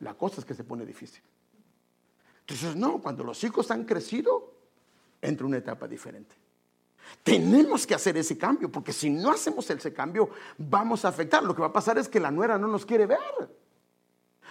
la 0.00 0.14
cosa 0.14 0.40
es 0.40 0.44
que 0.44 0.54
se 0.54 0.64
pone 0.64 0.84
difícil. 0.84 1.22
Entonces, 2.40 2.76
no, 2.76 3.00
cuando 3.00 3.24
los 3.24 3.42
hijos 3.44 3.70
han 3.70 3.84
crecido, 3.84 4.54
entra 5.20 5.46
una 5.46 5.58
etapa 5.58 5.88
diferente. 5.88 6.34
Tenemos 7.22 7.86
que 7.86 7.94
hacer 7.94 8.16
ese 8.16 8.38
cambio, 8.38 8.70
porque 8.70 8.92
si 8.92 9.10
no 9.10 9.30
hacemos 9.30 9.68
ese 9.70 9.92
cambio, 9.92 10.30
vamos 10.58 11.04
a 11.04 11.08
afectar. 11.08 11.42
Lo 11.42 11.54
que 11.54 11.60
va 11.60 11.68
a 11.68 11.72
pasar 11.72 11.98
es 11.98 12.08
que 12.08 12.20
la 12.20 12.30
nuera 12.30 12.58
no 12.58 12.68
nos 12.68 12.86
quiere 12.86 13.06
ver. 13.06 13.18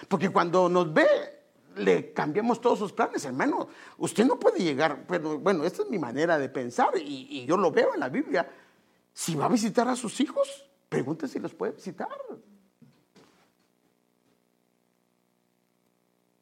Porque 0.07 0.29
cuando 0.29 0.67
nos 0.67 0.93
ve, 0.93 1.07
le 1.77 2.13
cambiamos 2.13 2.61
todos 2.61 2.79
sus 2.79 2.91
planes, 2.91 3.23
hermano. 3.25 3.67
Usted 3.97 4.25
no 4.25 4.39
puede 4.39 4.59
llegar, 4.59 5.05
pero 5.07 5.39
bueno, 5.39 5.63
esta 5.63 5.83
es 5.83 5.89
mi 5.89 5.99
manera 5.99 6.37
de 6.37 6.49
pensar 6.49 6.91
y, 6.97 7.45
yo 7.45 7.57
lo 7.57 7.71
veo 7.71 7.93
en 7.93 7.99
la 7.99 8.09
Biblia. 8.09 8.49
Si 9.13 9.35
va 9.35 9.45
a 9.45 9.49
visitar 9.49 9.87
a 9.87 9.95
sus 9.95 10.19
hijos, 10.19 10.65
pregúntese 10.89 11.33
si 11.33 11.39
los 11.39 11.53
puede 11.53 11.73
visitar. 11.73 12.09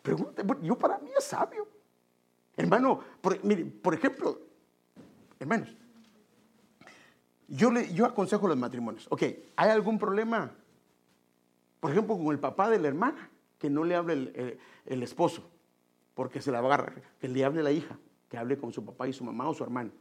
Pregunte, 0.01 0.43
yo 0.61 0.77
para 0.77 0.97
mí 0.97 1.11
es 1.17 1.23
sabio. 1.23 1.67
Hermano, 2.57 2.99
por, 3.21 3.39
por 3.81 3.93
ejemplo, 3.93 4.41
hermanos, 5.39 5.75
yo, 7.47 7.71
le, 7.71 7.93
yo 7.93 8.05
aconsejo 8.05 8.47
los 8.47 8.57
matrimonios. 8.57 9.07
Ok, 9.09 9.23
¿hay 9.55 9.69
algún 9.69 9.99
problema? 9.99 10.51
Por 11.79 11.91
ejemplo, 11.91 12.17
con 12.17 12.27
el 12.27 12.39
papá 12.39 12.69
de 12.69 12.79
la 12.79 12.87
hermana, 12.87 13.29
que 13.57 13.69
no 13.69 13.83
le 13.83 13.95
hable 13.95 14.59
el, 14.85 15.03
esposo, 15.03 15.49
porque 16.13 16.41
se 16.41 16.51
la 16.51 16.61
va 16.61 16.71
a 16.71 16.73
agarrar, 16.75 17.01
que 17.19 17.27
le 17.27 17.43
hable 17.43 17.63
la 17.63 17.71
hija, 17.71 17.97
que 18.29 18.37
hable 18.37 18.57
con 18.57 18.71
su 18.71 18.83
papá 18.85 19.07
y 19.07 19.13
su 19.13 19.23
mamá 19.23 19.47
o 19.47 19.53
su 19.53 19.63
hermano. 19.63 19.91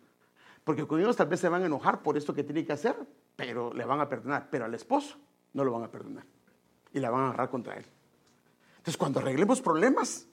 Porque 0.64 0.86
con 0.86 1.00
ellos 1.00 1.16
tal 1.16 1.28
vez 1.28 1.40
se 1.40 1.48
van 1.48 1.62
a 1.62 1.66
enojar 1.66 2.02
por 2.02 2.16
esto 2.16 2.34
que 2.34 2.44
tiene 2.44 2.64
que 2.64 2.72
hacer, 2.72 2.96
pero 3.34 3.72
le 3.72 3.84
van 3.84 4.00
a 4.00 4.08
perdonar. 4.08 4.48
Pero 4.50 4.64
al 4.64 4.74
esposo 4.74 5.16
no 5.54 5.64
lo 5.64 5.72
van 5.72 5.84
a 5.84 5.90
perdonar. 5.90 6.24
Y 6.92 7.00
la 7.00 7.10
van 7.10 7.22
a 7.22 7.28
agarrar 7.28 7.50
contra 7.50 7.76
él. 7.76 7.84
Entonces, 8.76 8.96
cuando 8.96 9.20
arreglemos 9.20 9.60
problemas, 9.60 10.28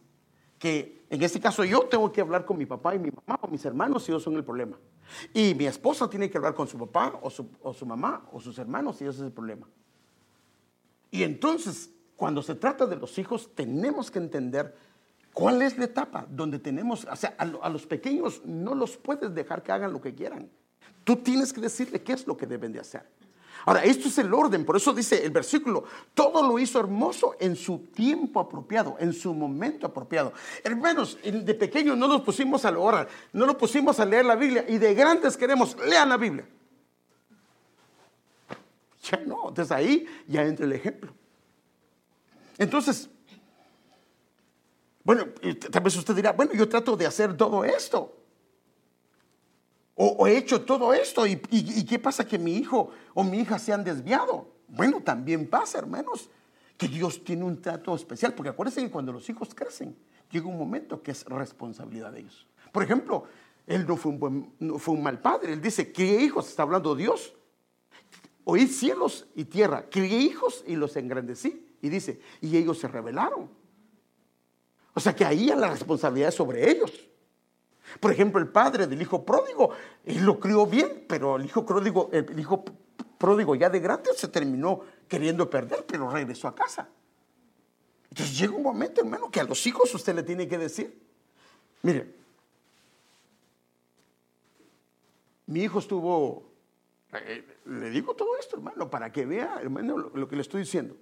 que 0.59 1.05
en 1.09 1.23
este 1.23 1.39
caso 1.39 1.63
yo 1.63 1.81
tengo 1.83 2.11
que 2.11 2.21
hablar 2.21 2.45
con 2.45 2.57
mi 2.57 2.65
papá 2.65 2.93
y 2.93 2.99
mi 2.99 3.09
mamá 3.09 3.39
o 3.41 3.47
mis 3.47 3.63
hermanos 3.65 4.03
si 4.03 4.11
ellos 4.11 4.21
son 4.21 4.35
el 4.35 4.43
problema. 4.43 4.77
Y 5.33 5.53
mi 5.55 5.65
esposa 5.65 6.09
tiene 6.09 6.29
que 6.29 6.37
hablar 6.37 6.53
con 6.53 6.67
su 6.67 6.77
papá 6.77 7.19
o 7.21 7.29
su, 7.29 7.49
o 7.61 7.73
su 7.73 7.85
mamá 7.85 8.27
o 8.31 8.39
sus 8.39 8.57
hermanos 8.59 8.97
si 8.97 9.03
ellos 9.03 9.17
es 9.17 9.23
el 9.23 9.31
problema. 9.31 9.67
Y 11.11 11.23
entonces, 11.23 11.89
cuando 12.15 12.41
se 12.41 12.55
trata 12.55 12.85
de 12.85 12.95
los 12.95 13.17
hijos, 13.17 13.49
tenemos 13.55 14.11
que 14.11 14.19
entender 14.19 14.75
cuál 15.33 15.61
es 15.61 15.77
la 15.77 15.85
etapa 15.85 16.25
donde 16.29 16.59
tenemos, 16.59 17.05
o 17.05 17.15
sea, 17.15 17.35
a, 17.37 17.43
a 17.43 17.69
los 17.69 17.85
pequeños 17.85 18.41
no 18.45 18.75
los 18.75 18.97
puedes 18.97 19.33
dejar 19.33 19.63
que 19.63 19.71
hagan 19.71 19.93
lo 19.93 20.01
que 20.01 20.13
quieran. 20.13 20.49
Tú 21.03 21.15
tienes 21.15 21.51
que 21.51 21.61
decirle 21.61 22.03
qué 22.03 22.13
es 22.13 22.27
lo 22.27 22.37
que 22.37 22.45
deben 22.45 22.71
de 22.71 22.79
hacer. 22.79 23.03
Ahora, 23.65 23.83
esto 23.83 24.07
es 24.07 24.17
el 24.17 24.33
orden, 24.33 24.65
por 24.65 24.77
eso 24.77 24.93
dice 24.93 25.23
el 25.23 25.31
versículo, 25.31 25.83
todo 26.13 26.41
lo 26.41 26.57
hizo 26.59 26.79
hermoso 26.79 27.35
en 27.39 27.55
su 27.55 27.79
tiempo 27.93 28.39
apropiado, 28.39 28.95
en 28.99 29.13
su 29.13 29.33
momento 29.33 29.87
apropiado. 29.87 30.33
Hermanos, 30.63 31.17
de 31.23 31.53
pequeños 31.53 31.97
no 31.97 32.07
nos 32.07 32.21
pusimos 32.21 32.65
a 32.65 32.77
orar, 32.77 33.07
no 33.33 33.45
nos 33.45 33.55
pusimos 33.55 33.99
a 33.99 34.05
leer 34.05 34.25
la 34.25 34.35
Biblia 34.35 34.65
y 34.67 34.77
de 34.77 34.93
grandes 34.93 35.35
queremos, 35.37 35.75
lean 35.85 36.09
la 36.09 36.17
Biblia. 36.17 36.47
Ya 39.03 39.17
no, 39.25 39.49
entonces 39.49 39.71
ahí 39.71 40.05
ya 40.27 40.43
entra 40.43 40.65
el 40.65 40.73
ejemplo. 40.73 41.13
Entonces, 42.57 43.09
bueno, 45.03 45.25
tal 45.71 45.81
vez 45.81 45.95
usted 45.95 46.15
dirá, 46.15 46.33
bueno, 46.33 46.53
yo 46.53 46.67
trato 46.67 46.95
de 46.95 47.05
hacer 47.05 47.35
todo 47.35 47.63
esto. 47.63 48.18
O, 50.01 50.25
he 50.27 50.37
hecho 50.37 50.61
todo 50.61 50.93
esto 50.93 51.27
y, 51.27 51.35
qué 51.35 51.99
pasa 51.99 52.25
que 52.25 52.39
mi 52.39 52.55
hijo 52.55 52.89
o 53.13 53.21
mi 53.21 53.39
hija 53.39 53.59
se 53.59 53.73
han 53.73 53.83
desviado. 53.83 54.47
Bueno, 54.69 55.01
también 55.01 55.45
pasa, 55.45 55.77
hermanos, 55.77 56.29
que 56.77 56.87
Dios 56.87 57.21
tiene 57.21 57.43
un 57.43 57.61
trato 57.61 57.93
especial, 57.93 58.33
porque 58.33 58.47
acuérdense 58.47 58.81
que 58.81 58.89
cuando 58.89 59.11
los 59.11 59.29
hijos 59.29 59.53
crecen, 59.53 59.97
llega 60.31 60.47
un 60.47 60.57
momento 60.57 61.03
que 61.03 61.11
es 61.11 61.25
responsabilidad 61.25 62.13
de 62.13 62.21
ellos. 62.21 62.47
Por 62.71 62.81
ejemplo, 62.81 63.25
él 63.67 63.85
no 63.85 63.97
fue 63.97 64.13
un, 64.13 64.19
buen, 64.19 64.53
no 64.59 64.79
fue 64.79 64.93
un 64.93 65.03
mal 65.03 65.19
padre, 65.19 65.51
él 65.51 65.59
dice, 65.59 65.91
crié 65.91 66.21
hijos, 66.21 66.47
está 66.47 66.63
hablando 66.63 66.95
Dios. 66.95 67.33
Oí 68.45 68.67
cielos 68.67 69.27
y 69.35 69.43
tierra, 69.43 69.89
crié 69.89 70.17
hijos 70.17 70.63
y 70.65 70.77
los 70.77 70.95
engrandecí. 70.95 71.75
Y 71.81 71.89
dice, 71.89 72.21
y 72.39 72.55
ellos 72.55 72.79
se 72.79 72.87
rebelaron. 72.87 73.49
O 74.93 74.99
sea 75.01 75.13
que 75.13 75.25
ahí 75.25 75.47
la 75.47 75.71
responsabilidad 75.71 76.29
es 76.29 76.35
sobre 76.35 76.71
ellos. 76.71 77.08
Por 77.99 78.11
ejemplo, 78.11 78.39
el 78.39 78.47
padre 78.47 78.87
del 78.87 79.01
hijo 79.01 79.25
pródigo, 79.25 79.71
él 80.05 80.23
lo 80.23 80.39
crió 80.39 80.65
bien, 80.65 81.05
pero 81.07 81.37
el 81.37 81.45
hijo 81.45 81.65
pródigo, 81.65 82.09
el 82.11 82.39
hijo 82.39 82.63
pródigo 83.17 83.55
ya 83.55 83.69
de 83.69 83.79
grande 83.79 84.11
se 84.15 84.27
terminó 84.27 84.81
queriendo 85.07 85.49
perder, 85.49 85.85
pero 85.85 86.09
regresó 86.09 86.47
a 86.47 86.55
casa. 86.55 86.89
Entonces 88.09 88.37
llega 88.37 88.53
un 88.53 88.63
momento, 88.63 89.01
hermano, 89.01 89.29
que 89.29 89.39
a 89.39 89.43
los 89.43 89.65
hijos 89.67 89.93
usted 89.93 90.15
le 90.15 90.23
tiene 90.23 90.47
que 90.47 90.57
decir, 90.57 90.99
mire, 91.81 92.15
mi 95.47 95.61
hijo 95.61 95.79
estuvo, 95.79 96.43
eh, 97.13 97.45
le 97.65 97.89
digo 97.89 98.15
todo 98.15 98.37
esto, 98.37 98.55
hermano, 98.55 98.89
para 98.89 99.11
que 99.11 99.25
vea, 99.25 99.59
hermano, 99.61 99.97
lo 99.97 100.27
que 100.27 100.35
le 100.35 100.41
estoy 100.41 100.61
diciendo. 100.61 100.95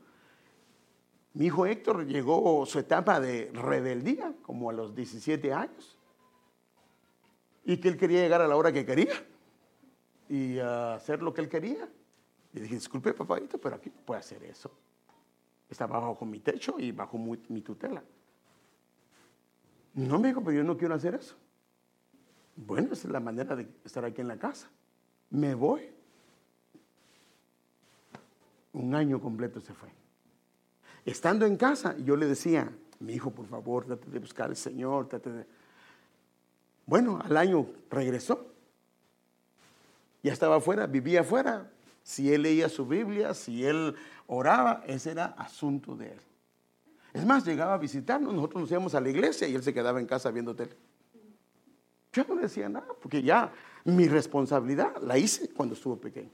Mi 1.33 1.45
hijo 1.45 1.65
Héctor 1.65 2.05
llegó 2.07 2.65
su 2.65 2.79
etapa 2.79 3.19
de 3.19 3.51
rebeldía, 3.53 4.33
como 4.41 4.69
a 4.69 4.73
los 4.73 4.95
17 4.95 5.53
años 5.53 5.96
y 7.67 7.77
que 7.77 7.89
él 7.89 7.97
quería 7.97 8.21
llegar 8.21 8.41
a 8.41 8.47
la 8.47 8.55
hora 8.55 8.71
que 8.71 8.85
quería 8.85 9.13
y 10.29 10.57
hacer 10.57 11.21
lo 11.21 11.33
que 11.33 11.41
él 11.41 11.49
quería. 11.49 11.87
Y 12.53 12.61
dije, 12.61 12.75
disculpe, 12.75 13.13
papadito, 13.13 13.57
pero 13.57 13.75
aquí 13.75 13.89
no 13.93 14.01
puede 14.03 14.21
hacer 14.21 14.41
eso. 14.45 14.71
Está 15.69 15.85
bajo 15.85 16.25
mi 16.25 16.39
techo 16.39 16.75
y 16.79 16.93
bajo 16.93 17.17
mi 17.17 17.61
tutela. 17.61 18.01
No 19.95 20.17
me 20.17 20.29
dijo, 20.29 20.41
pero 20.41 20.55
yo 20.55 20.63
no 20.63 20.77
quiero 20.77 20.95
hacer 20.95 21.15
eso. 21.15 21.35
Bueno, 22.55 22.93
esa 22.93 23.07
es 23.07 23.11
la 23.11 23.19
manera 23.19 23.53
de 23.53 23.67
estar 23.83 24.05
aquí 24.05 24.21
en 24.21 24.29
la 24.29 24.37
casa. 24.37 24.69
Me 25.29 25.53
voy. 25.53 25.91
Un 28.71 28.95
año 28.95 29.19
completo 29.19 29.59
se 29.59 29.73
fue. 29.73 29.89
estando 31.03 31.45
en 31.45 31.57
casa, 31.57 31.97
yo 31.97 32.15
le 32.15 32.27
decía, 32.27 32.71
mi 32.99 33.13
hijo, 33.13 33.31
por 33.31 33.45
favor, 33.45 33.85
trate 33.85 34.09
de 34.09 34.19
buscar 34.19 34.47
al 34.47 34.55
Señor, 34.55 35.09
trate 35.09 35.31
de... 35.31 35.66
Bueno, 36.87 37.19
al 37.23 37.37
año 37.37 37.67
regresó. 37.91 38.47
Ya 40.23 40.33
estaba 40.33 40.55
afuera, 40.55 40.87
vivía 40.87 41.21
afuera. 41.21 41.69
Si 42.01 42.33
él 42.33 42.43
leía 42.43 42.69
su 42.69 42.87
Biblia, 42.87 43.33
si 43.33 43.65
él 43.65 43.93
oraba, 44.25 44.83
ese 44.87 45.11
era 45.11 45.25
asunto 45.25 45.95
de 45.95 46.13
él. 46.13 46.19
Es 47.13 47.25
más, 47.25 47.45
llegaba 47.45 47.73
a 47.73 47.77
visitarnos, 47.77 48.33
nosotros 48.33 48.61
nos 48.61 48.71
íbamos 48.71 48.95
a 48.95 49.01
la 49.01 49.09
iglesia 49.09 49.47
y 49.47 49.55
él 49.55 49.63
se 49.63 49.73
quedaba 49.73 49.99
en 49.99 50.07
casa 50.07 50.31
viendo 50.31 50.55
tele. 50.55 50.75
Yo 52.13 52.23
no 52.27 52.35
decía 52.35 52.69
nada, 52.69 52.87
porque 53.01 53.21
ya 53.21 53.51
mi 53.83 54.07
responsabilidad 54.07 54.95
la 55.01 55.17
hice 55.17 55.49
cuando 55.49 55.75
estuvo 55.75 55.97
pequeño. 55.97 56.31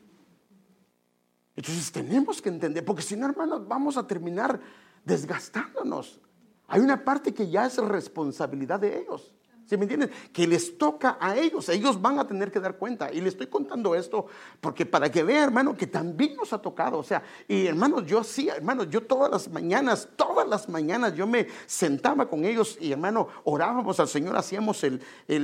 Entonces 1.56 1.92
tenemos 1.92 2.42
que 2.42 2.50
entender, 2.50 2.86
porque 2.86 3.02
si 3.02 3.16
no, 3.16 3.28
hermanos, 3.28 3.68
vamos 3.68 3.98
a 3.98 4.06
terminar 4.06 4.60
desgastándonos. 5.04 6.20
Hay 6.68 6.82
una 6.82 7.04
parte 7.04 7.34
que 7.34 7.50
ya 7.50 7.66
es 7.66 7.78
responsabilidad 7.78 8.80
de 8.80 9.00
ellos. 9.00 9.34
¿Sí 9.66 9.78
me 9.78 9.84
entienden? 9.84 10.12
Que 10.34 10.46
les 10.46 10.78
toca 10.78 11.18
a 11.20 11.38
ellos, 11.38 11.70
ellos 11.70 12.02
van 12.02 12.20
a 12.20 12.28
tener 12.28 12.52
que 12.52 12.60
dar 12.60 12.78
cuenta. 12.78 13.12
Y 13.14 13.22
le 13.22 13.30
estoy 13.30 13.48
contando 13.48 13.96
esto 13.96 14.26
porque 14.60 14.86
para 14.86 15.10
que 15.10 15.24
vea, 15.24 15.44
hermano, 15.44 15.76
que 15.76 15.88
también 15.88 16.36
nos 16.36 16.52
ha 16.52 16.62
tocado. 16.62 16.98
O 16.98 17.04
sea, 17.04 17.24
y 17.48 17.68
hermanos, 17.68 18.06
yo 18.06 18.24
sí, 18.24 18.50
hermanos, 18.50 18.90
yo 18.90 19.02
todas 19.02 19.32
las 19.32 19.50
mañanas, 19.50 20.10
todas 20.18 20.48
las 20.48 20.68
mañanas 20.68 21.16
yo 21.16 21.26
me 21.26 21.48
sentaba 21.66 22.30
con 22.30 22.44
ellos 22.44 22.78
y 22.82 22.92
hermano, 22.92 23.30
orábamos 23.46 24.00
al 24.02 24.10
Señor, 24.10 24.36
hacíamos 24.36 24.84
el, 24.84 25.02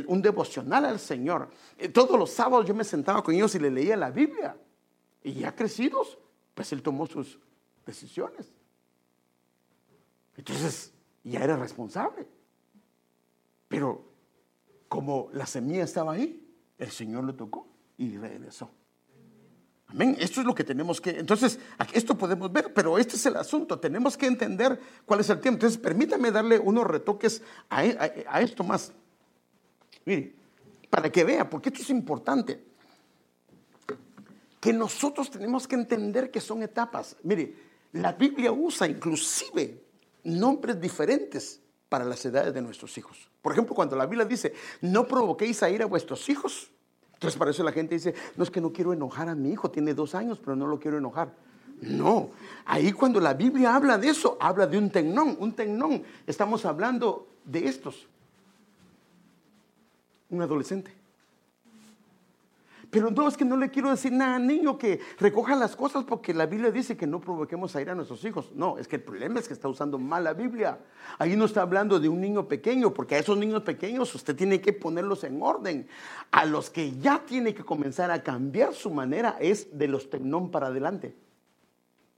un 0.08 0.22
devocional 0.22 0.86
al 0.86 1.00
Señor. 1.00 1.50
Eh, 1.78 1.88
todos 1.88 2.20
los 2.20 2.30
sábados 2.30 2.66
yo 2.66 2.76
me 2.76 2.84
sentaba 2.84 3.24
con 3.24 3.34
ellos 3.34 3.56
y 3.56 3.60
le 3.60 3.72
leía 3.72 3.96
la 3.96 4.12
Biblia. 4.12 4.58
Y 5.24 5.34
ya 5.34 5.56
crecidos, 5.56 6.18
pues 6.54 6.74
él 6.74 6.82
tomó 6.82 7.08
sus 7.08 7.40
decisiones. 7.86 8.52
Entonces, 10.36 10.94
ya 11.24 11.42
era 11.42 11.56
responsable. 11.56 12.28
Pero 13.70 14.09
como 14.90 15.30
la 15.34 15.46
semilla 15.46 15.84
estaba 15.84 16.14
ahí, 16.14 16.46
el 16.78 16.92
Señor 16.92 17.24
lo 17.24 17.36
tocó 17.36 17.68
y 17.98 18.18
regresó. 18.18 18.72
Amén. 19.88 20.18
Esto 20.20 20.42
es 20.42 20.46
lo 20.46 20.54
que 20.54 20.64
tenemos 20.64 21.00
que. 21.00 21.12
Entonces, 21.12 21.60
esto 21.94 22.18
podemos 22.18 22.52
ver, 22.52 22.74
pero 22.74 22.98
este 22.98 23.16
es 23.16 23.26
el 23.26 23.36
asunto. 23.38 23.80
Tenemos 23.80 24.18
que 24.18 24.28
entender 24.28 24.80
cuál 25.06 25.22
es 25.22 25.30
el 25.30 25.40
tiempo. 25.40 25.58
Entonces, 25.58 25.80
permítame 25.80 26.32
darle 26.32 26.60
unos 26.60 26.86
retoques 26.86 27.42
a, 27.70 27.80
a 27.80 28.42
esto 28.42 28.64
más. 28.64 28.92
Mire, 30.06 30.36
para 30.90 31.12
que 31.12 31.24
vea, 31.24 31.50
porque 31.50 31.70
esto 31.70 31.82
es 31.82 31.90
importante. 31.90 32.64
Que 34.60 34.74
nosotros 34.74 35.32
tenemos 35.32 35.68
que 35.68 35.76
entender 35.76 36.30
que 36.30 36.42
son 36.42 36.62
etapas. 36.62 37.16
Mire, 37.24 37.56
la 37.94 38.14
Biblia 38.14 38.52
usa 38.52 38.88
inclusive 38.88 39.84
nombres 40.24 40.80
diferentes 40.80 41.62
para 41.90 42.06
las 42.06 42.24
edades 42.24 42.54
de 42.54 42.62
nuestros 42.62 42.98
hijos. 42.98 43.30
Por 43.42 43.52
ejemplo, 43.52 43.76
cuando 43.76 43.96
la 43.96 44.06
Biblia 44.06 44.26
dice, 44.26 44.54
no 44.82 45.08
provoquéis 45.08 45.62
a 45.64 45.70
ir 45.70 45.82
a 45.82 45.88
vuestros 45.88 46.30
hijos. 46.30 46.72
Entonces 47.14 47.38
para 47.38 47.52
eso 47.52 47.64
la 47.64 47.72
gente 47.72 47.96
dice, 47.96 48.14
no 48.38 48.44
es 48.44 48.52
que 48.52 48.62
no 48.62 48.72
quiero 48.72 48.94
enojar 48.94 49.28
a 49.28 49.36
mi 49.36 49.52
hijo, 49.52 49.70
tiene 49.70 49.94
dos 49.94 50.16
años, 50.16 50.40
pero 50.40 50.56
no 50.56 50.68
lo 50.68 50.80
quiero 50.80 50.98
enojar. 50.98 51.34
No, 51.82 52.32
ahí 52.66 52.92
cuando 52.92 53.20
la 53.20 53.34
Biblia 53.34 53.76
habla 53.76 53.98
de 53.98 54.10
eso, 54.10 54.38
habla 54.40 54.68
de 54.68 54.78
un 54.78 54.90
tecnón, 54.90 55.36
un 55.40 55.54
tecnón. 55.54 56.04
Estamos 56.28 56.66
hablando 56.66 57.28
de 57.46 57.68
estos. 57.68 58.08
Un 60.30 60.42
adolescente. 60.42 60.99
Pero 62.90 63.12
no, 63.12 63.28
es 63.28 63.38
que 63.38 63.46
no 63.46 63.56
le 63.56 63.70
quiero 63.70 63.92
decir 63.92 64.12
nada 64.12 64.38
al 64.38 64.48
niño 64.48 64.78
que 64.78 65.00
recoja 65.20 65.56
las 65.56 65.76
cosas 65.76 66.04
porque 66.06 66.34
la 66.34 66.48
Biblia 66.48 66.72
dice 66.72 66.98
que 66.98 67.06
no 67.06 67.22
provoquemos 67.22 67.76
a 67.76 67.82
ir 67.82 67.90
a 67.90 67.96
nuestros 67.96 68.24
hijos. 68.26 68.52
No, 68.56 68.80
es 68.80 68.88
que 68.88 68.96
el 68.96 69.04
problema 69.04 69.40
es 69.40 69.48
que 69.48 69.54
está 69.54 69.68
usando 69.68 70.00
mal 70.00 70.24
la 70.24 70.34
Biblia. 70.34 70.80
Ahí 71.20 71.36
no 71.36 71.46
está 71.46 71.62
hablando 71.62 72.00
de 72.00 72.10
un 72.10 72.20
niño 72.20 72.48
pequeño, 72.48 72.92
porque 72.94 73.16
a 73.16 73.20
esos 73.20 73.38
niños 73.38 73.62
pequeños 73.62 74.14
usted 74.16 74.36
tiene 74.36 74.60
que 74.60 74.74
ponerlos 74.74 75.24
en 75.24 75.42
orden. 75.42 75.88
A 76.32 76.46
los 76.46 76.72
que 76.72 76.98
ya 76.98 77.24
tiene 77.26 77.54
que 77.54 77.64
comenzar 77.64 78.10
a 78.10 78.24
cambiar 78.24 78.74
su 78.74 78.90
manera 78.90 79.38
es 79.40 79.78
de 79.78 79.88
los 79.88 80.10
tecnón 80.10 80.50
para 80.50 80.68
adelante. 80.68 81.16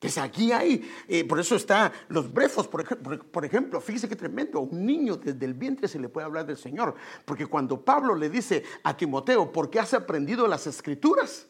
Entonces 0.01 0.17
aquí 0.17 0.51
hay, 0.51 0.83
por 1.29 1.39
eso 1.39 1.55
está 1.55 1.93
los 2.07 2.33
brefos, 2.33 2.67
por, 2.67 2.83
por, 3.29 3.45
ejemplo, 3.45 3.79
fíjese 3.79 4.09
qué 4.09 4.15
tremendo, 4.15 4.57
a 4.57 4.61
un 4.63 4.83
niño 4.83 5.15
desde 5.17 5.45
el 5.45 5.53
vientre 5.53 5.87
se 5.87 5.99
le 5.99 6.09
puede 6.09 6.25
hablar 6.25 6.47
del 6.47 6.57
Señor, 6.57 6.95
porque 7.23 7.45
cuando 7.45 7.85
Pablo 7.85 8.15
le 8.15 8.27
dice 8.27 8.63
a 8.81 8.97
Timoteo, 8.97 9.51
¿por 9.51 9.69
qué 9.69 9.79
has 9.79 9.93
aprendido 9.93 10.47
las 10.47 10.65
escrituras? 10.65 11.45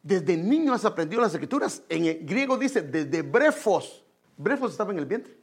Desde 0.00 0.36
niño 0.36 0.72
has 0.72 0.84
aprendido 0.84 1.20
las 1.20 1.32
escrituras, 1.32 1.82
en 1.88 2.04
el 2.04 2.24
griego 2.24 2.56
dice 2.56 2.80
desde 2.80 3.22
brefos, 3.22 4.04
brefos 4.36 4.70
estaba 4.70 4.92
en 4.92 5.00
el 5.00 5.06
vientre. 5.06 5.36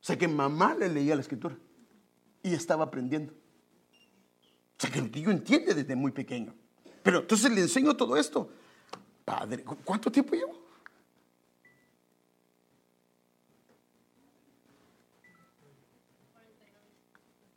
O 0.00 0.04
sea 0.08 0.18
que 0.18 0.26
mamá 0.26 0.74
le 0.74 0.88
leía 0.88 1.14
la 1.14 1.20
escritura 1.20 1.56
y 2.42 2.52
estaba 2.52 2.82
aprendiendo. 2.82 3.32
O 3.32 4.80
sea 4.80 4.90
que 4.90 4.98
el 4.98 5.12
niño 5.12 5.30
entiende 5.30 5.72
desde 5.72 5.94
muy 5.94 6.10
pequeño. 6.10 6.52
Pero 7.04 7.20
entonces 7.20 7.52
le 7.52 7.60
enseño 7.60 7.96
todo 7.96 8.16
esto. 8.16 8.50
Padre, 9.28 9.62
¿cuánto 9.84 10.10
tiempo 10.10 10.34
llevo? 10.34 10.54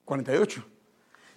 ¿48? 0.05 0.65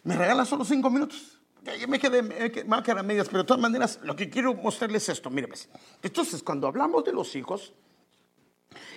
¿Me 0.03 0.17
regala 0.17 0.45
solo 0.45 0.65
cinco 0.65 0.91
minutos? 0.91 1.41
Me 1.87 2.01
quedé, 2.01 2.21
me 2.21 2.51
quedé 2.51 2.99
a 2.99 3.03
medias, 3.05 3.29
pero 3.29 3.45
de 3.45 3.47
todas 3.47 3.61
maneras, 3.61 4.01
lo 4.03 4.17
que 4.17 4.29
quiero 4.29 4.55
mostrarles 4.55 5.05
es 5.05 5.11
esto. 5.11 5.31
Mire, 5.31 5.47
pues, 5.47 5.69
entonces, 6.03 6.43
cuando 6.43 6.67
hablamos 6.67 7.05
de 7.05 7.13
los 7.13 7.37
hijos, 7.37 7.73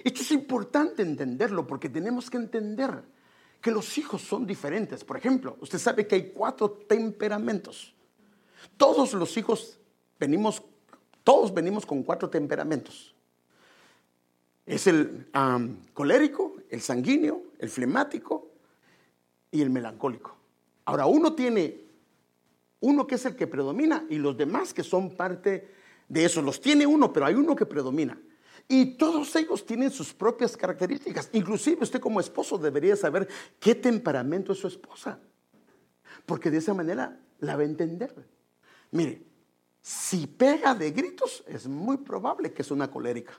esto 0.03 0.21
es 0.21 0.31
importante 0.31 1.03
entenderlo 1.03 1.67
porque 1.67 1.88
tenemos 1.88 2.31
que 2.31 2.38
entender 2.38 3.03
que 3.61 3.69
los 3.69 3.95
hijos 3.99 4.23
son 4.23 4.47
diferentes. 4.47 5.03
Por 5.03 5.17
ejemplo, 5.17 5.55
usted 5.61 5.77
sabe 5.77 6.07
que 6.07 6.15
hay 6.15 6.31
cuatro 6.31 6.71
temperamentos. 6.71 7.93
Todos 8.75 9.13
los 9.13 9.38
hijos 9.38 9.79
venimos 10.19 10.63
todos 11.28 11.53
venimos 11.53 11.86
con 11.86 12.03
cuatro 12.03 12.30
temperamentos. 12.30 13.13
Es 14.65 14.88
el 14.88 15.28
colérico, 15.93 16.55
el 16.69 16.80
sanguíneo, 16.80 17.47
el 17.59 17.67
flemático 17.67 18.47
y 19.51 19.61
el 19.61 19.69
melancólico. 19.69 20.38
Ahora, 20.86 21.05
uno 21.05 21.34
tiene 21.36 21.82
uno 22.80 23.05
que 23.05 23.15
es 23.15 23.25
el 23.25 23.36
que 23.36 23.45
predomina 23.45 24.05
y 24.09 24.19
los 24.19 24.38
demás 24.38 24.73
que 24.73 24.84
son 24.84 25.17
parte 25.17 25.69
de 26.07 26.23
eso. 26.23 26.41
Los 26.41 26.61
tiene 26.61 26.88
uno, 26.88 27.11
pero 27.11 27.25
hay 27.25 27.36
uno 27.36 27.57
que 27.57 27.65
predomina. 27.65 28.17
Y 28.69 28.95
todos 28.95 29.36
ellos 29.36 29.65
tienen 29.65 29.91
sus 29.91 30.13
propias 30.13 30.55
características. 30.55 31.30
Inclusive 31.34 31.84
usted 31.84 31.99
como 31.99 32.21
esposo 32.21 32.57
debería 32.57 32.95
saber 32.95 33.28
qué 33.59 33.75
temperamento 33.75 34.53
es 34.53 34.59
su 34.59 34.67
esposa. 34.67 35.19
Porque 36.25 36.49
de 36.49 36.59
esa 36.59 36.73
manera 36.73 37.19
la 37.39 37.57
va 37.57 37.63
a 37.63 37.65
entender. 37.65 38.15
Mire, 38.91 39.26
si 39.88 40.27
pega 40.27 40.75
de 40.75 40.91
gritos, 40.91 41.45
es 41.47 41.65
muy 41.65 41.95
probable 41.95 42.51
que 42.51 42.61
es 42.61 42.71
una 42.71 42.91
colérica. 42.91 43.31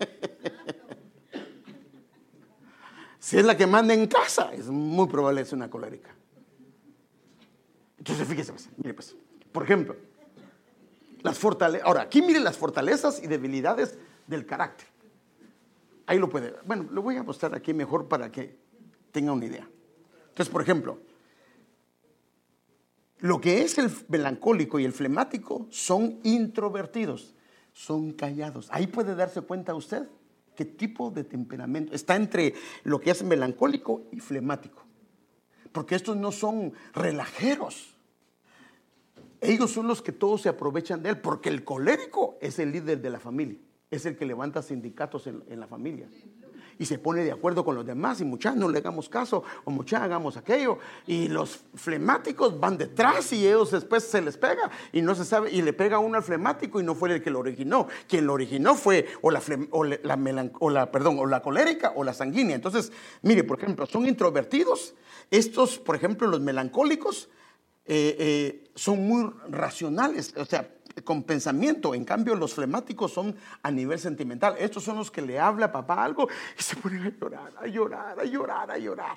si 3.20 3.38
es 3.38 3.44
la 3.44 3.56
que 3.56 3.68
manda 3.68 3.94
en 3.94 4.08
casa, 4.08 4.52
es 4.52 4.66
muy 4.66 5.06
probable 5.06 5.42
que 5.42 5.46
es 5.46 5.52
una 5.52 5.70
colérica. 5.70 6.12
Entonces, 7.98 8.26
fíjese, 8.26 8.52
pues, 8.52 8.68
mire 8.78 8.94
pues, 8.94 9.14
por 9.52 9.62
ejemplo, 9.62 9.94
las 11.22 11.38
fortalezas. 11.38 11.86
Ahora, 11.86 12.02
aquí 12.02 12.20
mire 12.20 12.40
las 12.40 12.56
fortalezas 12.56 13.22
y 13.22 13.28
debilidades 13.28 13.96
del 14.26 14.44
carácter. 14.44 14.88
Ahí 16.04 16.18
lo 16.18 16.28
puede. 16.28 16.52
Bueno, 16.64 16.88
lo 16.90 17.00
voy 17.00 17.16
a 17.16 17.22
mostrar 17.22 17.54
aquí 17.54 17.72
mejor 17.72 18.08
para 18.08 18.32
que 18.32 18.56
tenga 19.12 19.30
una 19.30 19.44
idea. 19.44 19.68
Entonces, 20.30 20.52
por 20.52 20.62
ejemplo, 20.62 20.98
lo 23.22 23.40
que 23.40 23.62
es 23.62 23.78
el 23.78 23.88
melancólico 24.08 24.80
y 24.80 24.84
el 24.84 24.92
flemático 24.92 25.68
son 25.70 26.18
introvertidos, 26.24 27.36
son 27.72 28.12
callados. 28.12 28.66
Ahí 28.72 28.88
puede 28.88 29.14
darse 29.14 29.40
cuenta 29.42 29.76
usted 29.76 30.08
qué 30.56 30.64
tipo 30.64 31.10
de 31.10 31.22
temperamento 31.22 31.94
está 31.94 32.16
entre 32.16 32.54
lo 32.82 33.00
que 33.00 33.12
es 33.12 33.22
melancólico 33.22 34.02
y 34.10 34.18
flemático. 34.18 34.82
Porque 35.70 35.94
estos 35.94 36.16
no 36.16 36.32
son 36.32 36.72
relajeros. 36.94 37.94
Ellos 39.40 39.70
son 39.70 39.86
los 39.86 40.02
que 40.02 40.10
todos 40.10 40.42
se 40.42 40.48
aprovechan 40.48 41.04
de 41.04 41.10
él, 41.10 41.20
porque 41.20 41.48
el 41.48 41.62
colérico 41.62 42.38
es 42.40 42.58
el 42.58 42.72
líder 42.72 43.00
de 43.00 43.10
la 43.10 43.20
familia, 43.20 43.58
es 43.90 44.04
el 44.04 44.16
que 44.16 44.26
levanta 44.26 44.62
sindicatos 44.62 45.28
en, 45.28 45.44
en 45.48 45.60
la 45.60 45.68
familia 45.68 46.08
y 46.78 46.86
se 46.86 46.98
pone 46.98 47.24
de 47.24 47.32
acuerdo 47.32 47.64
con 47.64 47.74
los 47.74 47.86
demás 47.86 48.20
y 48.20 48.24
muchas 48.24 48.56
no 48.56 48.68
le 48.68 48.78
hagamos 48.78 49.08
caso 49.08 49.42
o 49.64 49.70
muchas 49.70 50.02
hagamos 50.02 50.36
aquello. 50.36 50.78
Y 51.06 51.28
los 51.28 51.60
flemáticos 51.74 52.58
van 52.58 52.78
detrás 52.78 53.32
y 53.32 53.46
ellos 53.46 53.70
después 53.70 54.04
se 54.04 54.20
les 54.20 54.36
pega 54.36 54.70
y 54.92 55.02
no 55.02 55.14
se 55.14 55.24
sabe 55.24 55.50
y 55.50 55.62
le 55.62 55.72
pega 55.72 55.98
uno 55.98 56.16
al 56.16 56.22
flemático 56.22 56.80
y 56.80 56.84
no 56.84 56.94
fue 56.94 57.12
el 57.12 57.22
que 57.22 57.30
lo 57.30 57.40
originó. 57.40 57.88
Quien 58.08 58.26
lo 58.26 58.32
originó 58.32 58.74
fue 58.74 59.06
o 59.20 59.30
la, 59.30 59.42
o 59.70 60.70
la, 60.70 60.90
perdón 60.90 61.18
o 61.18 61.26
la 61.26 61.42
colérica 61.42 61.92
o 61.96 62.04
la 62.04 62.14
sanguínea. 62.14 62.56
Entonces 62.56 62.92
mire 63.22 63.44
por 63.44 63.58
ejemplo 63.58 63.86
son 63.86 64.06
introvertidos. 64.06 64.94
Estos 65.30 65.78
por 65.78 65.96
ejemplo 65.96 66.28
los 66.28 66.40
melancólicos 66.40 67.28
eh, 67.84 68.16
eh, 68.18 68.70
son 68.74 69.06
muy 69.06 69.32
racionales. 69.48 70.34
O 70.36 70.44
sea 70.44 70.68
con 71.04 71.22
pensamiento. 71.22 71.94
En 71.94 72.04
cambio, 72.04 72.34
los 72.34 72.54
flemáticos 72.54 73.12
son 73.12 73.34
a 73.62 73.70
nivel 73.70 73.98
sentimental. 73.98 74.56
Estos 74.58 74.84
son 74.84 74.96
los 74.96 75.10
que 75.10 75.22
le 75.22 75.38
habla 75.38 75.66
a 75.66 75.72
papá 75.72 76.04
algo 76.04 76.28
y 76.58 76.62
se 76.62 76.76
ponen 76.76 77.06
a 77.06 77.10
llorar, 77.10 77.52
a 77.56 77.66
llorar, 77.66 78.20
a 78.20 78.24
llorar, 78.24 78.70
a 78.70 78.78
llorar. 78.78 79.16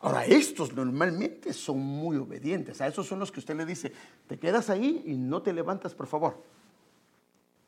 Ahora, 0.00 0.24
estos 0.24 0.72
normalmente 0.72 1.52
son 1.52 1.78
muy 1.78 2.16
obedientes. 2.16 2.80
A 2.80 2.86
esos 2.86 3.06
son 3.06 3.18
los 3.18 3.32
que 3.32 3.40
usted 3.40 3.56
le 3.56 3.66
dice, 3.66 3.92
te 4.28 4.38
quedas 4.38 4.70
ahí 4.70 5.02
y 5.06 5.16
no 5.16 5.42
te 5.42 5.52
levantas, 5.52 5.94
por 5.94 6.06
favor. 6.06 6.44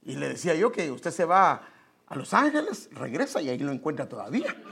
Y 0.04 0.14
le 0.14 0.28
decía 0.28 0.54
yo 0.54 0.70
que 0.70 0.90
usted 0.92 1.10
se 1.10 1.24
va 1.24 1.62
a 2.06 2.16
Los 2.16 2.32
Ángeles, 2.32 2.88
regresa 2.92 3.42
y 3.42 3.48
ahí 3.48 3.58
lo 3.58 3.72
encuentra 3.72 4.08
todavía. 4.08 4.54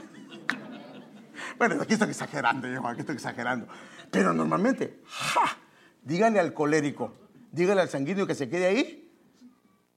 Bueno, 1.57 1.81
aquí 1.81 1.93
estoy 1.93 2.09
exagerando, 2.09 2.69
yo, 2.69 2.85
aquí 2.87 3.01
estoy 3.01 3.15
exagerando. 3.15 3.67
Pero 4.09 4.33
normalmente, 4.33 5.01
¡ja! 5.05 5.57
Dígale 6.09 6.39
al 6.39 6.55
colérico, 6.55 7.13
dígale 7.51 7.81
al 7.81 7.89
sanguíneo 7.89 8.25
que 8.25 8.33
se 8.33 8.49
quede 8.49 8.65
ahí. 8.65 9.11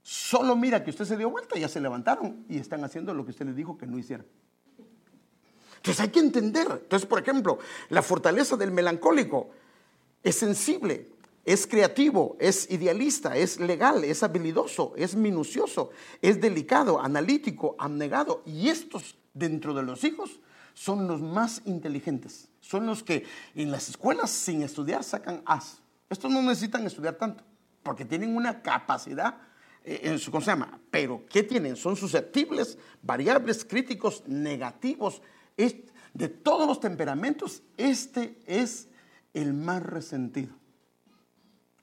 Solo 0.02 0.54
mira 0.56 0.84
que 0.84 0.90
usted 0.90 1.06
se 1.06 1.16
dio 1.16 1.30
vuelta, 1.30 1.58
ya 1.58 1.68
se 1.68 1.80
levantaron 1.80 2.44
y 2.50 2.58
están 2.58 2.84
haciendo 2.84 3.14
lo 3.14 3.24
que 3.24 3.30
usted 3.30 3.46
les 3.46 3.56
dijo 3.56 3.78
que 3.78 3.86
no 3.86 3.98
hicieran. 3.98 4.26
Entonces 5.76 6.00
hay 6.00 6.10
que 6.10 6.20
entender. 6.20 6.66
Entonces, 6.70 7.08
por 7.08 7.18
ejemplo, 7.18 7.58
la 7.88 8.02
fortaleza 8.02 8.56
del 8.56 8.72
melancólico 8.72 9.50
es 10.22 10.36
sensible, 10.36 11.08
es 11.46 11.66
creativo, 11.66 12.36
es 12.38 12.70
idealista, 12.70 13.34
es 13.36 13.58
legal, 13.58 14.04
es 14.04 14.22
habilidoso, 14.22 14.92
es 14.96 15.16
minucioso, 15.16 15.90
es 16.20 16.40
delicado, 16.40 17.00
analítico, 17.00 17.74
abnegado. 17.78 18.42
Y 18.44 18.68
estos, 18.68 19.16
dentro 19.32 19.72
de 19.72 19.82
los 19.82 20.04
hijos, 20.04 20.40
son 20.74 21.08
los 21.08 21.22
más 21.22 21.62
inteligentes. 21.64 22.48
Son 22.60 22.86
los 22.86 23.02
que 23.02 23.24
en 23.54 23.70
las 23.70 23.88
escuelas 23.88 24.30
sin 24.30 24.62
estudiar 24.62 25.02
sacan 25.02 25.42
as. 25.46 25.81
Estos 26.12 26.30
no 26.30 26.42
necesitan 26.42 26.86
estudiar 26.86 27.14
tanto, 27.14 27.42
porque 27.82 28.04
tienen 28.04 28.36
una 28.36 28.62
capacidad 28.62 29.38
eh, 29.82 30.00
en 30.04 30.18
su, 30.18 30.30
¿cómo 30.30 30.42
se 30.42 30.50
llama? 30.50 30.78
Pero 30.90 31.24
¿qué 31.28 31.42
tienen? 31.42 31.74
Son 31.74 31.96
susceptibles, 31.96 32.78
variables, 33.02 33.64
críticos, 33.64 34.22
negativos, 34.26 35.22
de 35.56 36.28
todos 36.28 36.66
los 36.66 36.80
temperamentos, 36.80 37.62
este 37.76 38.38
es 38.46 38.88
el 39.32 39.54
más 39.54 39.82
resentido. 39.82 40.54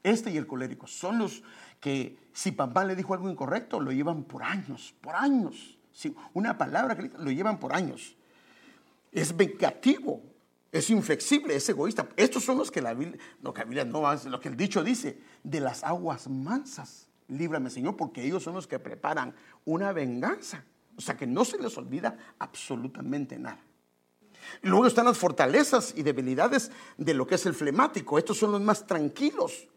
Este 0.04 0.32
y 0.32 0.38
el 0.38 0.48
colérico 0.48 0.88
son 0.88 1.18
los 1.18 1.44
que 1.80 2.18
si 2.32 2.52
papá 2.52 2.86
le 2.86 2.96
dijo 2.96 3.14
algo 3.14 3.30
incorrecto, 3.30 3.80
lo 3.80 3.92
llevan 3.92 4.24
por 4.24 4.44
años, 4.44 4.94
por 5.02 5.16
años. 5.16 5.78
Si 5.92 6.16
una 6.34 6.58
palabra 6.58 6.96
que 6.96 7.12
lo 7.18 7.32
llevan 7.32 7.60
por 7.60 7.74
años. 7.74 8.16
Es 9.12 9.36
vengativo, 9.36 10.22
es 10.72 10.90
inflexible, 10.90 11.56
es 11.56 11.68
egoísta. 11.70 12.08
Estos 12.16 12.44
son 12.44 12.58
los 12.58 12.70
que 12.70 12.82
la 12.82 12.94
Biblia, 12.94 13.20
no, 13.42 13.54
que 13.54 13.66
no, 13.66 14.16
lo 14.16 14.40
que 14.40 14.50
el 14.50 14.56
dicho 14.56 14.84
dice, 14.84 15.20
de 15.44 15.60
las 15.60 15.84
aguas 15.84 16.30
mansas. 16.30 17.08
Líbrame, 17.28 17.70
Señor, 17.70 17.96
porque 17.96 18.24
ellos 18.24 18.44
son 18.44 18.56
los 18.56 18.68
que 18.68 18.80
preparan 18.80 19.34
una 19.66 19.92
venganza. 19.92 20.64
O 20.96 21.02
sea 21.02 21.16
que 21.16 21.26
no 21.26 21.46
se 21.46 21.58
les 21.58 21.78
olvida 21.78 22.18
absolutamente 22.40 23.40
nada. 23.40 23.60
Luego 24.62 24.86
están 24.86 25.06
las 25.06 25.18
fortalezas 25.18 25.94
y 25.96 26.04
debilidades 26.04 26.72
de 26.98 27.14
lo 27.14 27.26
que 27.26 27.36
es 27.36 27.46
el 27.46 27.54
flemático. 27.54 28.18
Estos 28.18 28.38
son 28.38 28.52
los 28.52 28.62
más 28.62 28.86
tranquilos, 28.86 29.68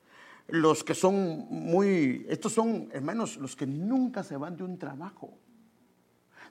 los 0.49 0.85
que 0.85 0.95
son 0.95 1.47
muy, 1.49 2.27
estos 2.29 2.53
son, 2.53 2.89
hermanos, 2.93 3.37
los 3.37 3.57
que 3.57 3.67
nunca 3.67 4.23
se 4.23 4.37
van 4.37 4.57
de 4.57 4.65
un 4.65 4.79
trabajo. 4.79 5.39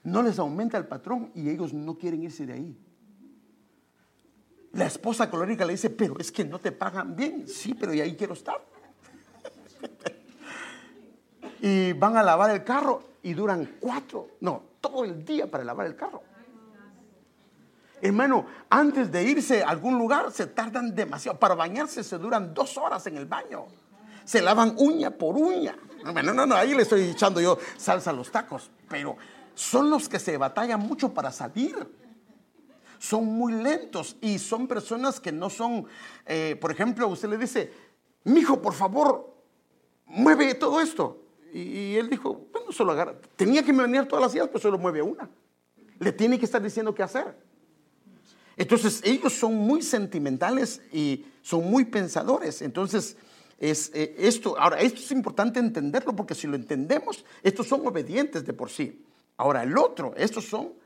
No 0.04 0.22
les 0.22 0.38
aumenta 0.38 0.78
el 0.78 0.86
patrón 0.86 1.30
y 1.34 1.48
ellos 1.48 1.72
no 1.72 1.96
quieren 1.96 2.22
irse 2.22 2.46
de 2.46 2.52
ahí. 2.54 2.78
La 4.72 4.86
esposa 4.86 5.28
colórica 5.28 5.64
le 5.64 5.72
dice, 5.72 5.90
pero 5.90 6.18
es 6.18 6.32
que 6.32 6.44
no 6.44 6.58
te 6.58 6.72
pagan 6.72 7.14
bien. 7.14 7.46
Sí, 7.46 7.74
pero 7.74 7.92
y 7.92 8.00
ahí 8.00 8.16
quiero 8.16 8.32
estar. 8.32 8.60
y 11.60 11.92
van 11.92 12.16
a 12.16 12.22
lavar 12.22 12.50
el 12.50 12.64
carro 12.64 13.02
y 13.22 13.34
duran 13.34 13.76
cuatro, 13.80 14.30
no, 14.40 14.62
todo 14.80 15.04
el 15.04 15.24
día 15.24 15.50
para 15.50 15.64
lavar 15.64 15.86
el 15.86 15.96
carro. 15.96 16.22
Hermano, 18.00 18.46
antes 18.68 19.12
de 19.12 19.22
irse 19.22 19.62
a 19.62 19.68
algún 19.68 19.96
lugar 19.96 20.32
se 20.32 20.48
tardan 20.48 20.92
demasiado. 20.92 21.38
Para 21.38 21.54
bañarse 21.54 22.02
se 22.02 22.18
duran 22.18 22.52
dos 22.52 22.76
horas 22.76 23.06
en 23.06 23.16
el 23.16 23.26
baño. 23.26 23.66
Se 24.24 24.42
lavan 24.42 24.74
uña 24.78 25.12
por 25.12 25.36
uña. 25.36 25.76
No, 26.04 26.12
no, 26.20 26.46
no, 26.46 26.54
ahí 26.56 26.74
le 26.74 26.82
estoy 26.82 27.02
echando 27.02 27.40
yo 27.40 27.58
salsa 27.76 28.10
a 28.10 28.12
los 28.12 28.32
tacos. 28.32 28.72
Pero 28.88 29.16
son 29.54 29.88
los 29.88 30.08
que 30.08 30.18
se 30.18 30.36
batallan 30.36 30.80
mucho 30.80 31.14
para 31.14 31.30
salir. 31.30 31.76
Son 33.02 33.24
muy 33.24 33.52
lentos 33.54 34.16
y 34.20 34.38
son 34.38 34.68
personas 34.68 35.18
que 35.18 35.32
no 35.32 35.50
son, 35.50 35.86
eh, 36.24 36.56
por 36.60 36.70
ejemplo, 36.70 37.08
usted 37.08 37.28
le 37.28 37.36
dice, 37.36 37.72
mijo, 38.22 38.62
por 38.62 38.74
favor, 38.74 39.34
mueve 40.06 40.54
todo 40.54 40.80
esto. 40.80 41.20
Y, 41.52 41.96
él 41.96 42.08
dijo, 42.08 42.46
bueno, 42.52 42.70
solo 42.70 42.92
agarra. 42.92 43.16
Tenía 43.34 43.64
que 43.64 43.72
venir 43.72 44.06
todas 44.06 44.22
las 44.22 44.32
días, 44.32 44.46
pues 44.46 44.62
solo 44.62 44.78
mueve 44.78 45.02
una. 45.02 45.28
Le 45.98 46.12
tiene 46.12 46.38
que 46.38 46.44
estar 46.44 46.62
diciendo 46.62 46.94
qué 46.94 47.02
hacer. 47.02 47.36
Entonces 48.56 49.00
ellos 49.02 49.32
son 49.32 49.56
muy 49.56 49.82
sentimentales 49.82 50.80
y 50.92 51.26
son 51.42 51.68
muy 51.68 51.86
pensadores. 51.86 52.62
Entonces, 52.62 53.16
es, 53.58 53.90
eh, 53.94 54.14
esto, 54.16 54.56
ahora, 54.56 54.80
esto 54.80 55.00
es 55.00 55.10
importante 55.10 55.58
entenderlo 55.58 56.14
porque 56.14 56.36
si 56.36 56.46
lo 56.46 56.54
entendemos, 56.54 57.24
estos 57.42 57.66
son 57.66 57.84
obedientes 57.84 58.46
de 58.46 58.52
por 58.52 58.70
sí. 58.70 59.04
Ahora, 59.38 59.64
el 59.64 59.76
otro, 59.76 60.14
estos 60.16 60.44
son 60.44 60.80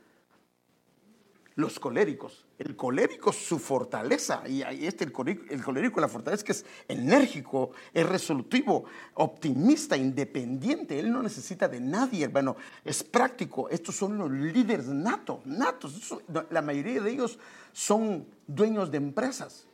los 1.56 1.80
coléricos. 1.80 2.44
El 2.58 2.76
colérico, 2.76 3.32
su 3.32 3.58
fortaleza, 3.58 4.42
y 4.46 4.62
está 4.86 5.04
el 5.04 5.12
colérico, 5.12 5.44
el 5.50 5.62
colérico, 5.62 6.00
la 6.00 6.08
fortaleza 6.08 6.40
es 6.40 6.44
que 6.44 6.52
es 6.52 6.66
enérgico, 6.88 7.72
es 7.92 8.06
resolutivo, 8.06 8.84
optimista, 9.14 9.96
independiente. 9.96 10.98
Él 10.98 11.10
no 11.10 11.22
necesita 11.22 11.68
de 11.68 11.80
nadie, 11.80 12.24
hermano. 12.24 12.56
Es 12.84 13.02
práctico. 13.02 13.68
Estos 13.68 13.96
son 13.96 14.16
los 14.16 14.30
líderes 14.30 14.86
natos, 14.86 15.44
natos. 15.44 16.14
La 16.50 16.62
mayoría 16.62 17.00
de 17.00 17.10
ellos 17.10 17.38
son 17.72 18.26
dueños 18.46 18.90
de 18.90 18.98
empresas. 18.98 19.66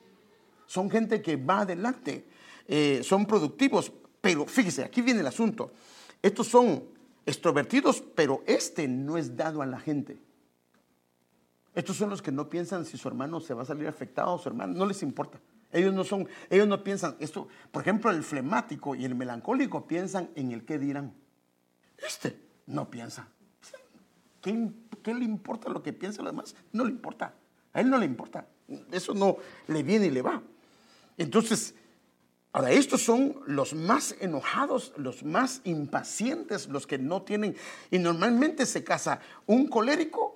Son 0.66 0.89
gente 0.89 1.20
que 1.20 1.37
va 1.37 1.61
adelante, 1.61 2.24
eh, 2.66 3.01
son 3.05 3.26
productivos. 3.26 3.93
Pero 4.20 4.47
fíjese, 4.47 4.85
aquí 4.85 5.03
viene 5.03 5.20
el 5.20 5.26
asunto. 5.26 5.72
Estos 6.22 6.47
son 6.47 6.85
extrovertidos, 7.26 8.03
pero 8.14 8.43
este 8.47 8.87
no 8.87 9.18
es 9.18 9.37
dado 9.37 9.62
a 9.62 9.66
la 9.66 9.80
gente. 9.80 10.18
Estos 11.74 11.96
son 11.96 12.10
los 12.10 12.20
que 12.20 12.32
no 12.32 12.48
piensan 12.48 12.84
si 12.84 12.98
su 12.98 13.08
hermano 13.08 13.40
se 13.40 13.54
va 13.54 13.62
a 13.62 13.66
salir 13.66 13.88
afectado 13.88 14.34
o 14.34 14.38
su 14.38 14.48
hermano, 14.48 14.74
no 14.74 14.86
les 14.86 15.02
importa. 15.02 15.40
Ellos 15.70 15.94
no 15.94 16.04
son, 16.04 16.28
ellos 16.50 16.68
no 16.68 16.84
piensan 16.84 17.16
esto. 17.18 17.48
Por 17.70 17.82
ejemplo, 17.82 18.10
el 18.10 18.22
flemático 18.22 18.94
y 18.94 19.06
el 19.06 19.14
melancólico 19.14 19.86
piensan 19.86 20.30
en 20.34 20.52
el 20.52 20.64
qué 20.64 20.78
dirán. 20.78 21.14
Este 21.96 22.38
no 22.66 22.90
piensa. 22.90 23.26
¿Qué, 24.42 24.70
qué 25.02 25.14
le 25.14 25.24
importa 25.24 25.70
lo 25.70 25.82
que 25.82 25.92
piensa 25.92 26.22
los 26.22 26.32
demás? 26.32 26.54
No 26.72 26.84
le 26.84 26.90
importa. 26.90 27.34
A 27.72 27.80
él 27.80 27.88
no 27.88 27.96
le 27.96 28.04
importa. 28.04 28.46
Eso 28.90 29.14
no 29.14 29.38
le 29.68 29.82
viene 29.82 30.06
y 30.06 30.10
le 30.10 30.20
va. 30.20 30.42
Entonces, 31.16 31.74
ahora 32.52 32.70
estos 32.70 33.02
son 33.02 33.36
los 33.46 33.72
más 33.72 34.14
enojados, 34.20 34.92
los 34.96 35.24
más 35.24 35.62
impacientes, 35.64 36.68
los 36.68 36.86
que 36.86 36.98
no 36.98 37.22
tienen. 37.22 37.56
Y 37.90 37.98
normalmente 37.98 38.66
se 38.66 38.84
casa 38.84 39.20
un 39.46 39.68
colérico 39.68 40.32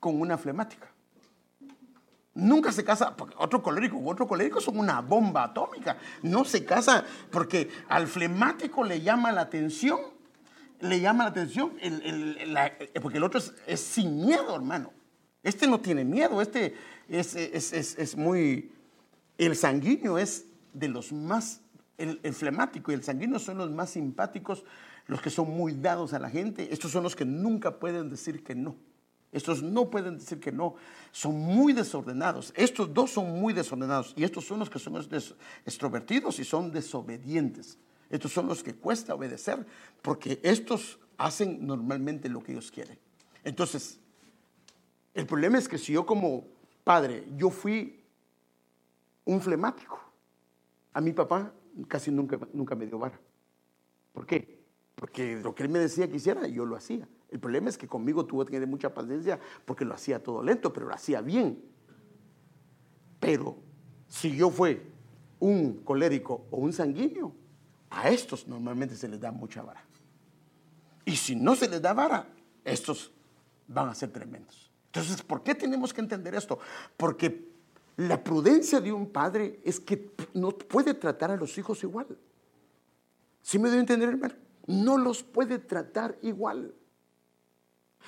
con 0.00 0.20
una 0.20 0.38
flemática. 0.38 0.88
Nunca 2.34 2.72
se 2.72 2.84
casa, 2.84 3.16
porque 3.16 3.34
otro 3.38 3.62
colérico 3.62 4.00
otro 4.04 4.26
colérico 4.26 4.60
son 4.60 4.78
una 4.78 5.00
bomba 5.00 5.44
atómica. 5.44 5.98
No 6.22 6.44
se 6.44 6.64
casa 6.64 7.04
porque 7.30 7.68
al 7.88 8.06
flemático 8.06 8.82
le 8.82 9.02
llama 9.02 9.30
la 9.30 9.42
atención, 9.42 10.00
le 10.80 11.00
llama 11.00 11.24
la 11.24 11.30
atención, 11.30 11.72
porque 13.02 13.18
el 13.18 13.24
otro 13.24 13.40
es, 13.66 13.80
sin 13.80 14.24
miedo, 14.24 14.54
hermano. 14.54 14.92
Este 15.42 15.66
no 15.66 15.80
tiene 15.80 16.04
miedo, 16.04 16.40
este 16.40 16.74
es, 17.08 17.34
es, 17.34 18.16
muy... 18.16 18.72
El 19.36 19.56
sanguíneo 19.56 20.16
es 20.16 20.46
de 20.72 20.88
los 20.88 21.12
más, 21.12 21.62
el, 21.98 22.20
el 22.22 22.32
flemático 22.32 22.92
y 22.92 22.94
el 22.94 23.02
sanguíneo 23.02 23.38
son 23.38 23.58
los 23.58 23.70
más 23.70 23.90
simpáticos, 23.90 24.64
los 25.06 25.20
que 25.20 25.30
son 25.30 25.50
muy 25.50 25.72
dados 25.72 26.12
a 26.12 26.18
la 26.18 26.30
gente. 26.30 26.72
Estos 26.72 26.92
son 26.92 27.02
los 27.02 27.16
que 27.16 27.24
nunca 27.24 27.78
pueden 27.78 28.08
decir 28.08 28.44
que 28.44 28.54
no. 28.54 28.76
Estos 29.32 29.62
no 29.62 29.90
pueden 29.90 30.18
decir 30.18 30.40
que 30.40 30.50
no, 30.50 30.74
son 31.12 31.38
muy 31.38 31.72
desordenados. 31.72 32.52
Estos 32.56 32.92
dos 32.92 33.12
son 33.12 33.40
muy 33.40 33.52
desordenados 33.52 34.12
y 34.16 34.24
estos 34.24 34.44
son 34.44 34.58
los 34.58 34.68
que 34.68 34.78
son 34.78 35.00
extrovertidos 35.64 36.38
y 36.40 36.44
son 36.44 36.72
desobedientes. 36.72 37.78
Estos 38.08 38.32
son 38.32 38.48
los 38.48 38.62
que 38.62 38.74
cuesta 38.74 39.14
obedecer 39.14 39.64
porque 40.02 40.40
estos 40.42 40.98
hacen 41.16 41.64
normalmente 41.64 42.28
lo 42.28 42.42
que 42.42 42.52
ellos 42.52 42.72
quieren. 42.72 42.98
Entonces, 43.44 44.00
el 45.14 45.26
problema 45.26 45.58
es 45.58 45.68
que 45.68 45.78
si 45.78 45.92
yo 45.92 46.04
como 46.04 46.46
padre, 46.82 47.24
yo 47.36 47.50
fui 47.50 48.02
un 49.24 49.40
flemático, 49.40 50.00
a 50.92 51.00
mi 51.00 51.12
papá 51.12 51.52
casi 51.86 52.10
nunca, 52.10 52.38
nunca 52.52 52.74
me 52.74 52.86
dio 52.86 52.98
vara. 52.98 53.20
¿Por 54.12 54.26
qué? 54.26 54.60
Porque 54.96 55.36
lo 55.36 55.54
que 55.54 55.62
él 55.62 55.68
me 55.68 55.78
decía 55.78 56.08
que 56.08 56.16
hiciera, 56.16 56.48
yo 56.48 56.66
lo 56.66 56.74
hacía. 56.74 57.06
El 57.30 57.38
problema 57.38 57.68
es 57.68 57.78
que 57.78 57.86
conmigo 57.86 58.26
tuvo 58.26 58.44
que 58.44 58.52
tener 58.52 58.68
mucha 58.68 58.92
paciencia 58.92 59.38
porque 59.64 59.84
lo 59.84 59.94
hacía 59.94 60.22
todo 60.22 60.42
lento, 60.42 60.72
pero 60.72 60.86
lo 60.86 60.94
hacía 60.94 61.20
bien. 61.20 61.62
Pero 63.20 63.56
si 64.08 64.36
yo 64.36 64.50
fue 64.50 64.82
un 65.38 65.84
colérico 65.84 66.46
o 66.50 66.58
un 66.58 66.72
sanguíneo, 66.72 67.32
a 67.90 68.08
estos 68.08 68.46
normalmente 68.48 68.96
se 68.96 69.08
les 69.08 69.20
da 69.20 69.30
mucha 69.30 69.62
vara. 69.62 69.84
Y 71.04 71.16
si 71.16 71.34
no 71.36 71.54
se 71.54 71.68
les 71.68 71.80
da 71.80 71.92
vara, 71.92 72.28
estos 72.64 73.12
van 73.68 73.88
a 73.88 73.94
ser 73.94 74.10
tremendos. 74.10 74.70
Entonces, 74.86 75.22
¿por 75.22 75.42
qué 75.42 75.54
tenemos 75.54 75.94
que 75.94 76.00
entender 76.00 76.34
esto? 76.34 76.58
Porque 76.96 77.48
la 77.96 78.22
prudencia 78.22 78.80
de 78.80 78.92
un 78.92 79.10
padre 79.10 79.60
es 79.64 79.78
que 79.78 80.10
no 80.34 80.50
puede 80.50 80.94
tratar 80.94 81.30
a 81.30 81.36
los 81.36 81.56
hijos 81.58 81.82
igual. 81.84 82.06
¿Sí 83.42 83.58
me 83.58 83.68
debe 83.68 83.80
entender, 83.80 84.08
hermano? 84.08 84.34
No 84.66 84.98
los 84.98 85.22
puede 85.22 85.58
tratar 85.58 86.18
igual. 86.22 86.74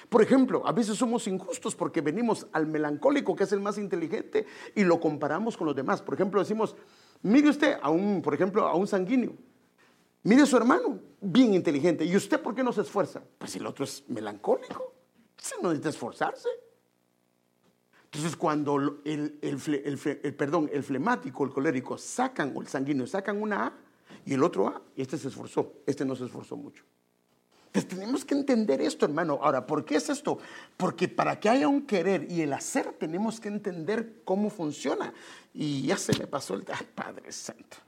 Por 0.09 0.23
ejemplo, 0.23 0.63
a 0.67 0.73
veces 0.73 0.97
somos 0.97 1.27
injustos 1.27 1.75
porque 1.75 2.01
venimos 2.01 2.47
al 2.53 2.67
melancólico, 2.67 3.35
que 3.35 3.45
es 3.45 3.53
el 3.53 3.61
más 3.61 3.79
inteligente, 3.79 4.47
y 4.75 4.85
lo 4.85 5.01
comparamos 5.01 5.57
con 5.57 5.67
los 5.67 5.77
demás. 5.77 6.03
Por 6.03 6.15
ejemplo, 6.15 6.41
decimos, 6.41 6.77
mire 7.23 7.49
usted 7.49 7.79
a 7.81 7.91
un, 7.91 8.23
por 8.23 8.35
ejemplo, 8.35 8.67
a 8.67 8.75
un 8.75 8.87
sanguíneo. 8.87 9.33
Mire 10.25 10.43
a 10.43 10.47
su 10.47 10.57
hermano, 10.57 11.01
bien 11.21 11.55
inteligente. 11.55 12.05
¿Y 12.05 12.15
usted 12.17 12.41
por 12.41 12.55
qué 12.55 12.63
no 12.63 12.73
se 12.73 12.83
esfuerza? 12.83 13.23
Pues 13.39 13.57
el 13.57 13.67
otro 13.67 13.85
es 13.85 14.05
melancólico. 14.09 14.95
Se 15.37 15.57
no 15.61 15.69
necesita 15.69 15.89
esforzarse. 15.89 16.49
Entonces, 18.05 18.37
cuando 18.37 18.77
el, 19.05 19.39
el, 19.41 20.35
perdón, 20.37 20.69
el 20.73 20.83
flemático, 20.83 21.45
el 21.45 21.51
colérico 21.51 21.97
sacan, 21.97 22.53
o 22.55 22.61
el 22.61 22.69
sanguíneo 22.69 23.07
sacan 23.07 23.41
una 23.41 23.67
A 23.67 23.73
y 24.27 24.35
el 24.35 24.43
otro 24.43 24.69
A, 24.69 24.83
y 24.95 25.03
este 25.03 25.17
se 25.17 25.29
esforzó, 25.29 25.81
este 25.87 26.05
no 26.05 26.15
se 26.15 26.27
esforzó 26.27 26.57
mucho. 26.57 26.85
Entonces 27.73 27.89
tenemos 27.99 28.27
que 28.27 28.35
entender 28.35 28.83
esto, 28.83 29.07
hermano. 29.07 29.39
Ahora, 29.41 29.67
¿por 29.67 29.83
qué 29.83 29.97
es 29.97 30.11
esto? 30.11 30.39
Porque 30.77 31.09
para 31.09 31.41
que 31.41 31.49
haya 31.49 31.69
un 31.69 31.87
querer 31.87 32.31
y 32.31 32.43
el 32.43 32.53
hacer, 32.53 32.93
tenemos 32.99 33.41
que 33.41 33.49
entender 33.49 34.21
cómo 34.25 34.51
funciona. 34.51 35.15
Y 35.55 35.87
ya 35.87 35.97
se 35.97 36.19
me 36.19 36.27
pasó 36.27 36.53
el... 36.53 36.67
¡Ay, 36.71 36.87
Padre 36.95 37.33
Santo! 37.33 37.79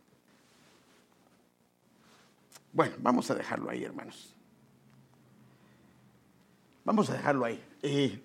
Bueno, 2.73 2.97
vamos 2.99 3.31
a 3.31 3.35
dejarlo 3.35 3.69
ahí, 3.69 3.85
hermanos. 3.85 4.35
Vamos 6.83 7.11
a 7.11 7.13
dejarlo 7.13 7.45
ahí. 7.45 7.63
Eh, 7.83 8.23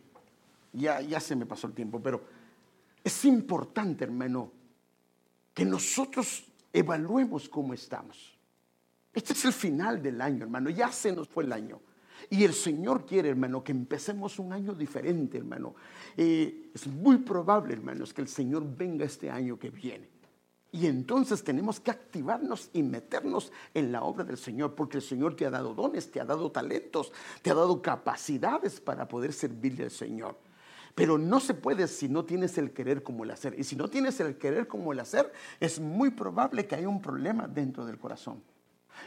ya, 0.72 1.02
ya 1.02 1.20
se 1.20 1.36
me 1.36 1.46
pasó 1.46 1.68
el 1.68 1.74
tiempo, 1.74 2.02
pero 2.02 2.24
es 3.04 3.26
importante, 3.26 4.06
hermano, 4.06 4.50
que 5.54 5.66
nosotros 5.66 6.46
evaluemos 6.72 7.50
cómo 7.50 7.74
estamos. 7.74 8.39
Este 9.14 9.34
es 9.34 9.46
el 9.46 9.54
final 9.54 10.02
del 10.02 10.22
año, 10.22 10.44
hermano. 10.44 10.70
Ya 10.70 10.92
se 10.92 11.12
nos 11.12 11.28
fue 11.28 11.44
el 11.44 11.54
año. 11.54 11.82
Y 12.30 12.44
el 12.44 12.54
Señor 12.54 13.06
quiere, 13.06 13.30
hermano, 13.30 13.64
que 13.64 13.72
empecemos 13.72 14.40
un 14.40 14.54
año 14.54 14.74
diferente, 14.74 15.38
hermano. 15.38 15.76
Eh, 16.18 16.72
es 16.74 16.88
muy 16.88 17.18
probable, 17.18 17.74
hermanos, 17.74 18.14
que 18.14 18.22
el 18.22 18.28
Señor 18.28 18.64
venga 18.78 19.06
este 19.06 19.30
año 19.30 19.58
que 19.58 19.70
viene. 19.70 20.10
Y 20.72 20.86
entonces 20.86 21.44
tenemos 21.44 21.80
que 21.80 21.90
activarnos 21.90 22.70
y 22.74 22.84
meternos 22.84 23.52
en 23.74 23.92
la 23.92 24.04
obra 24.04 24.24
del 24.24 24.38
Señor, 24.38 24.76
porque 24.76 24.98
el 24.98 25.04
Señor 25.04 25.36
te 25.36 25.46
ha 25.46 25.50
dado 25.50 25.74
dones, 25.74 26.12
te 26.12 26.22
ha 26.22 26.26
dado 26.26 26.52
talentos, 26.52 27.12
te 27.42 27.50
ha 27.50 27.56
dado 27.56 27.82
capacidades 27.82 28.80
para 28.80 29.08
poder 29.08 29.34
servirle 29.34 29.86
al 29.86 29.92
Señor. 29.92 30.38
Pero 30.94 31.18
no 31.18 31.40
se 31.40 31.56
puede 31.56 31.88
si 31.88 32.08
no 32.08 32.26
tienes 32.26 32.58
el 32.60 32.72
querer 32.72 33.02
como 33.02 33.24
el 33.24 33.32
hacer. 33.32 33.56
Y 33.58 33.64
si 33.64 33.76
no 33.76 33.88
tienes 33.88 34.20
el 34.20 34.38
querer 34.38 34.68
como 34.68 34.94
el 34.94 35.00
hacer, 35.00 35.32
es 35.60 35.80
muy 35.80 36.12
probable 36.12 36.68
que 36.68 36.76
haya 36.76 36.90
un 36.90 37.02
problema 37.02 37.48
dentro 37.48 37.86
del 37.86 37.98
corazón. 37.98 38.44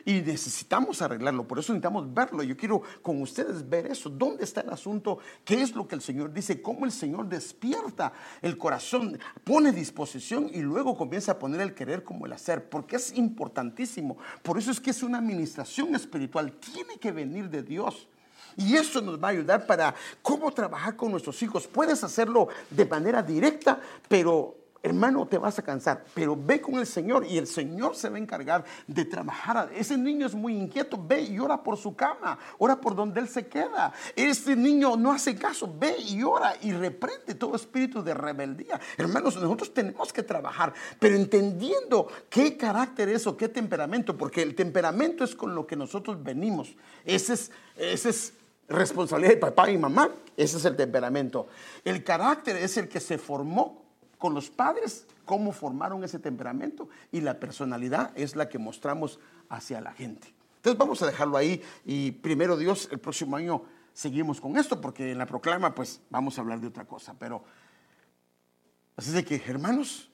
Y 0.04 0.20
necesitamos 0.20 1.02
arreglarlo, 1.02 1.46
por 1.46 1.58
eso 1.58 1.72
necesitamos 1.72 2.12
verlo. 2.12 2.42
Yo 2.42 2.56
quiero 2.56 2.82
con 3.02 3.20
ustedes 3.22 3.68
ver 3.68 3.86
eso. 3.86 4.10
¿Dónde 4.10 4.44
está 4.44 4.62
el 4.62 4.70
asunto? 4.70 5.18
¿Qué 5.44 5.62
es 5.62 5.74
lo 5.74 5.86
que 5.86 5.94
el 5.94 6.02
Señor 6.02 6.32
dice? 6.32 6.60
¿Cómo 6.62 6.84
el 6.84 6.92
Señor 6.92 7.28
despierta 7.28 8.12
el 8.40 8.58
corazón, 8.58 9.18
pone 9.44 9.72
disposición 9.72 10.50
y 10.52 10.60
luego 10.60 10.96
comienza 10.96 11.32
a 11.32 11.38
poner 11.38 11.60
el 11.60 11.74
querer 11.74 12.04
como 12.04 12.26
el 12.26 12.32
hacer? 12.32 12.68
Porque 12.68 12.96
es 12.96 13.16
importantísimo. 13.16 14.16
Por 14.42 14.58
eso 14.58 14.70
es 14.70 14.80
que 14.80 14.90
es 14.90 15.02
una 15.02 15.18
administración 15.18 15.94
espiritual. 15.94 16.52
Tiene 16.52 16.98
que 16.98 17.12
venir 17.12 17.48
de 17.48 17.62
Dios. 17.62 18.08
Y 18.56 18.76
eso 18.76 19.00
nos 19.00 19.22
va 19.22 19.28
a 19.28 19.30
ayudar 19.30 19.66
para 19.66 19.94
cómo 20.20 20.52
trabajar 20.52 20.96
con 20.96 21.10
nuestros 21.10 21.42
hijos. 21.42 21.66
Puedes 21.66 22.04
hacerlo 22.04 22.48
de 22.70 22.84
manera 22.84 23.22
directa, 23.22 23.80
pero 24.08 24.61
hermano, 24.82 25.26
te 25.26 25.38
vas 25.38 25.58
a 25.58 25.62
cansar, 25.62 26.04
pero 26.12 26.36
ve 26.36 26.60
con 26.60 26.74
el 26.74 26.86
Señor 26.86 27.24
y 27.24 27.38
el 27.38 27.46
Señor 27.46 27.94
se 27.94 28.08
va 28.08 28.16
a 28.16 28.18
encargar 28.18 28.64
de 28.86 29.04
trabajar. 29.04 29.70
Ese 29.74 29.96
niño 29.96 30.26
es 30.26 30.34
muy 30.34 30.56
inquieto, 30.56 31.00
ve 31.00 31.22
y 31.22 31.38
ora 31.38 31.62
por 31.62 31.76
su 31.76 31.94
cama, 31.94 32.38
ora 32.58 32.80
por 32.80 32.96
donde 32.96 33.20
él 33.20 33.28
se 33.28 33.46
queda. 33.46 33.92
Ese 34.16 34.56
niño 34.56 34.96
no 34.96 35.12
hace 35.12 35.36
caso, 35.36 35.72
ve 35.78 35.96
y 35.98 36.22
ora 36.22 36.54
y 36.62 36.72
reprende 36.72 37.34
todo 37.34 37.54
espíritu 37.54 38.02
de 38.02 38.14
rebeldía. 38.14 38.80
Hermanos, 38.96 39.36
nosotros 39.36 39.72
tenemos 39.72 40.12
que 40.12 40.22
trabajar, 40.22 40.72
pero 40.98 41.14
entendiendo 41.14 42.08
qué 42.28 42.56
carácter 42.56 43.08
es 43.08 43.26
o 43.26 43.36
qué 43.36 43.48
temperamento, 43.48 44.18
porque 44.18 44.42
el 44.42 44.54
temperamento 44.54 45.22
es 45.22 45.36
con 45.36 45.54
lo 45.54 45.66
que 45.66 45.76
nosotros 45.76 46.22
venimos. 46.22 46.74
Ese 47.04 47.34
es, 47.34 47.52
ese 47.76 48.08
es 48.10 48.32
responsabilidad 48.68 49.34
de 49.34 49.38
papá 49.38 49.70
y 49.70 49.78
mamá. 49.78 50.10
Ese 50.36 50.56
es 50.56 50.64
el 50.64 50.76
temperamento. 50.76 51.46
El 51.84 52.02
carácter 52.02 52.56
es 52.56 52.76
el 52.78 52.88
que 52.88 53.00
se 53.00 53.18
formó 53.18 53.81
con 54.22 54.34
los 54.34 54.50
padres, 54.50 55.08
cómo 55.24 55.50
formaron 55.50 56.04
ese 56.04 56.20
temperamento 56.20 56.88
y 57.10 57.22
la 57.22 57.40
personalidad 57.40 58.12
es 58.14 58.36
la 58.36 58.48
que 58.48 58.56
mostramos 58.56 59.18
hacia 59.48 59.80
la 59.80 59.90
gente. 59.90 60.32
Entonces 60.58 60.78
vamos 60.78 61.02
a 61.02 61.06
dejarlo 61.06 61.36
ahí 61.36 61.60
y 61.84 62.12
primero 62.12 62.56
Dios, 62.56 62.88
el 62.92 63.00
próximo 63.00 63.34
año 63.34 63.64
seguimos 63.92 64.40
con 64.40 64.56
esto 64.56 64.80
porque 64.80 65.10
en 65.10 65.18
la 65.18 65.26
proclama 65.26 65.74
pues 65.74 66.00
vamos 66.08 66.38
a 66.38 66.42
hablar 66.42 66.60
de 66.60 66.68
otra 66.68 66.84
cosa. 66.84 67.16
Pero 67.18 67.42
así 68.94 69.10
de 69.10 69.24
que 69.24 69.42
hermanos, 69.44 70.08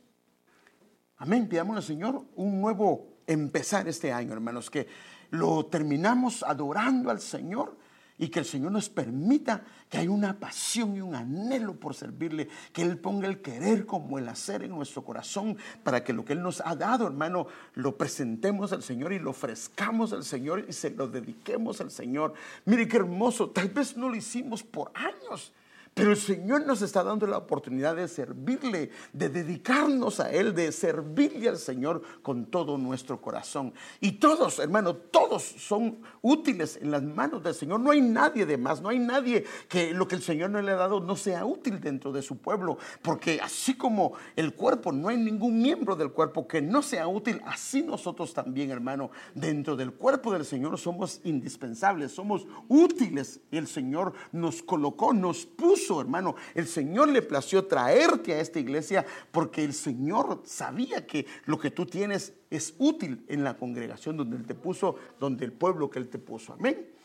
amén, 1.19 1.47
pidamos 1.47 1.77
al 1.77 1.83
Señor 1.83 2.25
un 2.35 2.63
nuevo 2.63 3.19
empezar 3.27 3.89
este 3.89 4.11
año, 4.11 4.33
hermanos, 4.33 4.71
que 4.71 4.89
lo 5.29 5.67
terminamos 5.67 6.43
adorando 6.43 7.11
al 7.11 7.21
Señor 7.21 7.77
y 8.19 8.29
que 8.29 8.41
el 8.41 8.45
Señor 8.45 8.73
nos 8.73 8.89
permita 8.89 9.63
que 9.89 9.99
haya 9.99 10.11
una 10.11 10.39
pasión 10.39 10.97
y 10.97 11.01
un 11.01 11.15
anhelo 11.15 11.75
por 11.79 11.95
servirle, 11.95 12.49
que 12.73 12.83
Él 12.83 12.99
ponga 12.99 13.29
el 13.29 13.41
querer 13.41 13.87
como 13.87 14.19
el 14.19 14.29
hacer 14.29 14.65
en 14.65 14.71
nuestro 14.71 15.05
corazón 15.05 15.57
para 15.85 16.03
que 16.03 16.13
lo 16.13 16.25
que 16.25 16.33
Él 16.33 16.43
nos 16.43 16.61
ha 16.65 16.75
dado, 16.75 17.07
hermano, 17.07 17.47
lo 17.75 17.97
presentemos 17.97 18.73
al 18.73 18.83
Señor 18.83 19.13
y 19.13 19.19
lo 19.19 19.31
ofrezcamos 19.31 20.13
al 20.13 20.25
Señor 20.25 20.65
y 20.69 20.73
se 20.73 20.91
lo 20.91 21.09
dediquemos 21.09 21.81
al 21.81 21.91
Señor. 21.91 22.35
Mire 22.65 22.89
qué 22.89 22.97
hermoso, 22.97 23.51
tal 23.51 23.69
vez 23.69 23.97
no 23.97 24.09
lo 24.09 24.17
hicimos 24.17 24.63
por 24.63 24.91
años, 24.95 25.53
pero 25.99 26.13
el 26.13 26.17
Señor 26.17 26.65
nos 26.65 26.81
está 26.81 27.03
dando 27.03 27.27
la 27.27 27.39
oportunidad 27.39 27.97
de 27.97 28.07
servirle, 28.07 28.93
de 29.13 29.29
dedicarnos 29.29 30.21
a 30.21 30.31
Él, 30.31 30.55
de 30.55 30.71
servirle 30.71 31.49
al 31.49 31.59
Señor 31.59 32.03
con 32.23 32.47
todo 32.47 32.79
nuestro 32.79 33.21
corazón. 33.21 33.75
Y 34.01 34.13
todos, 34.13 34.61
hermano, 34.61 34.95
todos 34.95 35.43
son 35.43 35.99
útiles 36.23 36.79
en 36.81 36.93
las 36.93 37.03
manos 37.03 37.43
del 37.43 37.53
Señor. 37.53 37.81
No 37.81 37.91
hay 37.91 38.01
nadie 38.01 38.47
de 38.47 38.57
más, 38.57 38.81
no 38.81 38.91
hay 38.91 39.01
nadie 39.01 39.45
que 39.69 39.93
lo 39.93 40.07
que 40.07 40.15
el 40.15 40.23
Señor 40.23 40.51
no 40.51 40.63
le 40.63 40.71
ha 40.71 40.77
dado 40.77 41.01
no 41.01 41.17
sea 41.17 41.45
útil 41.45 41.81
dentro 41.81 42.13
de 42.13 42.23
su 42.23 42.39
pueblo. 42.39 42.79
Porque 43.03 43.41
así 43.41 43.75
como 43.75 44.13
el 44.37 44.55
cuerpo, 44.55 44.93
no 44.93 45.09
hay 45.09 45.17
ningún 45.17 45.61
miembro 45.61 45.97
del 45.97 46.13
cuerpo 46.13 46.47
que 46.47 46.63
no 46.63 46.81
sea 46.81 47.09
útil, 47.09 47.43
así 47.45 47.83
nosotros 47.83 48.33
también, 48.33 48.71
hermano, 48.71 49.11
dentro 49.35 49.75
del 49.75 49.91
cuerpo 49.95 50.33
del 50.33 50.45
Señor 50.45 50.79
somos 50.79 51.21
indispensables, 51.25 52.13
somos 52.13 52.47
útiles. 52.69 53.41
El 53.51 53.67
Señor 53.67 54.13
nos 54.31 54.63
colocó, 54.63 55.13
nos 55.13 55.45
puso 55.45 55.88
hermano. 56.01 56.35
El 56.55 56.67
Señor 56.67 57.09
le 57.09 57.23
plació 57.23 57.67
traerte 57.67 58.35
a 58.35 58.41
esta 58.41 58.59
iglesia 58.59 59.07
porque 59.31 59.65
el 59.65 59.73
Señor 59.73 60.43
sabía 60.45 61.07
que 61.07 61.27
lo 61.47 61.59
que 61.59 61.71
tú 61.71 61.87
tienes 61.87 62.35
es 62.51 62.75
útil 62.79 63.25
en 63.29 63.45
la 63.45 63.57
congregación 63.57 64.17
donde 64.17 64.37
Él 64.37 64.47
te 64.47 64.55
puso, 64.55 64.97
donde 65.19 65.45
el 65.45 65.53
pueblo 65.53 65.91
que 65.91 65.99
Él 65.99 66.09
te 66.09 66.19
puso. 66.19 66.53
Amén. 66.53 66.98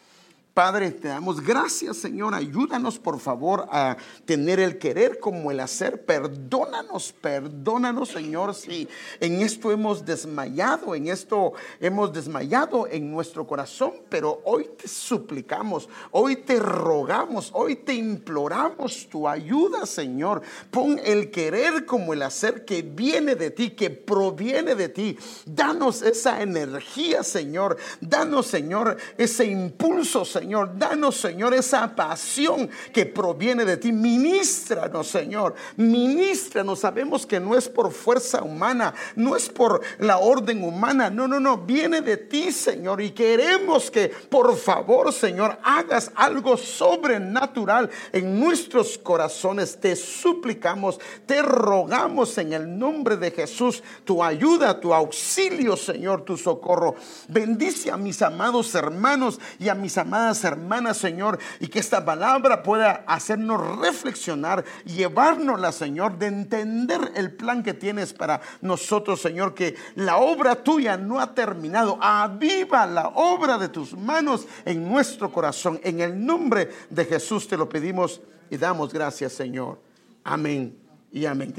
Padre, 0.54 0.91
te 0.91 1.08
damos 1.08 1.41
gracias, 1.41 1.97
Señor. 1.97 2.36
Ayúdanos, 2.36 2.99
por 2.99 3.20
favor, 3.20 3.68
a 3.72 3.97
tener 4.26 4.60
el 4.60 4.78
querer 4.78 5.18
como 5.18 5.49
el 5.49 5.60
hacer. 5.60 6.06
Perdónanos, 6.06 7.12
perdónanos, 7.12 8.10
Señor, 8.10 8.54
si 8.54 8.88
en 9.20 9.41
esto 9.41 9.72
hemos 9.72 10.06
desmayado, 10.06 10.93
en 10.93 11.08
esto 11.08 11.54
hemos 11.80 12.14
desmayado 12.14 12.86
en 12.88 13.10
nuestro 13.10 13.47
corazón. 13.47 13.93
Pero 14.10 14.41
hoy 14.45 14.70
te 14.78 14.88
suplicamos, 14.88 15.89
hoy 16.12 16.36
te 16.36 16.60
rogamos, 16.60 17.49
hoy 17.56 17.78
te 17.78 17.95
imploramos 17.95 19.10
tu 19.10 19.28
ayuda, 19.28 19.88
Señor. 19.88 20.43
Pon 20.70 20.99
el 21.04 21.32
querer 21.32 21.88
como 21.88 22.14
el 22.14 22.22
hacer 22.22 22.64
que 22.64 22.84
viene 22.84 23.34
de 23.34 23.49
ti, 23.49 23.72
que 23.72 23.89
proviene 23.89 24.76
de 24.76 24.89
ti. 24.89 25.18
Danos 25.47 26.04
esa 26.04 26.43
energía, 26.43 27.24
Señor. 27.24 27.76
Danos, 27.99 28.45
Señor, 28.45 28.97
ese 29.18 29.45
impulso, 29.45 30.24
Señor 30.24 30.42
Señor. 30.43 30.77
Danos, 30.77 31.15
Señor, 31.15 31.53
esa 31.53 31.95
pasión 31.95 32.69
que 32.91 33.05
proviene 33.05 33.63
de 33.63 33.77
ti. 33.77 33.93
Ministranos, 33.93 35.07
Señor. 35.07 35.55
Ministranos. 35.77 36.79
Sabemos 36.79 37.25
que 37.25 37.39
no 37.39 37.55
es 37.55 37.69
por 37.69 37.93
fuerza 37.93 38.43
humana, 38.43 38.93
no 39.15 39.37
es 39.37 39.47
por 39.47 39.79
la 39.99 40.17
orden 40.17 40.61
humana. 40.61 41.09
No, 41.09 41.29
no, 41.29 41.39
no. 41.39 41.59
Viene 41.59 42.01
de 42.01 42.17
ti, 42.17 42.51
Señor. 42.51 43.01
Y 43.01 43.11
queremos 43.11 43.89
que, 43.89 44.09
por 44.09 44.57
favor, 44.57 45.13
Señor, 45.13 45.57
hagas 45.63 46.11
algo 46.13 46.57
sobrenatural 46.57 47.89
en 48.11 48.37
nuestros 48.37 48.97
corazones. 48.97 49.79
Te 49.79 49.95
suplicamos, 49.95 50.99
te 51.25 51.41
rogamos 51.41 52.37
en 52.37 52.51
el 52.51 52.77
nombre 52.77 53.15
de 53.15 53.31
Jesús 53.31 53.81
tu 54.03 54.21
ayuda, 54.21 54.77
tu 54.77 54.93
auxilio, 54.93 55.77
Señor, 55.77 56.25
tu 56.25 56.35
socorro. 56.35 56.95
Bendice 57.29 57.89
a 57.89 57.95
mis 57.95 58.21
amados 58.21 58.75
hermanos 58.75 59.39
y 59.57 59.69
a 59.69 59.75
mis 59.75 59.97
hermanas, 60.41 60.95
Señor, 60.95 61.38
y 61.59 61.67
que 61.67 61.79
esta 61.79 62.05
palabra 62.05 62.63
pueda 62.63 63.03
hacernos 63.07 63.79
reflexionar, 63.79 64.63
llevárnosla, 64.86 65.73
Señor, 65.73 66.17
de 66.17 66.27
entender 66.27 67.11
el 67.15 67.34
plan 67.34 67.61
que 67.61 67.73
tienes 67.73 68.13
para 68.13 68.39
nosotros, 68.61 69.21
Señor, 69.21 69.53
que 69.53 69.75
la 69.95 70.17
obra 70.17 70.55
tuya 70.63 70.95
no 70.95 71.19
ha 71.19 71.34
terminado. 71.36 71.97
Aviva 72.01 72.86
la 72.86 73.09
obra 73.09 73.57
de 73.57 73.67
tus 73.67 73.93
manos 73.97 74.47
en 74.63 74.88
nuestro 74.88 75.31
corazón. 75.31 75.79
En 75.84 75.99
el 75.99 76.25
nombre 76.25 76.71
de 76.89 77.03
Jesús 77.03 77.47
te 77.47 77.57
lo 77.57 77.67
pedimos 77.67 78.21
y 78.49 78.57
damos 78.57 78.93
gracias, 78.93 79.34
Señor. 79.34 79.79
Amén 80.23 80.77
y 81.11 81.25
amén. 81.25 81.53